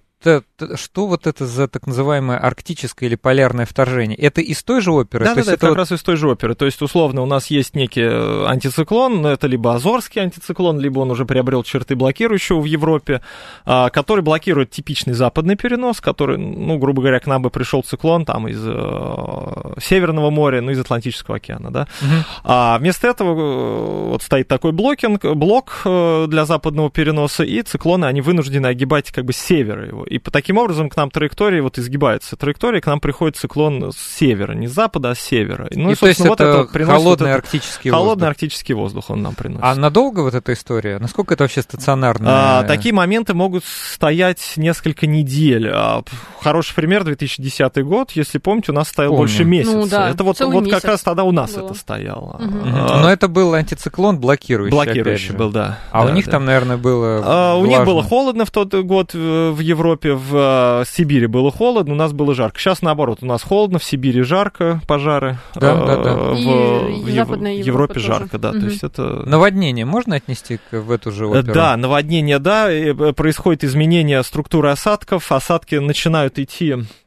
что 0.76 1.08
вот 1.08 1.28
это 1.28 1.46
за 1.46 1.68
так 1.68 1.88
называемое 1.88 2.38
арктическое 2.38 3.10
или 3.10 3.16
полярное 3.16 3.66
вторжение? 3.66 4.18
Это 4.18 4.42
из 4.42 4.64
той 4.64 4.82
же 4.82 4.92
оперы? 4.92 5.26
Да, 5.26 5.36
да, 5.36 5.44
да, 5.44 5.52
это 5.54 5.60
как 5.60 5.70
вот... 5.70 5.78
раз 5.78 5.92
из 5.92 6.02
той 6.02 6.16
же 6.16 6.30
оперы. 6.30 6.56
То 6.56 6.66
есть, 6.66 6.82
условно, 6.82 7.22
у 7.22 7.26
нас 7.26 7.48
есть 7.48 7.76
некий 7.76 8.02
э, 8.02 8.46
антициклон, 8.46 9.22
но 9.22 9.32
это 9.32 9.48
либо 9.48 9.74
Азорский 9.74 10.22
антициклон, 10.22 10.80
либо 10.80 11.00
он 11.00 11.12
уже 11.12 11.26
приобрел 11.26 11.64
черты 11.64 11.96
блокирующего 11.96 12.60
в 12.62 12.66
Европе, 12.66 13.22
а, 13.66 13.90
который 13.90 14.22
блокирует 14.22 14.72
типичный 14.72 15.14
западный 15.14 15.56
перенос, 15.56 16.00
который, 16.00 16.38
ну, 16.38 16.78
грубо 16.78 17.02
говоря, 17.02 17.20
к 17.20 17.28
нам 17.28 17.42
бы 17.42 17.50
пришел 17.50 17.84
циклон 17.84 18.26
там 18.26 18.48
из 18.48 18.62
э, 18.66 19.80
Северного 19.82 20.30
моря, 20.30 20.62
ну, 20.62 20.72
из 20.72 20.80
Атлантического 20.80 21.38
океана, 21.38 21.72
да. 21.72 21.88
Угу. 22.02 22.26
А 22.44 22.78
вместо 22.78 23.08
этого 23.08 23.32
э, 23.32 24.10
вот 24.12 24.24
стоит 24.24 24.48
такой 24.48 24.72
блокинг, 24.72 25.26
блок 25.26 25.82
для 25.84 26.46
западного 26.46 26.90
переноса, 26.90 27.44
и 27.44 27.62
циклоны, 27.62 28.06
они 28.06 28.22
вынуждены 28.22 28.68
огибать 28.68 29.12
как 29.12 29.26
бы 29.26 29.34
с 29.34 29.38
севера 29.38 29.86
его. 29.86 30.06
И 30.14 30.20
по 30.20 30.30
таким 30.30 30.60
образом 30.60 30.92
к 30.92 30.96
нам 30.96 31.10
траектория 31.10 31.64
вот 31.64 31.80
изгибается. 31.80 32.36
Траектория 32.36 32.82
к 32.82 32.86
нам 32.86 33.00
приходит 33.00 33.36
циклон 33.36 33.92
с 33.92 33.98
севера, 33.98 34.54
не 34.54 34.68
с 34.68 34.72
запада, 34.72 35.10
а 35.10 35.16
с 35.16 35.20
севера. 35.20 35.68
Ну 35.72 35.90
и, 35.90 35.94
и 35.94 35.96
то 35.96 36.06
есть 36.06 36.20
вот 36.20 36.40
это, 36.40 36.68
это 36.72 36.86
холодный 36.86 37.30
вот 37.30 37.38
арктический 37.38 37.90
холодный 37.90 37.90
воздух. 37.90 37.92
Холодный 37.92 38.28
арктический 38.28 38.76
воздух 38.76 39.10
он 39.10 39.24
нам 39.24 39.34
приносит. 39.34 39.64
А 39.64 39.74
надолго 39.74 40.20
вот 40.20 40.36
эта 40.36 40.54
история? 40.54 41.00
Насколько 41.00 41.34
это 41.34 41.46
вообще 41.46 41.64
стационарно? 41.64 42.60
А, 42.60 42.64
такие 42.64 42.94
моменты 42.94 43.34
могут 43.34 43.66
стоять 43.66 44.54
несколько 44.56 45.08
недель. 45.08 45.68
А, 45.74 46.04
хороший 46.42 46.76
пример 46.76 47.06
2010 47.06 47.84
год, 47.84 48.12
если 48.12 48.38
помните, 48.38 48.72
у 48.72 48.76
нас 48.76 48.90
стоял 48.90 49.14
Помню. 49.14 49.22
больше 49.22 49.46
месяца. 49.46 49.76
Ну, 49.76 49.88
да, 49.88 50.12
это 50.12 50.24
вот, 50.24 50.40
вот 50.40 50.70
как 50.70 50.84
раз 50.84 51.02
тогда 51.02 51.24
у 51.24 51.32
нас 51.32 51.56
было. 51.56 51.66
это 51.66 51.74
стояло. 51.74 52.40
Угу. 52.40 52.60
А, 52.66 53.02
Но 53.02 53.10
это 53.10 53.28
был 53.28 53.56
антициклон 53.56 54.20
блокирующий. 54.20 54.76
Блокирующий 54.76 55.34
был, 55.34 55.50
да. 55.50 55.80
А 55.92 56.06
да, 56.06 56.12
у 56.12 56.14
них 56.14 56.26
да. 56.26 56.34
там, 56.34 56.46
наверное, 56.46 56.78
было. 56.78 57.24
А, 57.26 57.56
у 57.56 57.66
них 57.66 57.84
было 57.84 58.04
холодно 58.04 58.46
в 58.46 58.52
тот 58.52 58.76
год 58.76 59.16
в 59.16 59.60
Европе 59.60 60.03
Европе, 60.04 60.14
в 60.14 60.82
э, 60.82 60.86
Сибири 60.88 61.28
было 61.28 61.52
холодно, 61.52 61.94
у 61.94 61.98
нас 61.98 62.14
было 62.14 62.34
жарко. 62.34 62.60
Сейчас 62.60 62.82
наоборот, 62.82 63.20
у 63.22 63.26
нас 63.26 63.44
холодно, 63.44 63.80
в 63.80 63.84
Сибири 63.84 64.22
жарко, 64.22 64.82
пожары. 64.88 65.38
Да, 65.56 65.74
э, 65.74 65.88
да, 65.88 65.98
да. 65.98 66.16
В, 66.16 66.90
и 66.90 67.12
в, 67.12 67.16
Западная 67.16 67.56
в 67.56 67.66
Европе 67.66 67.96
тоже. 67.96 68.08
жарко, 68.08 68.38
да. 68.38 68.52
Угу. 68.52 68.60
То 68.60 68.66
есть 68.66 68.84
это... 68.84 69.24
Наводнение 69.26 69.86
можно 69.86 70.16
отнести 70.16 70.60
к, 70.70 70.80
в 70.80 70.92
эту 70.92 71.12
же 71.12 71.28
оперу? 71.28 71.54
Да, 71.54 71.78
наводнение, 71.78 72.40
да. 72.40 72.72
Э, 72.72 73.14
происходит 73.14 73.64
изменение 73.64 74.24
структуры 74.24 74.70
осадков, 74.70 75.32
осадки 75.32 75.76
начинают 75.76 76.40
идти 76.40 76.64
Э, 76.74 77.03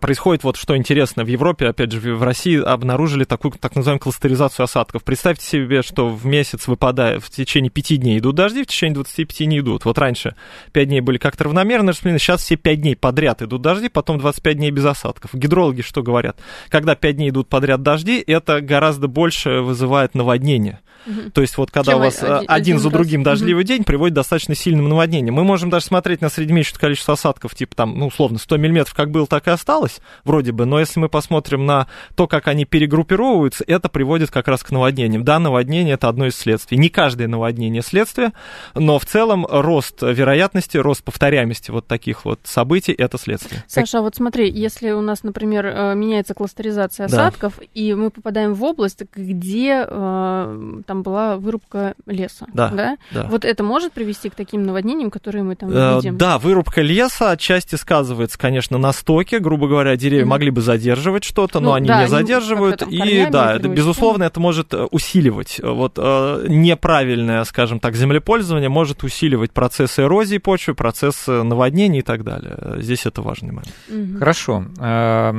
происходит 0.00 0.44
вот 0.44 0.56
что 0.56 0.76
интересно. 0.76 1.24
В 1.24 1.28
Европе, 1.28 1.68
опять 1.68 1.92
же, 1.92 2.14
в 2.14 2.22
России 2.22 2.60
обнаружили 2.60 3.24
такую 3.24 3.52
так 3.52 3.76
называемую 3.76 4.00
кластеризацию 4.00 4.64
осадков. 4.64 5.04
Представьте 5.04 5.44
себе, 5.44 5.82
что 5.82 6.08
в 6.08 6.26
месяц 6.26 6.66
выпадает, 6.66 7.22
в 7.22 7.30
течение 7.30 7.70
пяти 7.70 7.96
дней 7.96 8.18
идут 8.18 8.36
дожди, 8.36 8.62
в 8.62 8.66
течение 8.66 8.94
25 8.94 9.40
не 9.46 9.58
идут. 9.60 9.84
Вот 9.84 9.98
раньше 9.98 10.34
5 10.72 10.88
дней 10.88 11.00
были 11.00 11.18
как-то 11.18 11.44
равномерно 11.44 11.92
сейчас 11.92 12.42
все 12.42 12.56
5 12.56 12.80
дней 12.80 12.96
подряд 12.96 13.42
идут 13.42 13.62
дожди, 13.62 13.88
потом 13.88 14.18
25 14.18 14.56
дней 14.56 14.70
без 14.70 14.84
осадков. 14.84 15.34
Гидрологи 15.34 15.82
что 15.82 16.02
говорят? 16.02 16.38
Когда 16.68 16.94
5 16.94 17.16
дней 17.16 17.30
идут 17.30 17.48
подряд 17.48 17.82
дожди, 17.82 18.22
это 18.26 18.60
гораздо 18.60 19.08
больше 19.08 19.60
вызывает 19.60 20.14
наводнение. 20.14 20.80
Угу. 21.06 21.30
То 21.32 21.40
есть 21.40 21.56
вот 21.56 21.70
когда 21.70 21.92
Чем 21.92 22.00
у 22.00 22.04
вас 22.04 22.22
один, 22.22 22.44
один 22.48 22.78
за 22.78 22.90
другим 22.90 23.22
раз. 23.22 23.38
дождливый 23.38 23.62
угу. 23.62 23.68
день 23.68 23.84
приводит 23.84 24.14
к 24.14 24.16
достаточно 24.16 24.54
сильным 24.54 24.88
наводнениям. 24.88 25.34
Мы 25.34 25.44
можем 25.44 25.70
даже 25.70 25.86
смотреть 25.86 26.20
на 26.20 26.28
среднемесячное 26.28 26.80
количество 26.80 27.14
осадков, 27.14 27.54
типа 27.54 27.74
там, 27.74 27.98
ну, 27.98 28.06
условно, 28.06 28.38
100 28.38 28.56
миллиметров, 28.56 28.94
как 28.94 29.10
было, 29.10 29.26
так 29.26 29.46
и 29.48 29.50
осталось, 29.50 30.00
вроде 30.24 30.52
бы. 30.52 30.66
Но 30.66 30.80
если 30.80 31.00
мы 31.00 31.08
посмотрим 31.08 31.66
на 31.66 31.88
то, 32.14 32.26
как 32.26 32.48
они 32.48 32.64
перегруппировываются, 32.64 33.64
это 33.66 33.88
приводит 33.88 34.30
как 34.30 34.48
раз 34.48 34.62
к 34.62 34.70
наводнениям. 34.70 35.24
Да, 35.24 35.38
наводнение 35.38 35.94
это 35.94 36.08
одно 36.08 36.26
из 36.26 36.36
следствий. 36.36 36.78
Не 36.78 36.88
каждое 36.88 37.28
наводнение 37.28 37.82
следствие, 37.82 38.32
но 38.74 38.98
в 38.98 39.06
целом 39.06 39.46
рост 39.48 40.02
вероятности, 40.02 40.76
рост 40.76 41.02
повторяемости 41.02 41.70
вот 41.70 41.86
таких 41.86 42.24
вот 42.24 42.40
событий 42.44 42.92
это 42.92 43.18
следствие. 43.18 43.64
Саша, 43.66 43.98
а 43.98 44.02
вот 44.02 44.16
смотри, 44.16 44.50
если 44.50 44.90
у 44.90 45.00
нас, 45.00 45.22
например, 45.22 45.66
э, 45.66 45.94
меняется 45.94 46.34
кластеризация 46.34 47.06
осадков, 47.06 47.54
да. 47.58 47.64
и 47.74 47.94
мы 47.94 48.10
попадаем 48.10 48.54
в 48.54 48.62
область, 48.64 49.02
где 49.14 49.86
э, 49.86 50.82
там 50.90 51.02
была 51.04 51.36
вырубка 51.36 51.94
леса. 52.06 52.46
Да, 52.52 52.68
да? 52.70 52.96
да. 53.12 53.28
Вот 53.30 53.44
это 53.44 53.62
может 53.62 53.92
привести 53.92 54.28
к 54.28 54.34
таким 54.34 54.64
наводнениям, 54.64 55.12
которые 55.12 55.44
мы 55.44 55.54
там 55.54 55.70
э, 55.70 55.94
видим? 55.94 56.18
Да, 56.18 56.36
вырубка 56.40 56.82
леса 56.82 57.30
отчасти 57.30 57.76
сказывается, 57.76 58.36
конечно, 58.36 58.76
на 58.76 58.92
стоке. 58.92 59.38
Грубо 59.38 59.68
говоря, 59.68 59.94
деревья 59.96 60.24
mm-hmm. 60.24 60.26
могли 60.26 60.50
бы 60.50 60.62
задерживать 60.62 61.22
что-то, 61.22 61.60
но 61.60 61.68
ну, 61.68 61.74
они 61.74 61.86
да, 61.86 62.02
не 62.02 62.08
задерживают. 62.08 62.82
И 62.82 63.24
да, 63.30 63.54
это, 63.54 63.68
безусловно, 63.68 64.24
это 64.24 64.40
может 64.40 64.74
э, 64.74 64.82
усиливать. 64.90 65.60
Вот 65.62 65.92
э, 65.96 66.46
неправильное, 66.48 67.44
скажем 67.44 67.78
так, 67.78 67.94
землепользование 67.94 68.68
может 68.68 69.04
усиливать 69.04 69.52
процессы 69.52 70.02
эрозии 70.02 70.38
почвы, 70.38 70.74
процессы 70.74 71.44
наводнений 71.44 72.00
и 72.00 72.02
так 72.02 72.24
далее. 72.24 72.58
Здесь 72.78 73.06
это 73.06 73.22
важный 73.22 73.52
момент. 73.52 73.72
Mm-hmm. 73.88 74.18
Хорошо. 74.18 74.64
А, 74.80 75.30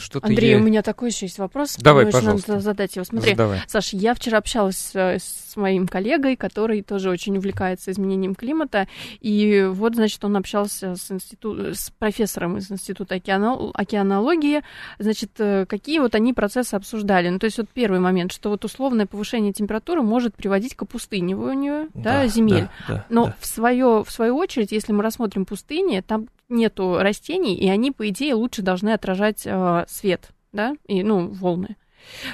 что 0.00 0.20
Андрей, 0.22 0.52
я... 0.52 0.56
у 0.56 0.60
меня 0.60 0.80
такой 0.80 1.10
еще 1.10 1.26
есть 1.26 1.38
вопрос. 1.38 1.76
Давай, 1.76 2.06
пожалуйста. 2.06 2.52
Надо 2.52 2.62
задать 2.64 2.96
его. 2.96 3.04
Смотри, 3.04 3.32
Задавай. 3.32 3.60
Саш, 3.66 3.92
я 3.92 4.14
вчера 4.14 4.38
общалась 4.38 4.69
общалась 4.70 5.22
с 5.50 5.56
моим 5.56 5.86
коллегой, 5.86 6.36
который 6.36 6.82
тоже 6.82 7.10
очень 7.10 7.36
увлекается 7.36 7.90
изменением 7.90 8.34
климата. 8.34 8.88
И 9.20 9.66
вот, 9.70 9.94
значит, 9.94 10.24
он 10.24 10.36
общался 10.36 10.94
с, 10.94 11.10
институт, 11.10 11.76
с 11.76 11.90
профессором 11.90 12.56
из 12.58 12.70
Института 12.70 13.16
океано, 13.16 13.70
океанологии. 13.74 14.62
Значит, 14.98 15.32
э, 15.38 15.66
какие 15.66 15.98
вот 15.98 16.14
они 16.14 16.32
процессы 16.32 16.74
обсуждали. 16.74 17.28
Ну, 17.28 17.38
то 17.38 17.46
есть 17.46 17.58
вот 17.58 17.68
первый 17.72 18.00
момент, 18.00 18.32
что 18.32 18.50
вот 18.50 18.64
условное 18.64 19.06
повышение 19.06 19.52
температуры 19.52 20.02
может 20.02 20.34
приводить 20.34 20.74
к 20.74 20.82
опустыниванию 20.82 21.88
да, 21.94 22.22
да, 22.22 22.26
земель. 22.26 22.68
Да, 22.88 22.94
да, 22.94 23.06
Но 23.08 23.26
да. 23.26 23.36
В, 23.40 23.46
свое, 23.46 24.04
в 24.04 24.10
свою 24.10 24.36
очередь, 24.36 24.72
если 24.72 24.92
мы 24.92 25.02
рассмотрим 25.02 25.44
пустыни, 25.44 26.00
там 26.00 26.28
нету 26.48 26.98
растений, 26.98 27.54
и 27.54 27.68
они, 27.68 27.92
по 27.92 28.08
идее, 28.08 28.34
лучше 28.34 28.62
должны 28.62 28.90
отражать 28.90 29.42
э, 29.44 29.84
свет, 29.88 30.30
да, 30.52 30.74
и, 30.86 31.02
ну, 31.02 31.28
волны. 31.28 31.76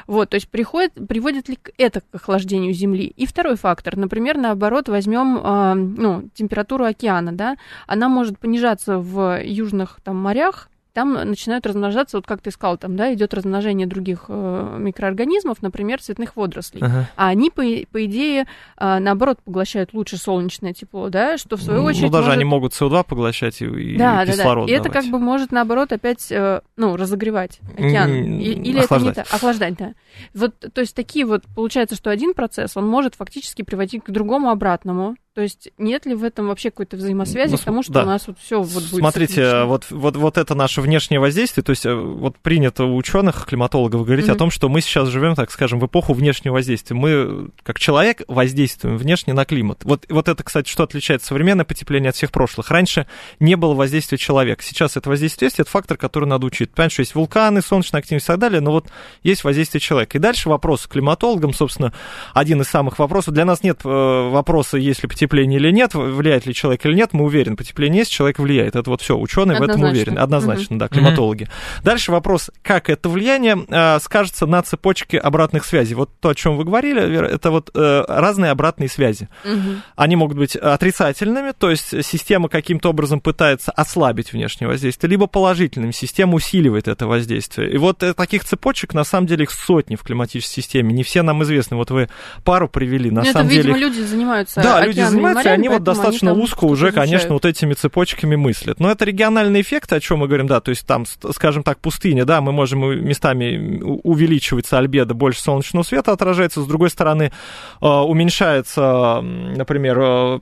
Вот, 0.07 0.31
то 0.31 0.37
есть 0.37 0.49
приходит, 0.49 0.93
приводит 1.09 1.49
ли 1.49 1.59
это 1.79 2.01
к 2.01 2.05
охлаждению 2.15 2.73
Земли? 2.73 3.13
И 3.17 3.27
второй 3.27 3.57
фактор, 3.57 3.97
например, 3.97 4.37
наоборот, 4.37 4.89
возьмем 4.89 5.39
э, 5.39 5.75
ну, 5.75 6.29
температуру 6.35 6.85
океана, 6.85 7.33
да, 7.33 7.57
она 7.87 8.09
может 8.09 8.39
понижаться 8.39 8.99
в 8.99 9.43
южных 9.43 9.99
там 10.03 10.17
морях, 10.17 10.69
там 10.97 11.13
начинают 11.13 11.67
размножаться, 11.67 12.17
вот 12.17 12.27
как 12.27 12.41
ты 12.41 12.51
сказал, 12.51 12.79
там, 12.79 12.97
да, 12.97 13.13
идет 13.13 13.35
размножение 13.35 13.87
других 13.87 14.25
э, 14.29 14.77
микроорганизмов, 14.79 15.61
например, 15.61 16.01
цветных 16.01 16.37
водорослей. 16.37 16.81
Ага. 16.83 17.11
А 17.17 17.29
они, 17.29 17.51
по, 17.51 17.63
по 17.93 18.07
идее, 18.07 18.47
э, 18.79 18.99
наоборот, 18.99 19.39
поглощают 19.45 19.93
лучше 19.93 20.17
солнечное 20.17 20.73
тепло, 20.73 21.11
да, 21.11 21.37
что 21.37 21.59
в 21.59 21.63
свою 21.63 21.83
ну, 21.83 21.89
очередь... 21.89 22.05
Ну, 22.05 22.09
даже 22.09 22.29
может... 22.29 22.37
они 22.37 22.45
могут 22.47 22.73
СО2 22.73 23.05
поглощать 23.07 23.61
и, 23.61 23.67
и 23.67 23.99
да, 23.99 24.25
кислород 24.25 24.69
да, 24.69 24.73
да. 24.73 24.75
И 24.75 24.81
это 24.81 24.89
как 24.89 25.05
бы 25.05 25.19
может, 25.19 25.53
наоборот, 25.53 25.93
опять, 25.93 26.33
э, 26.33 26.63
ну, 26.79 26.97
разогревать 26.97 27.61
океан. 27.77 28.11
Или 28.15 28.79
охлаждать. 28.79 28.91
это 28.91 29.05
не 29.05 29.13
так? 29.13 29.35
Охлаждать, 29.35 29.77
да. 29.77 29.93
Вот, 30.33 30.55
то 30.73 30.81
есть 30.81 30.97
такие 30.97 31.27
вот, 31.27 31.43
получается, 31.55 31.95
что 31.95 32.09
один 32.09 32.33
процесс, 32.33 32.75
он 32.75 32.89
может 32.89 33.17
фактически 33.17 33.61
приводить 33.61 34.03
к 34.03 34.11
другому 34.11 34.49
обратному, 34.49 35.17
то 35.37 35.43
есть 35.43 35.69
нет 35.77 36.07
ли 36.07 36.15
в 36.15 36.25
этом 36.25 36.49
вообще 36.49 36.71
какой-то 36.71 36.97
взаимосвязи 36.97 37.53
ну, 37.53 37.59
к 37.59 37.61
тому, 37.61 37.83
что 37.83 37.93
да. 37.93 38.03
у 38.05 38.07
нас 38.07 38.27
вот 38.27 38.39
все 38.39 38.63
вот 38.63 38.85
будет 38.85 39.01
Смотрите, 39.01 39.65
вот, 39.65 39.85
вот, 39.91 40.17
вот 40.17 40.39
это 40.39 40.55
наше 40.55 40.81
внешнее 40.81 41.21
воздействие, 41.21 41.63
то 41.63 41.73
есть 41.73 41.85
э, 41.85 41.95
вот 41.95 42.39
принято 42.39 42.85
у 42.85 42.97
ученых, 42.97 43.45
климатологов 43.45 44.07
говорить 44.07 44.29
mm-hmm. 44.29 44.33
о 44.33 44.37
том, 44.37 44.51
что 44.51 44.71
мы 44.71 44.81
сейчас 44.81 45.11
живем, 45.11 45.35
так 45.35 45.51
скажем, 45.51 45.79
в 45.79 45.85
эпоху 45.85 46.15
внешнего 46.15 46.55
воздействия. 46.55 46.97
Мы, 46.97 47.51
как 47.63 47.79
человек, 47.79 48.23
воздействуем 48.29 48.97
внешне 48.97 49.35
на 49.35 49.45
климат. 49.45 49.85
Вот, 49.85 50.07
вот 50.09 50.27
это, 50.27 50.43
кстати, 50.43 50.71
что 50.71 50.85
отличает 50.85 51.23
современное 51.23 51.67
потепление 51.67 52.09
от 52.09 52.17
всех 52.17 52.33
прошлых. 52.33 52.71
Раньше 52.71 53.07
не 53.39 53.57
было 53.57 53.75
воздействия 53.75 54.17
человека. 54.17 54.63
Сейчас 54.63 54.97
это 54.97 55.11
воздействие 55.11 55.49
есть, 55.49 55.61
это 55.61 55.71
фактор, 55.71 55.99
который 55.99 56.25
надо 56.25 56.47
учить. 56.47 56.71
Понимаешь, 56.71 56.93
что 56.93 57.03
есть 57.03 57.15
вулканы, 57.15 57.61
солнечная 57.61 58.01
активность 58.01 58.25
и 58.25 58.29
так 58.29 58.39
далее, 58.39 58.63
но 58.63 58.71
вот 58.71 58.87
есть 59.23 59.45
воздействие 59.45 59.83
человека. 59.83 60.17
И 60.17 60.19
дальше 60.19 60.49
вопрос 60.49 60.87
к 60.87 60.93
климатологам, 60.93 61.53
собственно, 61.53 61.93
один 62.33 62.63
из 62.63 62.69
самых 62.69 62.99
вопросов. 62.99 63.35
Для 63.35 63.45
нас 63.45 63.63
нет 63.63 63.81
э, 63.85 64.31
вопроса, 64.31 64.79
если 64.79 65.07
потепление 65.07 65.26
потепление 65.27 65.59
или 65.59 65.71
нет, 65.71 65.95
влияет 65.95 66.47
ли 66.47 66.55
человек 66.55 66.85
или 66.87 66.95
нет, 66.95 67.13
мы 67.13 67.25
уверены, 67.25 67.57
потепление 67.57 68.01
есть, 68.01 68.13
человек 68.13 68.39
влияет. 68.39 68.77
Это 68.77 68.89
вот 68.89 69.03
все, 69.03 69.17
ученые 69.17 69.59
в 69.59 69.63
этом 69.63 69.83
уверены. 69.83 70.19
Однозначно, 70.19 70.77
угу. 70.77 70.81
да, 70.81 70.89
климатологи. 70.89 71.45
Угу. 71.45 71.85
Дальше 71.85 72.13
вопрос, 72.13 72.51
как 72.63 72.89
это 72.89 73.09
влияние 73.09 73.57
э, 73.69 73.99
скажется 74.01 74.47
на 74.47 74.63
цепочке 74.63 75.19
обратных 75.19 75.65
связей. 75.65 75.95
Вот 75.95 76.11
то, 76.21 76.31
о 76.31 76.35
чем 76.35 76.57
вы 76.57 76.65
говорили, 76.65 77.01
Вера, 77.07 77.27
это 77.27 77.51
вот 77.51 77.71
э, 77.75 78.05
разные 78.09 78.51
обратные 78.51 78.89
связи. 78.89 79.29
Угу. 79.45 79.83
Они 79.97 80.17
могут 80.17 80.37
быть 80.37 80.57
отрицательными, 80.57 81.53
то 81.57 81.71
есть 81.71 82.05
система 82.05 82.49
каким-то 82.49 82.91
образом 82.91 83.21
пытается 83.21 83.73
ослабить 83.73 84.33
внешнее 84.33 84.69
воздействие, 84.69 85.11
либо 85.11 85.27
положительным, 85.27 85.93
система 85.93 86.35
усиливает 86.35 86.89
это 86.89 87.07
воздействие. 87.07 87.73
И 87.73 87.79
вот 87.79 88.03
э, 88.03 88.15
таких 88.15 88.45
цепочек, 88.45 88.95
на 88.95 89.05
самом 89.05 89.27
деле, 89.27 89.45
их 89.45 89.51
сотни 89.51 89.97
в 89.97 90.03
климатической 90.03 90.63
системе. 90.63 90.93
Не 90.93 91.03
все 91.03 91.23
нам 91.23 91.43
известны. 91.43 91.77
Вот 91.77 91.91
вы 91.91 92.09
пару 92.45 92.69
привели, 92.69 93.11
на 93.11 93.23
ну, 93.23 93.33
самом 93.33 93.47
это, 93.47 93.55
деле... 93.55 93.75
видимо, 93.75 93.79
люди 93.79 94.01
занимаются 94.01 94.61
Да, 94.61 94.85
люди 94.85 95.01
занимаются, 95.17 95.49
и 95.49 95.53
они 95.53 95.69
вот 95.69 95.83
достаточно 95.83 96.33
они 96.33 96.43
узко 96.43 96.65
уже, 96.65 96.93
конечно, 96.93 97.35
вот 97.35 97.45
этими 97.45 97.75
цепочками 97.75 98.37
мыслят. 98.37 98.81
Но 98.81 98.91
это 98.91 99.05
региональные 99.05 99.63
эффекты, 99.63 99.97
о 99.97 100.01
чем 100.01 100.21
мы 100.21 100.27
говорим, 100.27 100.47
да, 100.47 100.61
то 100.61 100.71
есть 100.71 100.87
там, 100.87 101.05
скажем 101.33 101.63
так, 101.63 101.79
пустыня, 101.79 102.25
да, 102.25 102.41
мы 102.41 102.53
можем 102.53 102.81
местами 103.05 103.81
увеличивается 103.83 104.79
альбедо, 104.79 105.15
больше 105.15 105.41
солнечного 105.41 105.83
света 105.83 106.13
отражается, 106.13 106.63
с 106.63 106.67
другой 106.67 106.91
стороны, 106.91 107.33
э, 107.81 107.87
уменьшается, 107.87 109.21
например, 109.23 109.99
э, 110.01 110.39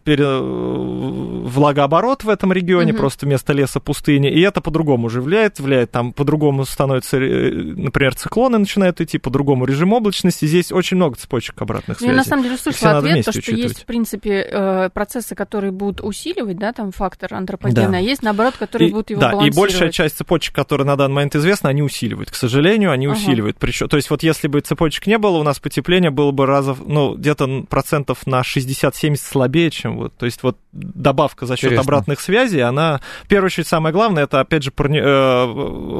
влагооборот 1.44 2.24
в 2.24 2.28
этом 2.28 2.52
регионе, 2.52 2.92
угу. 2.92 3.00
просто 3.00 3.26
вместо 3.26 3.52
леса 3.52 3.80
пустыни, 3.80 4.30
и 4.30 4.40
это 4.40 4.60
по-другому 4.60 5.06
уже 5.06 5.20
влияет, 5.20 5.60
влияет 5.60 5.90
там 5.90 6.12
по-другому 6.12 6.64
становится, 6.64 7.18
э, 7.18 7.50
например, 7.52 8.14
циклоны 8.14 8.58
начинают 8.58 9.00
идти, 9.00 9.18
по-другому 9.18 9.64
режим 9.64 9.92
облачности, 9.92 10.46
здесь 10.46 10.72
очень 10.72 10.96
много 10.96 11.16
цепочек 11.16 11.60
обратных 11.60 11.98
связей. 11.98 12.10
Ну, 12.10 12.12
я 12.12 12.18
на 12.18 12.24
самом 12.24 12.42
деле 12.42 12.56
слышала 12.56 12.98
ответ, 12.98 13.24
то, 13.24 13.32
что 13.32 13.38
учитывать. 13.40 13.62
есть, 13.64 13.82
в 13.82 13.86
принципе, 13.86 14.48
процессы, 14.92 15.34
которые 15.34 15.72
будут 15.72 16.00
усиливать, 16.00 16.58
да, 16.58 16.72
там 16.72 16.92
фактор 16.92 17.34
антропогена, 17.34 17.92
да. 17.92 17.98
а 17.98 18.00
есть, 18.00 18.22
наоборот, 18.22 18.54
которые 18.58 18.88
и, 18.88 18.92
будут 18.92 19.10
его 19.10 19.20
Да, 19.20 19.32
и 19.44 19.50
большая 19.50 19.90
часть 19.90 20.16
цепочек, 20.16 20.54
которые 20.54 20.86
на 20.86 20.96
данный 20.96 21.14
момент 21.14 21.36
известны, 21.36 21.68
они 21.68 21.82
усиливают. 21.82 22.30
К 22.30 22.34
сожалению, 22.34 22.90
они 22.90 23.06
ага. 23.06 23.16
усиливают. 23.16 23.56
Причем, 23.58 23.88
то 23.88 23.96
есть 23.96 24.10
вот 24.10 24.22
если 24.22 24.48
бы 24.48 24.60
цепочек 24.60 25.06
не 25.06 25.18
было, 25.18 25.38
у 25.38 25.42
нас 25.42 25.58
потепление 25.58 26.10
было 26.10 26.30
бы 26.30 26.46
раза, 26.46 26.76
ну, 26.84 27.14
где-то 27.14 27.64
процентов 27.68 28.26
на 28.26 28.40
60-70 28.40 29.16
слабее, 29.16 29.70
чем 29.70 29.96
вот. 29.96 30.14
То 30.16 30.26
есть 30.26 30.42
вот 30.42 30.58
добавка 30.72 31.46
за 31.46 31.56
счет 31.56 31.64
Интересно. 31.64 31.82
обратных 31.82 32.20
связей, 32.20 32.60
она, 32.60 33.00
в 33.22 33.28
первую 33.28 33.46
очередь, 33.46 33.68
самое 33.68 33.92
главное, 33.92 34.24
это, 34.24 34.40
опять 34.40 34.62
же, 34.62 34.70
парни, 34.70 35.00
э, 35.00 35.46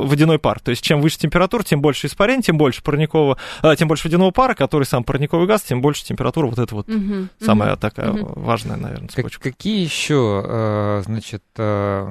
водяной 0.07 0.39
пар. 0.39 0.61
То 0.61 0.71
есть 0.71 0.83
чем 0.83 1.01
выше 1.01 1.19
температура, 1.19 1.63
тем 1.63 1.81
больше 1.81 2.07
испарения, 2.07 2.43
тем 2.43 2.59
больше 2.59 2.83
парникового, 2.83 3.39
э, 3.63 3.77
тем 3.77 3.89
больше 3.89 4.09
водяного 4.09 4.31
пара, 4.31 4.55
который 4.55 4.85
сам 4.85 5.05
парниковый 5.05 5.47
газ, 5.47 5.63
тем 5.63 5.81
больше 5.81 6.05
температура. 6.05 6.47
Вот 6.47 6.59
это 6.59 6.75
вот 6.75 6.89
угу, 6.89 7.29
самая 7.41 7.73
угу, 7.73 7.81
такая 7.81 8.11
угу. 8.11 8.41
Важная, 8.55 8.77
наверное, 8.77 9.09
цепочка. 9.09 9.43
Как, 9.43 9.53
какие 9.53 9.85
еще, 9.85 10.43
э, 10.47 11.03
значит, 11.05 11.43
э, 11.59 12.07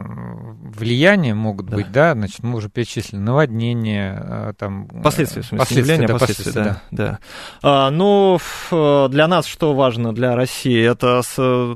влияния 0.75 1.33
могут 1.33 1.67
да. 1.67 1.75
быть, 1.75 1.91
да? 1.91 2.13
Значит, 2.13 2.43
мы 2.43 2.57
уже 2.57 2.69
перечислили 2.69 3.19
наводнение, 3.19 4.21
э, 4.21 4.53
там... 4.57 4.87
Последствия, 5.03 5.41
в 5.41 5.45
смысле, 5.45 5.59
последствия, 5.59 5.93
явления, 5.93 6.07
да, 6.07 6.19
последствия, 6.19 6.51
да. 6.51 6.63
да. 6.63 6.79
да. 6.91 7.19
А, 7.61 7.89
ну, 7.89 8.39
для 9.09 9.27
нас 9.27 9.45
что 9.45 9.73
важно, 9.73 10.13
для 10.13 10.35
России? 10.35 10.83
Это 10.83 11.21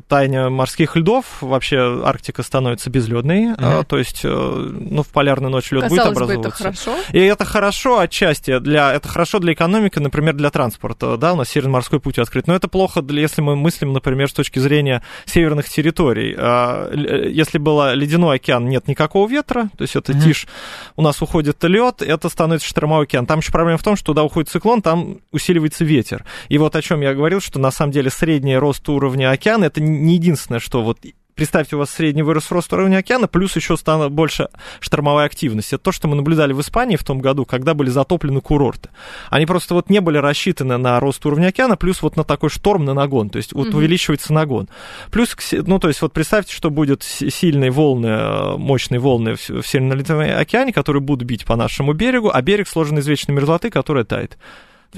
таяние 0.07 0.49
морских 0.49 0.95
льдов. 0.95 1.41
Вообще 1.41 2.01
Арктика 2.03 2.43
становится 2.43 2.89
безледной, 2.89 3.53
uh-huh. 3.53 3.86
то 3.86 3.97
есть, 3.97 4.24
ну, 4.24 5.03
в 5.03 5.07
полярную 5.07 5.51
ночь 5.51 5.72
лед 5.72 5.88
будет 5.89 6.05
образовываться. 6.05 6.63
Бы, 6.63 6.70
это 6.70 6.84
хорошо. 6.84 6.95
И 7.13 7.20
это 7.20 7.45
хорошо 7.45 7.99
отчасти 7.99 8.59
для, 8.59 8.93
это 8.93 9.07
хорошо 9.07 9.39
для 9.39 9.53
экономики, 9.53 9.99
например, 9.99 10.36
для 10.36 10.49
транспорта, 10.49 11.18
да, 11.18 11.34
у 11.34 11.36
нас 11.36 11.49
Северный 11.49 11.72
морской 11.72 11.99
путь 11.99 12.20
открыт. 12.20 12.47
Но 12.47 12.55
это 12.55 12.68
плохо, 12.68 13.01
для, 13.01 13.22
если 13.22 13.41
мы 13.41 13.55
мыслим, 13.55 13.93
например, 13.93 14.30
с 14.30 14.34
точки 14.34 14.57
зрения 14.60 15.03
северных 15.26 15.70
территорий. 15.70 16.36
А, 16.38 16.91
если 16.93 17.58
было 17.58 17.93
ледяной 17.93 18.38
океан, 18.38 18.68
нет 18.68 18.88
никакого 18.88 19.28
ветра, 19.30 19.70
то 19.78 19.84
есть 19.84 19.95
это 19.95 20.12
mm-hmm. 20.12 20.24
тишь, 20.24 20.47
у 20.95 21.01
нас 21.01 21.22
уходит 21.22 21.64
лед, 21.64 22.01
это 22.01 22.30
становится 22.30 22.68
штормовой 22.68 23.05
океан. 23.05 23.26
Там 23.26 23.39
еще 23.39 23.51
проблема 23.51 23.78
в 23.78 23.84
том, 23.84 23.95
что 23.95 24.08
туда 24.08 24.24
уходит 24.24 24.49
циклон, 24.49 24.82
там 24.82 25.20
усиливается 25.32 25.86
ветер. 25.86 26.26
И 26.49 26.58
вот 26.58 26.76
о 26.76 26.82
чем 26.82 27.01
я 27.01 27.14
говорил, 27.14 27.41
что 27.41 27.60
на 27.60 27.72
самом 27.72 27.91
деле 27.91 28.10
средний 28.10 28.58
рост 28.58 28.88
уровня 28.89 29.32
океана 29.32 29.66
это 29.66 29.82
не 29.82 30.16
единственное, 30.16 30.60
что 30.60 30.82
вот 30.84 30.99
представьте, 31.38 31.75
у 31.75 31.79
вас 31.79 31.91
средний 31.91 32.23
вырос 32.23 32.51
рост 32.51 32.73
уровня 32.73 32.97
океана, 32.97 33.27
плюс 33.27 33.55
еще 33.55 33.77
стало 33.77 34.09
больше 34.09 34.49
штормовой 34.81 35.25
активности. 35.25 35.75
Это 35.75 35.85
то, 35.85 35.91
что 35.93 36.07
мы 36.07 36.15
наблюдали 36.15 36.51
в 36.51 36.59
Испании 36.59 36.97
в 36.97 37.03
том 37.03 37.19
году, 37.19 37.45
когда 37.45 37.73
были 37.73 37.89
затоплены 37.89 38.41
курорты. 38.41 38.89
Они 39.29 39.45
просто 39.45 39.73
вот 39.73 39.89
не 39.89 40.01
были 40.01 40.17
рассчитаны 40.17 40.77
на 40.77 40.99
рост 40.99 41.25
уровня 41.25 41.47
океана, 41.47 41.77
плюс 41.77 42.01
вот 42.01 42.17
на 42.17 42.23
такой 42.23 42.49
шторм, 42.49 42.83
на 42.83 42.93
нагон, 42.93 43.29
то 43.29 43.38
есть 43.38 43.53
вот 43.53 43.67
mm-hmm. 43.67 43.77
увеличивается 43.77 44.33
нагон. 44.33 44.67
Плюс, 45.11 45.35
ну, 45.51 45.79
то 45.79 45.88
есть 45.88 46.01
вот 46.01 46.11
представьте, 46.11 46.53
что 46.53 46.69
будет 46.69 47.03
сильные 47.03 47.71
волны, 47.71 48.07
э, 48.07 48.57
мощные 48.57 48.99
волны 48.99 49.35
в 49.35 49.63
Северном 49.65 50.19
океане, 50.39 50.73
которые 50.73 51.01
будут 51.01 51.27
бить 51.27 51.45
по 51.45 51.55
нашему 51.55 51.93
берегу, 51.93 52.31
а 52.33 52.41
берег 52.41 52.67
сложен 52.67 52.97
из 52.97 53.07
вечной 53.07 53.35
мерзлоты, 53.35 53.69
которая 53.69 54.03
тает 54.03 54.38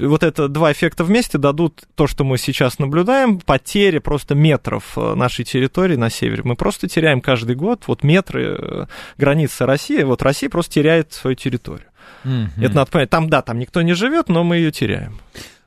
вот 0.00 0.22
это 0.22 0.48
два 0.48 0.72
эффекта 0.72 1.04
вместе 1.04 1.38
дадут 1.38 1.82
то, 1.94 2.06
что 2.06 2.24
мы 2.24 2.38
сейчас 2.38 2.78
наблюдаем, 2.78 3.40
потери 3.40 3.98
просто 3.98 4.34
метров 4.34 4.96
э, 4.96 5.14
нашей 5.14 5.44
территории 5.44 5.96
на 5.96 6.10
севере. 6.10 6.42
Мы 6.44 6.56
просто 6.56 6.88
теряем 6.88 7.20
каждый 7.20 7.56
год 7.56 7.84
вот 7.86 8.02
метры 8.02 8.56
э, 8.58 8.86
границы 9.18 9.66
России. 9.66 10.02
Вот 10.02 10.22
Россия 10.22 10.50
просто 10.50 10.74
теряет 10.74 11.12
свою 11.12 11.36
территорию. 11.36 11.86
Mm-hmm. 12.24 12.62
Это 12.64 12.74
надо 12.74 12.90
понять. 12.90 13.10
Там, 13.10 13.28
да, 13.28 13.42
там 13.42 13.58
никто 13.58 13.82
не 13.82 13.94
живет, 13.94 14.28
но 14.28 14.44
мы 14.44 14.56
ее 14.56 14.72
теряем. 14.72 15.20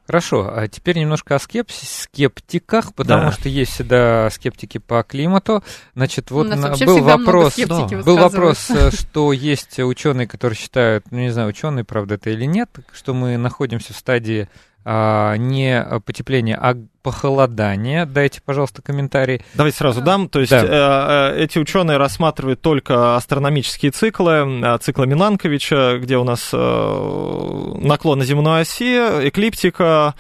Хорошо, 0.06 0.52
а 0.54 0.68
теперь 0.68 1.00
немножко 1.00 1.36
о 1.36 1.40
скепсис, 1.40 2.04
скептиках, 2.04 2.94
потому 2.94 3.26
да. 3.26 3.32
что 3.32 3.48
есть 3.48 3.72
всегда 3.72 4.30
скептики 4.32 4.78
по 4.78 5.02
климату. 5.04 5.64
Значит, 5.96 6.30
вот 6.30 6.50
на, 6.50 6.76
был 6.76 7.02
вопрос, 7.02 7.56
да. 7.56 7.88
был 8.04 8.18
вопрос, 8.18 8.70
э, 8.70 8.92
что 8.94 9.32
есть 9.32 9.80
ученые, 9.80 10.28
которые 10.28 10.58
считают, 10.58 11.06
ну 11.10 11.20
не 11.20 11.30
знаю, 11.30 11.48
ученые, 11.48 11.86
правда 11.86 12.16
это 12.16 12.32
или 12.32 12.44
нет, 12.44 12.70
что 12.92 13.14
мы 13.14 13.38
находимся 13.38 13.94
в 13.94 13.98
стадии 13.98 14.50
а, 14.86 15.36
не 15.38 15.86
потепление, 16.06 16.58
а 16.58 16.76
похолодание. 17.04 18.06
Дайте, 18.06 18.42
пожалуйста, 18.44 18.82
комментарий. 18.82 19.42
Давайте 19.54 19.78
сразу 19.78 20.02
дам. 20.02 20.30
То 20.30 20.40
есть 20.40 20.52
да. 20.52 21.34
э, 21.34 21.36
э, 21.38 21.44
эти 21.44 21.60
ученые 21.60 21.98
рассматривают 21.98 22.62
только 22.62 23.16
астрономические 23.16 23.92
циклы, 23.92 24.62
э, 24.64 24.78
циклы 24.80 25.06
Миланковича, 25.06 26.00
где 26.02 26.18
у 26.18 26.24
нас 26.24 26.50
э, 26.54 27.78
наклон 27.82 28.20
на 28.20 28.26
земной 28.26 28.62
оси, 28.62 29.28
эклиптика, 29.28 30.16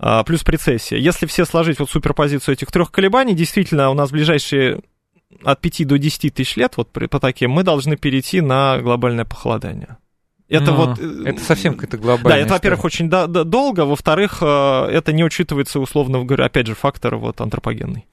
э, 0.00 0.22
плюс 0.26 0.42
прецессия. 0.42 0.98
Если 0.98 1.26
все 1.26 1.44
сложить 1.44 1.78
вот 1.78 1.88
суперпозицию 1.88 2.54
этих 2.54 2.70
трех 2.72 2.90
колебаний, 2.90 3.34
действительно, 3.34 3.90
у 3.90 3.94
нас 3.94 4.10
ближайшие 4.10 4.80
от 5.44 5.60
5 5.60 5.86
до 5.86 5.98
10 5.98 6.34
тысяч 6.34 6.56
лет, 6.56 6.74
вот 6.76 6.90
по 6.90 7.20
таким, 7.20 7.52
мы 7.52 7.62
должны 7.62 7.96
перейти 7.96 8.40
на 8.40 8.78
глобальное 8.78 9.24
похолодание. 9.24 9.98
Это 10.48 10.72
Но 10.72 10.76
вот... 10.76 10.98
Э, 10.98 11.22
это 11.26 11.42
совсем 11.42 11.74
какая-то 11.74 11.98
глобальная 11.98 12.40
Да, 12.40 12.44
это, 12.44 12.54
во-первых, 12.54 12.84
очень 12.84 13.10
до- 13.10 13.26
до- 13.26 13.44
долго, 13.44 13.82
во-вторых, 13.82 14.38
э, 14.40 14.86
это 14.90 15.12
не 15.12 15.24
учитывается, 15.24 15.78
условно 15.78 16.24
говоря, 16.24 16.46
опять 16.46 16.66
же, 16.66 16.74
фактор 16.74 17.16
вот 17.16 17.40
антропогенный. 17.40 18.06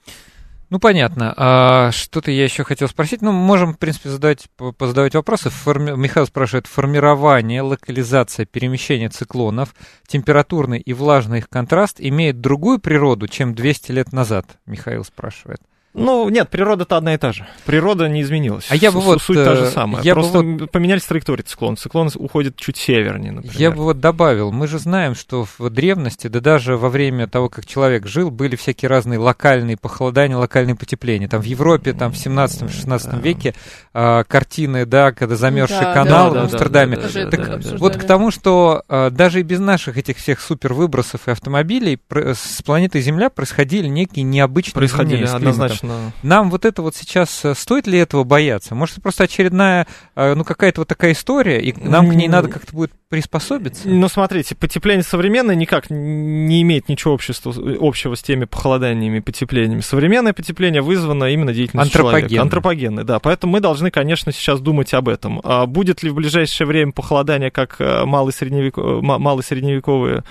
Ну, 0.69 0.79
понятно. 0.79 1.33
А, 1.37 1.91
что-то 1.91 2.31
я 2.31 2.43
еще 2.43 2.63
хотел 2.63 2.87
спросить. 2.87 3.21
Ну, 3.21 3.31
можем, 3.31 3.73
в 3.73 3.77
принципе, 3.77 4.09
задать, 4.09 4.47
позадавать 4.77 5.13
вопросы. 5.13 5.49
Форми... 5.49 5.91
Михаил 5.91 6.25
спрашивает, 6.25 6.65
формирование, 6.67 7.61
локализация, 7.61 8.45
перемещение 8.45 9.09
циклонов, 9.09 9.75
температурный 10.07 10.79
и 10.79 10.93
влажный 10.93 11.37
их 11.37 11.49
контраст 11.49 11.97
имеет 11.99 12.41
другую 12.41 12.79
природу, 12.79 13.27
чем 13.27 13.53
200 13.53 13.91
лет 13.91 14.11
назад, 14.11 14.57
Михаил 14.65 15.03
спрашивает. 15.05 15.61
Ну, 15.95 16.27
нет, 16.27 16.49
природа-то 16.49 16.97
одна 16.97 17.13
и 17.13 17.17
та 17.17 17.31
же. 17.31 17.47
Природа 17.65 18.09
не 18.09 18.21
изменилась. 18.21 18.65
А 18.69 18.75
я 18.75 18.91
бы 18.91 18.99
вот... 18.99 19.21
Суть 19.21 19.37
та 19.37 19.55
же 19.55 19.63
э, 19.63 19.69
самая. 19.69 20.03
Я 20.03 20.13
Просто 20.13 20.41
бы 20.41 20.57
вот... 20.57 20.71
поменялись 20.71 21.03
траектории 21.03 21.41
циклона. 21.41 21.77
Циклон 21.77 22.09
уходит 22.15 22.57
чуть 22.57 22.75
севернее, 22.75 23.31
например. 23.31 23.57
Я 23.57 23.71
бы 23.71 23.83
вот 23.83 24.01
добавил. 24.01 24.51
Мы 24.51 24.67
же 24.67 24.77
знаем, 24.77 25.15
что 25.15 25.47
в 25.57 25.69
древности, 25.69 26.27
да 26.27 26.41
даже 26.41 26.75
во 26.75 26.89
время 26.89 27.27
того, 27.27 27.47
как 27.47 27.65
человек 27.65 28.07
жил, 28.07 28.29
были 28.29 28.57
всякие 28.57 28.89
разные 28.89 29.19
локальные 29.19 29.77
похолодания, 29.77 30.35
локальные 30.35 30.75
потепления. 30.75 31.29
Там 31.29 31.41
в 31.41 31.45
Европе, 31.45 31.93
там 31.93 32.11
в 32.11 32.15
17-16 32.15 33.11
да. 33.11 33.17
веке 33.17 33.55
а, 33.93 34.25
картины, 34.25 34.85
да, 34.85 35.13
когда 35.13 35.37
замерзший 35.37 35.79
да, 35.79 35.93
канал 35.93 36.33
да, 36.33 36.41
в 36.41 36.43
Амстердаме. 36.43 36.97
Да, 36.97 37.07
да, 37.13 37.29
так 37.29 37.61
да, 37.61 37.77
вот 37.77 37.95
к 37.95 38.03
тому, 38.03 38.31
что 38.31 38.83
а, 38.89 39.09
даже 39.11 39.39
и 39.39 39.43
без 39.43 39.59
наших 39.59 39.97
этих 39.97 40.17
всех 40.17 40.41
супер 40.41 40.73
выбросов 40.73 41.29
и 41.29 41.31
автомобилей 41.31 41.97
с 42.11 42.61
планеты 42.63 42.99
Земля 42.99 43.29
происходили 43.29 43.87
некие 43.87 44.23
необычные 44.23 44.73
Происходили 44.73 45.25
однозначно 45.25 45.84
Конечно. 45.87 46.13
Нам 46.23 46.49
вот 46.49 46.65
это 46.65 46.81
вот 46.81 46.95
сейчас, 46.95 47.43
э, 47.45 47.53
стоит 47.55 47.87
ли 47.87 47.97
этого 47.99 48.23
бояться? 48.23 48.75
Может, 48.75 48.95
это 48.95 49.01
просто 49.01 49.23
очередная, 49.23 49.87
э, 50.15 50.33
ну, 50.33 50.43
какая-то 50.43 50.81
вот 50.81 50.87
такая 50.87 51.13
история, 51.13 51.61
и 51.61 51.73
нам 51.79 52.09
к 52.09 52.13
ней 52.13 52.27
надо 52.27 52.47
как-то 52.47 52.73
будет 52.73 52.91
приспособиться? 53.09 53.87
Ну, 53.87 54.07
смотрите, 54.09 54.55
потепление 54.55 55.03
современное 55.03 55.55
никак 55.55 55.89
не 55.89 56.61
имеет 56.63 56.89
ничего 56.89 57.13
общества, 57.13 57.53
общего 57.79 58.15
с 58.15 58.23
теми 58.23 58.45
похолоданиями 58.45 59.17
и 59.17 59.21
потеплениями. 59.21 59.81
Современное 59.81 60.33
потепление 60.33 60.81
вызвано 60.81 61.25
именно 61.25 61.53
деятельностью 61.53 62.01
человека. 62.01 62.41
Антропогенное, 62.41 63.03
да. 63.03 63.19
Поэтому 63.19 63.53
мы 63.53 63.59
должны, 63.59 63.91
конечно, 63.91 64.31
сейчас 64.31 64.59
думать 64.59 64.93
об 64.93 65.07
этом. 65.07 65.39
А 65.43 65.65
будет 65.65 66.03
ли 66.03 66.09
в 66.09 66.15
ближайшее 66.15 66.67
время 66.67 66.91
похолодание, 66.91 67.51
как 67.51 67.75
э, 67.79 68.05
малый 68.05 68.33
средневек... 68.33 68.77
малый 68.77 69.43
средневековые 69.43 70.23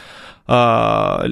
а, 0.47 1.25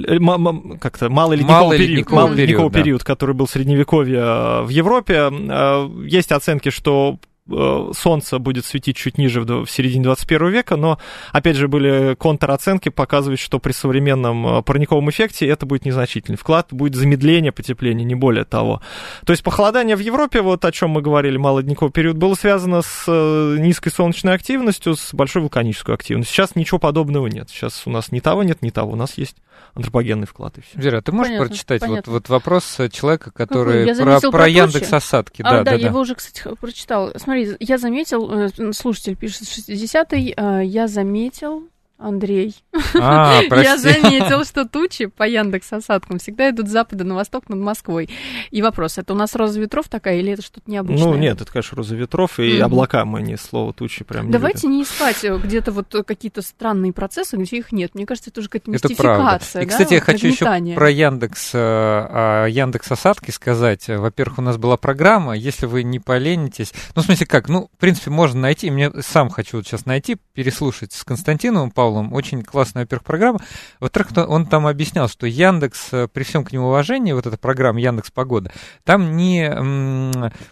как-то 0.79 1.09
малый 1.09 1.37
ледниковый, 1.37 1.77
период, 1.77 2.09
малый 2.11 2.35
период, 2.35 2.73
период, 2.73 3.03
который 3.03 3.35
был 3.35 3.45
в 3.45 3.51
средневековье 3.51 4.19
а, 4.21 4.63
в 4.63 4.69
Европе. 4.69 5.29
А, 5.31 5.89
есть 6.05 6.31
оценки, 6.31 6.69
что 6.69 7.19
солнце 7.47 8.39
будет 8.39 8.65
светить 8.65 8.95
чуть 8.95 9.17
ниже 9.17 9.41
в, 9.41 9.67
середине 9.67 10.03
21 10.03 10.47
века, 10.49 10.75
но, 10.77 10.99
опять 11.31 11.57
же, 11.57 11.67
были 11.67 12.15
контроценки, 12.15 12.89
показывают, 12.89 13.39
что 13.39 13.59
при 13.59 13.73
современном 13.73 14.59
э, 14.59 14.61
парниковом 14.61 15.09
эффекте 15.09 15.47
это 15.47 15.65
будет 15.65 15.85
незначительный 15.85 16.37
вклад, 16.37 16.67
будет 16.71 16.95
замедление 16.95 17.51
потепления, 17.51 18.05
не 18.05 18.15
более 18.15 18.45
того. 18.45 18.81
То 19.25 19.31
есть 19.33 19.43
похолодание 19.43 19.95
в 19.95 19.99
Европе, 19.99 20.41
вот 20.41 20.63
о 20.63 20.71
чем 20.71 20.91
мы 20.91 21.01
говорили, 21.01 21.37
малодниковый 21.37 21.91
период, 21.91 22.15
было 22.17 22.35
связано 22.35 22.81
с 22.81 23.05
э, 23.07 23.57
низкой 23.59 23.89
солнечной 23.89 24.35
активностью, 24.35 24.95
с 24.95 25.13
большой 25.13 25.41
вулканической 25.41 25.95
активностью. 25.95 26.33
Сейчас 26.33 26.55
ничего 26.55 26.79
подобного 26.79 27.27
нет. 27.27 27.49
Сейчас 27.49 27.83
у 27.85 27.89
нас 27.89 28.11
ни 28.11 28.19
того 28.21 28.43
нет, 28.43 28.61
ни 28.61 28.69
того. 28.69 28.93
У 28.93 28.95
нас 28.95 29.17
есть 29.17 29.35
антропогенный 29.73 30.27
вклад 30.27 30.57
и 30.57 30.61
все. 30.61 30.79
Вера, 30.79 31.01
ты 31.01 31.11
можешь 31.11 31.31
понятно, 31.31 31.47
прочитать 31.47 31.81
понятно. 31.81 32.11
Вот, 32.11 32.21
вот 32.21 32.29
вопрос 32.29 32.77
человека, 32.91 33.31
который 33.31 33.95
про, 33.95 34.19
про 34.31 34.47
Яндекс 34.47 34.93
Осадки? 34.93 35.41
А, 35.41 35.49
да, 35.49 35.57
да, 35.57 35.63
да, 35.63 35.73
я 35.73 35.87
его 35.87 35.99
уже, 35.99 36.15
кстати, 36.15 36.55
прочитал. 36.55 37.11
Смотри, 37.15 37.32
я 37.35 37.77
заметил, 37.77 38.31
э, 38.31 38.73
слушатель 38.73 39.15
пишет 39.15 39.43
60-й, 39.43 40.33
э, 40.35 40.65
я 40.65 40.87
заметил, 40.87 41.67
Андрей. 42.03 42.55
А, 42.99 43.41
Я 43.49 43.77
заметил, 43.77 44.43
что 44.43 44.67
тучи 44.67 45.05
по 45.05 45.23
Яндекс 45.23 45.71
осадкам 45.71 46.19
всегда 46.19 46.49
идут 46.49 46.67
с 46.67 46.71
запада 46.71 47.05
на 47.05 47.15
восток 47.15 47.47
над 47.47 47.59
Москвой. 47.59 48.09
И 48.51 48.61
вопрос, 48.61 48.97
это 48.97 49.13
у 49.13 49.15
нас 49.15 49.35
роза 49.35 49.59
ветров 49.59 49.87
такая 49.87 50.19
или 50.19 50.33
это 50.33 50.41
что-то 50.41 50.69
необычное? 50.69 51.07
Ну, 51.07 51.15
нет, 51.15 51.39
это, 51.41 51.51
конечно, 51.51 51.77
роза 51.77 51.95
ветров 51.95 52.39
и 52.39 52.57
mm-hmm. 52.57 52.61
облака, 52.61 53.05
мы 53.05 53.21
не 53.21 53.37
слово 53.37 53.73
тучи 53.73 54.03
прям 54.03 54.27
не 54.27 54.31
Давайте 54.31 54.67
любим. 54.67 54.77
не 54.77 54.83
искать 54.83 55.23
э, 55.23 55.37
где-то 55.37 55.71
вот 55.71 55.95
какие-то 56.05 56.41
странные 56.41 56.91
процессы, 56.91 57.37
где 57.37 57.57
их 57.57 57.71
нет. 57.71 57.95
Мне 57.95 58.05
кажется, 58.05 58.29
это 58.29 58.41
уже 58.41 58.49
какая-то 58.49 58.71
мистификация. 58.71 59.61
Это 59.61 59.67
И, 59.67 59.69
кстати, 59.69 59.89
да? 59.89 59.95
я 59.95 60.01
хочу 60.01 60.27
еще 60.27 60.75
про 60.75 60.89
Яндекс, 60.91 61.51
э, 61.53 61.57
а, 61.57 62.45
Яндекс 62.47 62.91
осадки 62.91 63.31
сказать. 63.31 63.87
Во-первых, 63.87 64.39
у 64.39 64.41
нас 64.41 64.57
была 64.57 64.75
программа, 64.75 65.37
если 65.37 65.67
вы 65.67 65.83
не 65.83 65.99
поленитесь, 65.99 66.73
ну, 66.95 67.01
в 67.01 67.05
смысле 67.05 67.25
как, 67.27 67.47
ну, 67.47 67.69
в 67.73 67.79
принципе, 67.79 68.11
можно 68.11 68.41
найти, 68.41 68.69
мне 68.69 68.91
сам 69.01 69.29
хочу 69.29 69.57
вот 69.57 69.67
сейчас 69.67 69.85
найти, 69.85 70.17
переслушать 70.33 70.91
с 70.91 71.03
Константиновым 71.03 71.71
Павловым, 71.71 71.92
Павлом. 71.93 72.13
Очень 72.13 72.43
классная, 72.43 72.83
во-первых, 72.83 73.05
программа. 73.05 73.39
Во-вторых, 73.79 74.09
он 74.27 74.45
там 74.45 74.67
объяснял, 74.67 75.07
что 75.07 75.27
Яндекс, 75.27 75.89
э, 75.91 76.07
при 76.11 76.23
всем 76.23 76.43
к 76.43 76.51
нему 76.51 76.67
уважении, 76.67 77.13
вот 77.13 77.27
эта 77.27 77.37
программа 77.37 77.79
Яндекс 77.79 78.11
Погода, 78.11 78.51
там 78.83 79.15
не, 79.15 79.49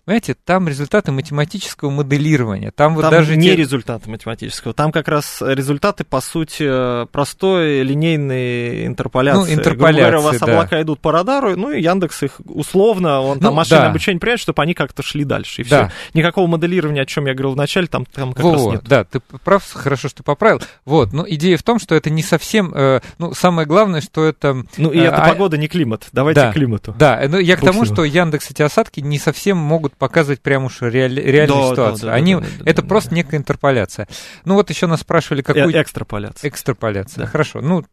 понимаете, 0.05 0.35
там 0.35 0.67
результаты 0.67 1.11
математического 1.11 1.89
моделирования. 1.89 2.71
Там, 2.71 2.95
вот 2.95 3.01
там 3.01 3.11
даже 3.11 3.35
не 3.35 3.47
те... 3.49 3.55
результаты 3.55 4.09
математического, 4.09 4.73
там 4.73 4.91
как 4.91 5.07
раз 5.07 5.41
результаты, 5.41 6.03
по 6.03 6.21
сути, 6.21 7.05
простой 7.07 7.81
линейной 7.81 8.85
интерполяции. 8.85 9.53
Ну, 9.53 9.59
интерполяции, 9.59 10.01
говоря, 10.01 10.19
у 10.19 10.23
вас 10.23 10.39
да. 10.39 10.45
облака 10.45 10.81
идут 10.81 10.99
по 10.99 11.11
радару, 11.11 11.55
ну 11.57 11.71
и 11.71 11.81
Яндекс 11.81 12.23
их 12.23 12.41
условно, 12.45 13.21
он 13.21 13.39
там 13.39 13.51
ну, 13.51 13.57
машинное 13.57 13.83
да. 13.83 13.89
обучение 13.89 14.19
принимает, 14.19 14.39
чтобы 14.39 14.61
они 14.61 14.73
как-то 14.73 15.03
шли 15.03 15.23
дальше, 15.23 15.61
и 15.61 15.65
да. 15.65 15.87
все. 15.87 16.19
Никакого 16.19 16.47
моделирования, 16.47 17.01
о 17.01 17.05
чем 17.05 17.25
я 17.25 17.33
говорил 17.33 17.53
вначале, 17.53 17.87
там, 17.87 18.05
там 18.05 18.33
как 18.33 18.43
вот, 18.43 18.53
раз 18.53 18.65
нет. 18.65 18.83
Да, 18.83 19.03
ты 19.03 19.19
прав, 19.19 19.63
хорошо, 19.71 20.09
что 20.09 20.23
поправил. 20.23 20.61
Вот, 20.85 21.09
ну 21.21 21.27
идея 21.29 21.57
в 21.57 21.63
том, 21.63 21.79
что 21.79 21.95
это 21.95 22.09
не 22.09 22.23
совсем, 22.23 22.73
э, 22.73 23.01
ну, 23.17 23.33
самое 23.33 23.67
главное, 23.67 24.01
что 24.01 24.25
это... 24.25 24.63
Ну, 24.77 24.89
и 24.89 24.99
э, 24.99 25.03
это 25.05 25.23
а... 25.23 25.29
погода, 25.29 25.57
не 25.57 25.67
климат. 25.67 26.07
Давайте 26.11 26.41
да, 26.41 26.51
климату. 26.51 26.95
Да, 26.97 27.21
ну, 27.27 27.37
я 27.37 27.57
к 27.57 27.61
тому, 27.61 27.85
что 27.85 28.03
Яндекс 28.03 28.51
эти 28.51 28.61
осадки 28.61 28.99
не 28.99 29.19
совсем 29.19 29.57
могут 29.57 29.95
показывать 29.95 30.41
прям 30.41 30.65
уж 30.65 30.81
реаль... 30.81 31.19
реальную 31.19 31.61
да, 31.61 31.69
ситуацию. 31.69 32.05
Да, 32.07 32.11
да, 32.11 32.13
Они, 32.13 32.35
да, 32.35 32.41
да, 32.41 32.47
это 32.65 32.81
да, 32.81 32.87
просто 32.87 33.09
да. 33.11 33.15
некая 33.17 33.37
интерполяция. 33.37 34.07
Ну, 34.45 34.55
вот 34.55 34.69
еще 34.69 34.87
нас 34.87 35.01
спрашивали, 35.01 35.41
какую... 35.41 35.75
Э 35.75 35.81
экстраполяция. 35.81 36.49
Экстраполяция, 36.49 37.25
да. 37.25 37.27
хорошо. 37.27 37.61
Ну, 37.61 37.83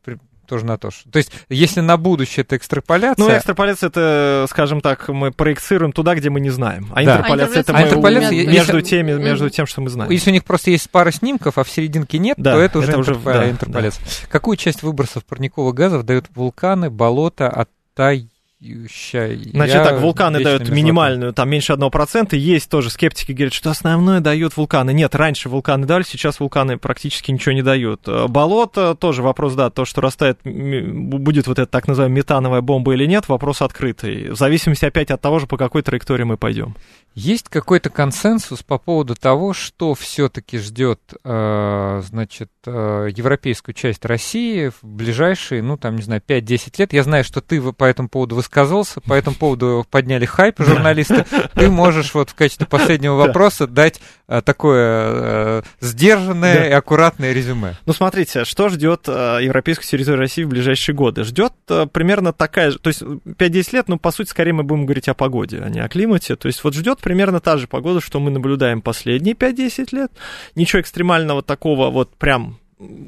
тоже 0.49 0.65
на 0.65 0.79
то, 0.79 0.91
что... 0.91 1.09
То 1.11 1.19
есть, 1.19 1.31
если 1.49 1.81
на 1.81 1.97
будущее 1.97 2.43
это 2.43 2.57
экстраполяция... 2.57 3.25
Ну, 3.25 3.37
экстраполяция 3.37 3.89
это, 3.89 4.47
скажем 4.49 4.81
так, 4.81 5.09
мы 5.09 5.31
проецируем 5.31 5.93
туда, 5.93 6.15
где 6.15 6.31
мы 6.31 6.41
не 6.41 6.51
знаем. 6.51 6.89
А 6.93 7.05
да. 7.05 7.17
интерполяция 7.17 7.59
а 7.59 7.61
это 7.61 7.77
а 7.77 7.83
интерполяция, 7.83 8.31
мы 8.31 8.53
между, 8.53 8.77
если... 8.79 8.91
теми, 8.91 9.13
между 9.13 9.51
тем, 9.51 9.67
что 9.67 9.81
мы 9.81 9.91
знаем. 9.91 10.11
Если 10.11 10.31
у 10.31 10.33
них 10.33 10.45
просто 10.45 10.71
есть 10.71 10.91
пара 10.91 11.13
снимков, 11.13 11.59
а 11.59 11.65
в 11.65 11.71
серединке 11.71 12.19
нет, 12.19 12.37
да, 12.39 12.55
то 12.55 12.61
это 12.61 12.79
уже, 12.79 12.89
это 12.89 12.99
уже 12.99 13.13
интерп... 13.13 13.25
да, 13.25 13.51
интерполяция. 13.51 14.05
Да. 14.05 14.29
Какую 14.31 14.57
часть 14.57 14.83
выбросов 14.83 15.25
парниковых 15.25 15.75
газов 15.75 16.05
дают 16.05 16.27
вулканы, 16.35 16.91
болота, 16.91 17.49
Алтай, 17.49 18.29
Значит, 18.61 19.85
так, 19.85 20.01
вулканы 20.01 20.43
дают 20.43 20.69
минимальную, 20.69 21.33
там 21.33 21.49
меньше 21.49 21.75
1%. 21.75 22.37
Есть 22.37 22.69
тоже 22.69 22.91
скептики, 22.91 23.31
говорят, 23.31 23.53
что 23.53 23.71
основное 23.71 24.19
дают 24.21 24.57
вулканы. 24.57 24.93
Нет, 24.93 25.15
раньше 25.15 25.49
вулканы 25.49 25.87
дали, 25.87 26.03
сейчас 26.03 26.41
вулканы 26.41 26.77
практически 26.77 27.31
ничего 27.31 27.53
не 27.53 27.63
дают. 27.63 28.09
Э, 28.09 28.27
болото, 28.27 28.97
тоже 28.97 29.23
вопрос, 29.23 29.55
да, 29.55 29.71
то, 29.71 29.85
что 29.85 30.01
растает, 30.01 30.41
будет 30.43 31.47
вот 31.47 31.61
эта 31.61 31.71
так 31.71 31.87
называемая 31.87 32.19
метановая 32.19 32.61
бомба 32.61 32.95
или 32.95 33.07
нет, 33.07 33.29
вопрос 33.29 33.63
открытый. 33.63 34.31
В 34.31 34.37
зависимости 34.37 34.85
опять 34.85 35.13
от 35.13 35.21
того 35.21 35.39
же, 35.39 35.47
по 35.47 35.57
какой 35.57 35.83
траектории 35.83 36.25
мы 36.25 36.37
пойдем. 36.37 36.75
Есть 37.15 37.49
какой-то 37.49 37.91
консенсус 37.91 38.65
по 38.65 38.79
поводу 38.79 39.15
того, 39.15 39.53
что 39.53 39.95
все-таки 39.95 40.59
ждет, 40.59 41.01
э, 41.25 42.03
значит, 42.05 42.51
э, 42.69 43.11
европейскую 43.15 43.75
часть 43.75 44.05
России 44.05 44.69
в 44.69 44.87
ближайшие, 44.87 45.63
ну, 45.63 45.77
там, 45.77 45.97
не 45.97 46.03
знаю, 46.03 46.23
5-10 46.27 46.75
лет. 46.79 46.93
Я 46.93 47.03
знаю, 47.03 47.25
что 47.25 47.41
ты 47.41 47.61
по 47.73 47.85
этому 47.85 48.09
поводу 48.09 48.37
высказывался, 48.37 49.01
по 49.01 49.15
этому 49.15 49.37
поводу 49.37 49.87
подняли 49.91 50.25
хайп 50.25 50.61
журналисты. 50.61 51.25
Ты 51.55 51.71
можешь 51.71 52.15
вот 52.15 52.31
в 52.31 52.35
качестве 52.35 52.67
последнего 52.67 53.15
вопроса 53.15 53.67
дать 53.67 54.01
э, 54.29 54.43
такое 54.43 55.65
сдержанное 55.81 56.69
и 56.69 56.73
аккуратное 56.73 57.33
резюме. 57.33 57.77
Ну, 57.87 57.93
смотрите, 57.93 58.45
что 58.45 58.69
ждет 58.69 59.09
европейскую 59.09 59.89
территорию 59.89 60.21
России 60.21 60.45
в 60.45 60.49
ближайшие 60.49 60.95
годы? 60.95 61.25
Ждет 61.25 61.53
примерно 61.93 62.33
такая 62.33 62.71
же, 62.71 62.79
то 62.79 62.89
есть 62.89 63.03
5-10 63.03 63.69
лет, 63.73 63.89
ну, 63.89 63.99
по 63.99 64.11
сути, 64.11 64.29
скорее 64.29 64.53
мы 64.53 64.63
будем 64.63 64.87
говорить 64.87 65.09
о 65.09 65.15
погоде, 65.15 65.61
а 65.65 65.69
не 65.69 65.81
о 65.81 65.89
климате. 65.89 66.37
То 66.37 66.47
есть 66.47 66.63
вот 66.65 66.75
ждет 66.75 66.99
примерно 67.01 67.41
та 67.41 67.57
же 67.57 67.67
погода, 67.67 68.01
что 68.01 68.21
мы 68.21 68.31
наблюдаем 68.31 68.83
последние 68.83 69.35
5-10 69.35 69.89
лет. 69.93 70.13
Ничего 70.55 70.81
экстремального 70.81 71.43
такого 71.43 71.91
вот 71.91 72.15
прям 72.17 72.58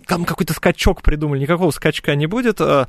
там 0.07 0.25
какой-то 0.25 0.53
скачок 0.53 1.03
придумали, 1.03 1.41
никакого 1.41 1.71
скачка 1.71 2.15
не 2.17 2.27
будет. 2.27 2.61
Э, 2.61 2.87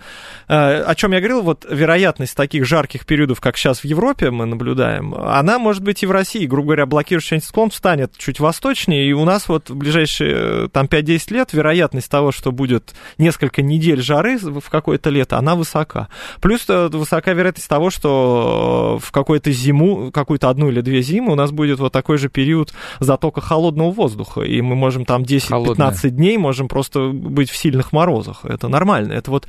э, 0.47 0.81
о 0.81 0.95
чем 0.95 1.11
я 1.11 1.19
говорил, 1.19 1.41
вот 1.41 1.65
вероятность 1.69 2.35
таких 2.35 2.65
жарких 2.65 3.05
периодов, 3.05 3.39
как 3.39 3.57
сейчас 3.57 3.81
в 3.81 3.85
Европе 3.85 4.31
мы 4.31 4.45
наблюдаем, 4.45 5.13
она 5.13 5.59
может 5.59 5.83
быть 5.83 6.01
и 6.01 6.07
в 6.07 6.11
России. 6.11 6.45
Грубо 6.45 6.67
говоря, 6.67 6.85
блокирующий 6.87 7.35
антициклон 7.35 7.69
встанет 7.69 8.17
чуть 8.17 8.39
восточнее, 8.39 9.07
и 9.07 9.13
у 9.13 9.25
нас 9.25 9.47
вот 9.47 9.69
в 9.69 9.75
ближайшие 9.75 10.65
э, 10.65 10.67
там 10.71 10.87
5-10 10.87 11.33
лет 11.33 11.53
вероятность 11.53 12.09
того, 12.09 12.31
что 12.31 12.51
будет 12.51 12.93
несколько 13.19 13.61
недель 13.61 14.01
жары 14.01 14.39
в 14.39 14.67
какое-то 14.69 15.11
лето, 15.11 15.37
она 15.37 15.55
высока. 15.55 16.07
Плюс 16.41 16.65
высока 16.67 17.33
вероятность 17.33 17.69
того, 17.69 17.91
что 17.91 18.99
в 19.01 19.11
какую-то 19.11 19.51
зиму, 19.51 20.11
какую-то 20.11 20.49
одну 20.49 20.69
или 20.69 20.81
две 20.81 21.01
зимы 21.01 21.33
у 21.33 21.35
нас 21.35 21.51
будет 21.51 21.79
вот 21.79 21.93
такой 21.93 22.17
же 22.17 22.29
период 22.29 22.73
затока 22.99 23.41
холодного 23.41 23.91
воздуха, 23.91 24.41
и 24.41 24.61
мы 24.61 24.75
можем 24.75 25.05
там 25.05 25.21
10-15 25.21 26.09
дней 26.09 26.37
можем 26.37 26.70
просто 26.71 27.09
быть 27.09 27.49
в 27.51 27.57
сильных 27.57 27.91
морозах. 27.91 28.45
Это 28.45 28.69
нормально. 28.69 29.11
Это 29.11 29.29
вот 29.29 29.45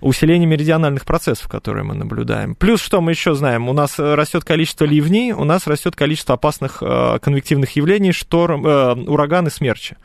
усиление 0.00 0.46
меридиональных 0.46 1.04
процессов, 1.04 1.46
которые 1.48 1.84
мы 1.84 1.94
наблюдаем. 1.94 2.54
Плюс, 2.54 2.80
что 2.80 3.02
мы 3.02 3.10
еще 3.10 3.34
знаем, 3.34 3.68
у 3.68 3.74
нас 3.74 3.98
растет 3.98 4.44
количество 4.44 4.86
ливней, 4.86 5.32
у 5.32 5.44
нас 5.44 5.66
растет 5.66 5.94
количество 5.94 6.34
опасных 6.34 6.78
э, 6.80 7.18
конвективных 7.20 7.76
явлений, 7.76 8.12
шторм, 8.12 8.66
э, 8.66 8.94
ураганы, 8.94 9.50
смерчи 9.50 9.96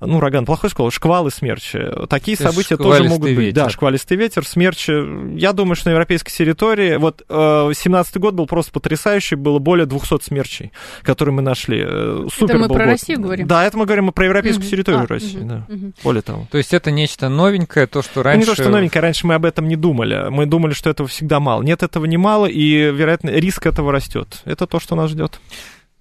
ну, 0.00 0.18
ураган, 0.18 0.44
плохой 0.44 0.70
сказал, 0.70 0.90
шквалы, 0.90 1.30
смерчи. 1.30 1.80
Такие 2.08 2.36
То 2.36 2.44
события 2.44 2.76
тоже 2.76 3.04
могут 3.04 3.30
быть. 3.30 3.36
Ветер. 3.36 3.64
Да, 3.64 3.70
шквалистый 3.70 4.16
ветер, 4.16 4.46
смерчи. 4.46 5.36
Я 5.38 5.52
думаю, 5.52 5.76
что 5.76 5.88
на 5.88 5.92
европейской 5.92 6.30
территории, 6.30 6.96
вот 6.96 7.24
э, 7.28 7.72
17 7.74 8.18
год 8.18 8.34
был 8.34 8.46
просто 8.46 8.72
потрясающий, 8.72 9.36
было 9.36 9.58
более 9.58 9.86
200 9.86 10.22
смерчей, 10.22 10.72
которые 11.02 11.34
мы 11.34 11.42
нашли. 11.42 11.82
Э, 11.86 12.26
супер 12.32 12.56
это 12.56 12.58
мы 12.58 12.68
про 12.68 12.84
год. 12.84 12.92
Россию 12.92 13.20
говорим? 13.20 13.46
Да, 13.46 13.64
это 13.64 13.78
мы 13.78 13.86
говорим 13.86 14.12
про 14.12 14.24
европейскую 14.26 14.64
угу. 14.64 14.70
территорию 14.70 15.04
а, 15.04 15.06
России, 15.06 15.38
угу. 15.38 15.48
да. 15.48 15.66
Угу. 15.68 15.92
Более 16.04 16.22
того. 16.22 16.46
То 16.50 16.58
есть 16.58 16.74
это 16.74 16.90
нечто 16.90 17.28
новенькое, 17.28 17.86
то, 17.86 18.02
что 18.02 18.22
раньше... 18.22 18.46
Ну, 18.46 18.50
не 18.52 18.56
то, 18.56 18.62
что 18.62 18.70
новенькое, 18.70 19.02
раньше 19.02 19.26
мы 19.26 19.34
об 19.34 19.44
этом 19.44 19.68
не 19.68 19.76
думали. 19.76 20.28
Мы 20.30 20.46
думали, 20.46 20.72
что 20.72 20.90
этого 20.90 21.08
всегда 21.08 21.40
мало. 21.40 21.62
Нет, 21.62 21.82
этого 21.82 22.04
не 22.04 22.16
мало, 22.16 22.46
и, 22.46 22.90
вероятно, 22.90 23.30
риск 23.30 23.66
этого 23.66 23.92
растет. 23.92 24.42
Это 24.44 24.66
то, 24.66 24.80
что 24.80 24.94
нас 24.94 25.10
ждет. 25.10 25.40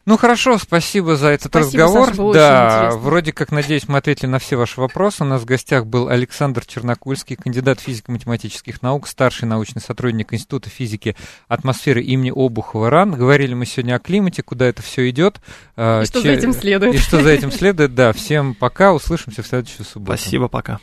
Ну 0.05 0.17
хорошо, 0.17 0.59
спасибо 0.59 1.15
за 1.15 1.29
этот 1.29 1.47
спасибо, 1.47 1.83
разговор. 1.83 2.09
Саша, 2.09 2.33
да, 2.33 2.89
вроде 2.95 3.33
как, 3.33 3.51
надеюсь, 3.51 3.87
мы 3.87 3.97
ответили 3.97 4.27
на 4.27 4.37
все 4.37 4.55
ваши 4.55 4.79
вопросы. 4.79 5.23
У 5.23 5.25
нас 5.25 5.41
в 5.41 5.45
гостях 5.45 5.87
был 5.87 6.09
Александр 6.09 6.63
Чернокульский, 6.63 7.35
кандидат 7.35 7.79
физико-математических 7.79 8.83
наук, 8.83 9.07
старший 9.07 9.47
научный 9.47 9.81
сотрудник 9.81 10.31
Института 10.31 10.69
физики 10.69 11.15
атмосферы 11.47 12.03
имени 12.03 12.31
Обухова 12.35 12.91
РАН. 12.91 13.13
Говорили 13.13 13.55
мы 13.55 13.65
сегодня 13.65 13.95
о 13.95 13.99
климате, 13.99 14.43
куда 14.43 14.67
это 14.67 14.83
все 14.83 15.09
идет. 15.09 15.41
А, 15.75 16.03
и 16.03 16.05
что 16.05 16.21
Че... 16.21 16.27
за 16.27 16.33
этим 16.33 16.53
следует. 16.53 16.93
И 16.93 16.97
что 16.99 17.23
за 17.23 17.29
этим 17.29 17.51
следует, 17.53 17.95
да. 17.95 18.13
Всем 18.13 18.53
пока, 18.53 18.93
услышимся 18.93 19.41
в 19.41 19.47
следующую 19.47 19.85
субботу. 19.85 20.19
Спасибо, 20.19 20.47
пока. 20.49 20.79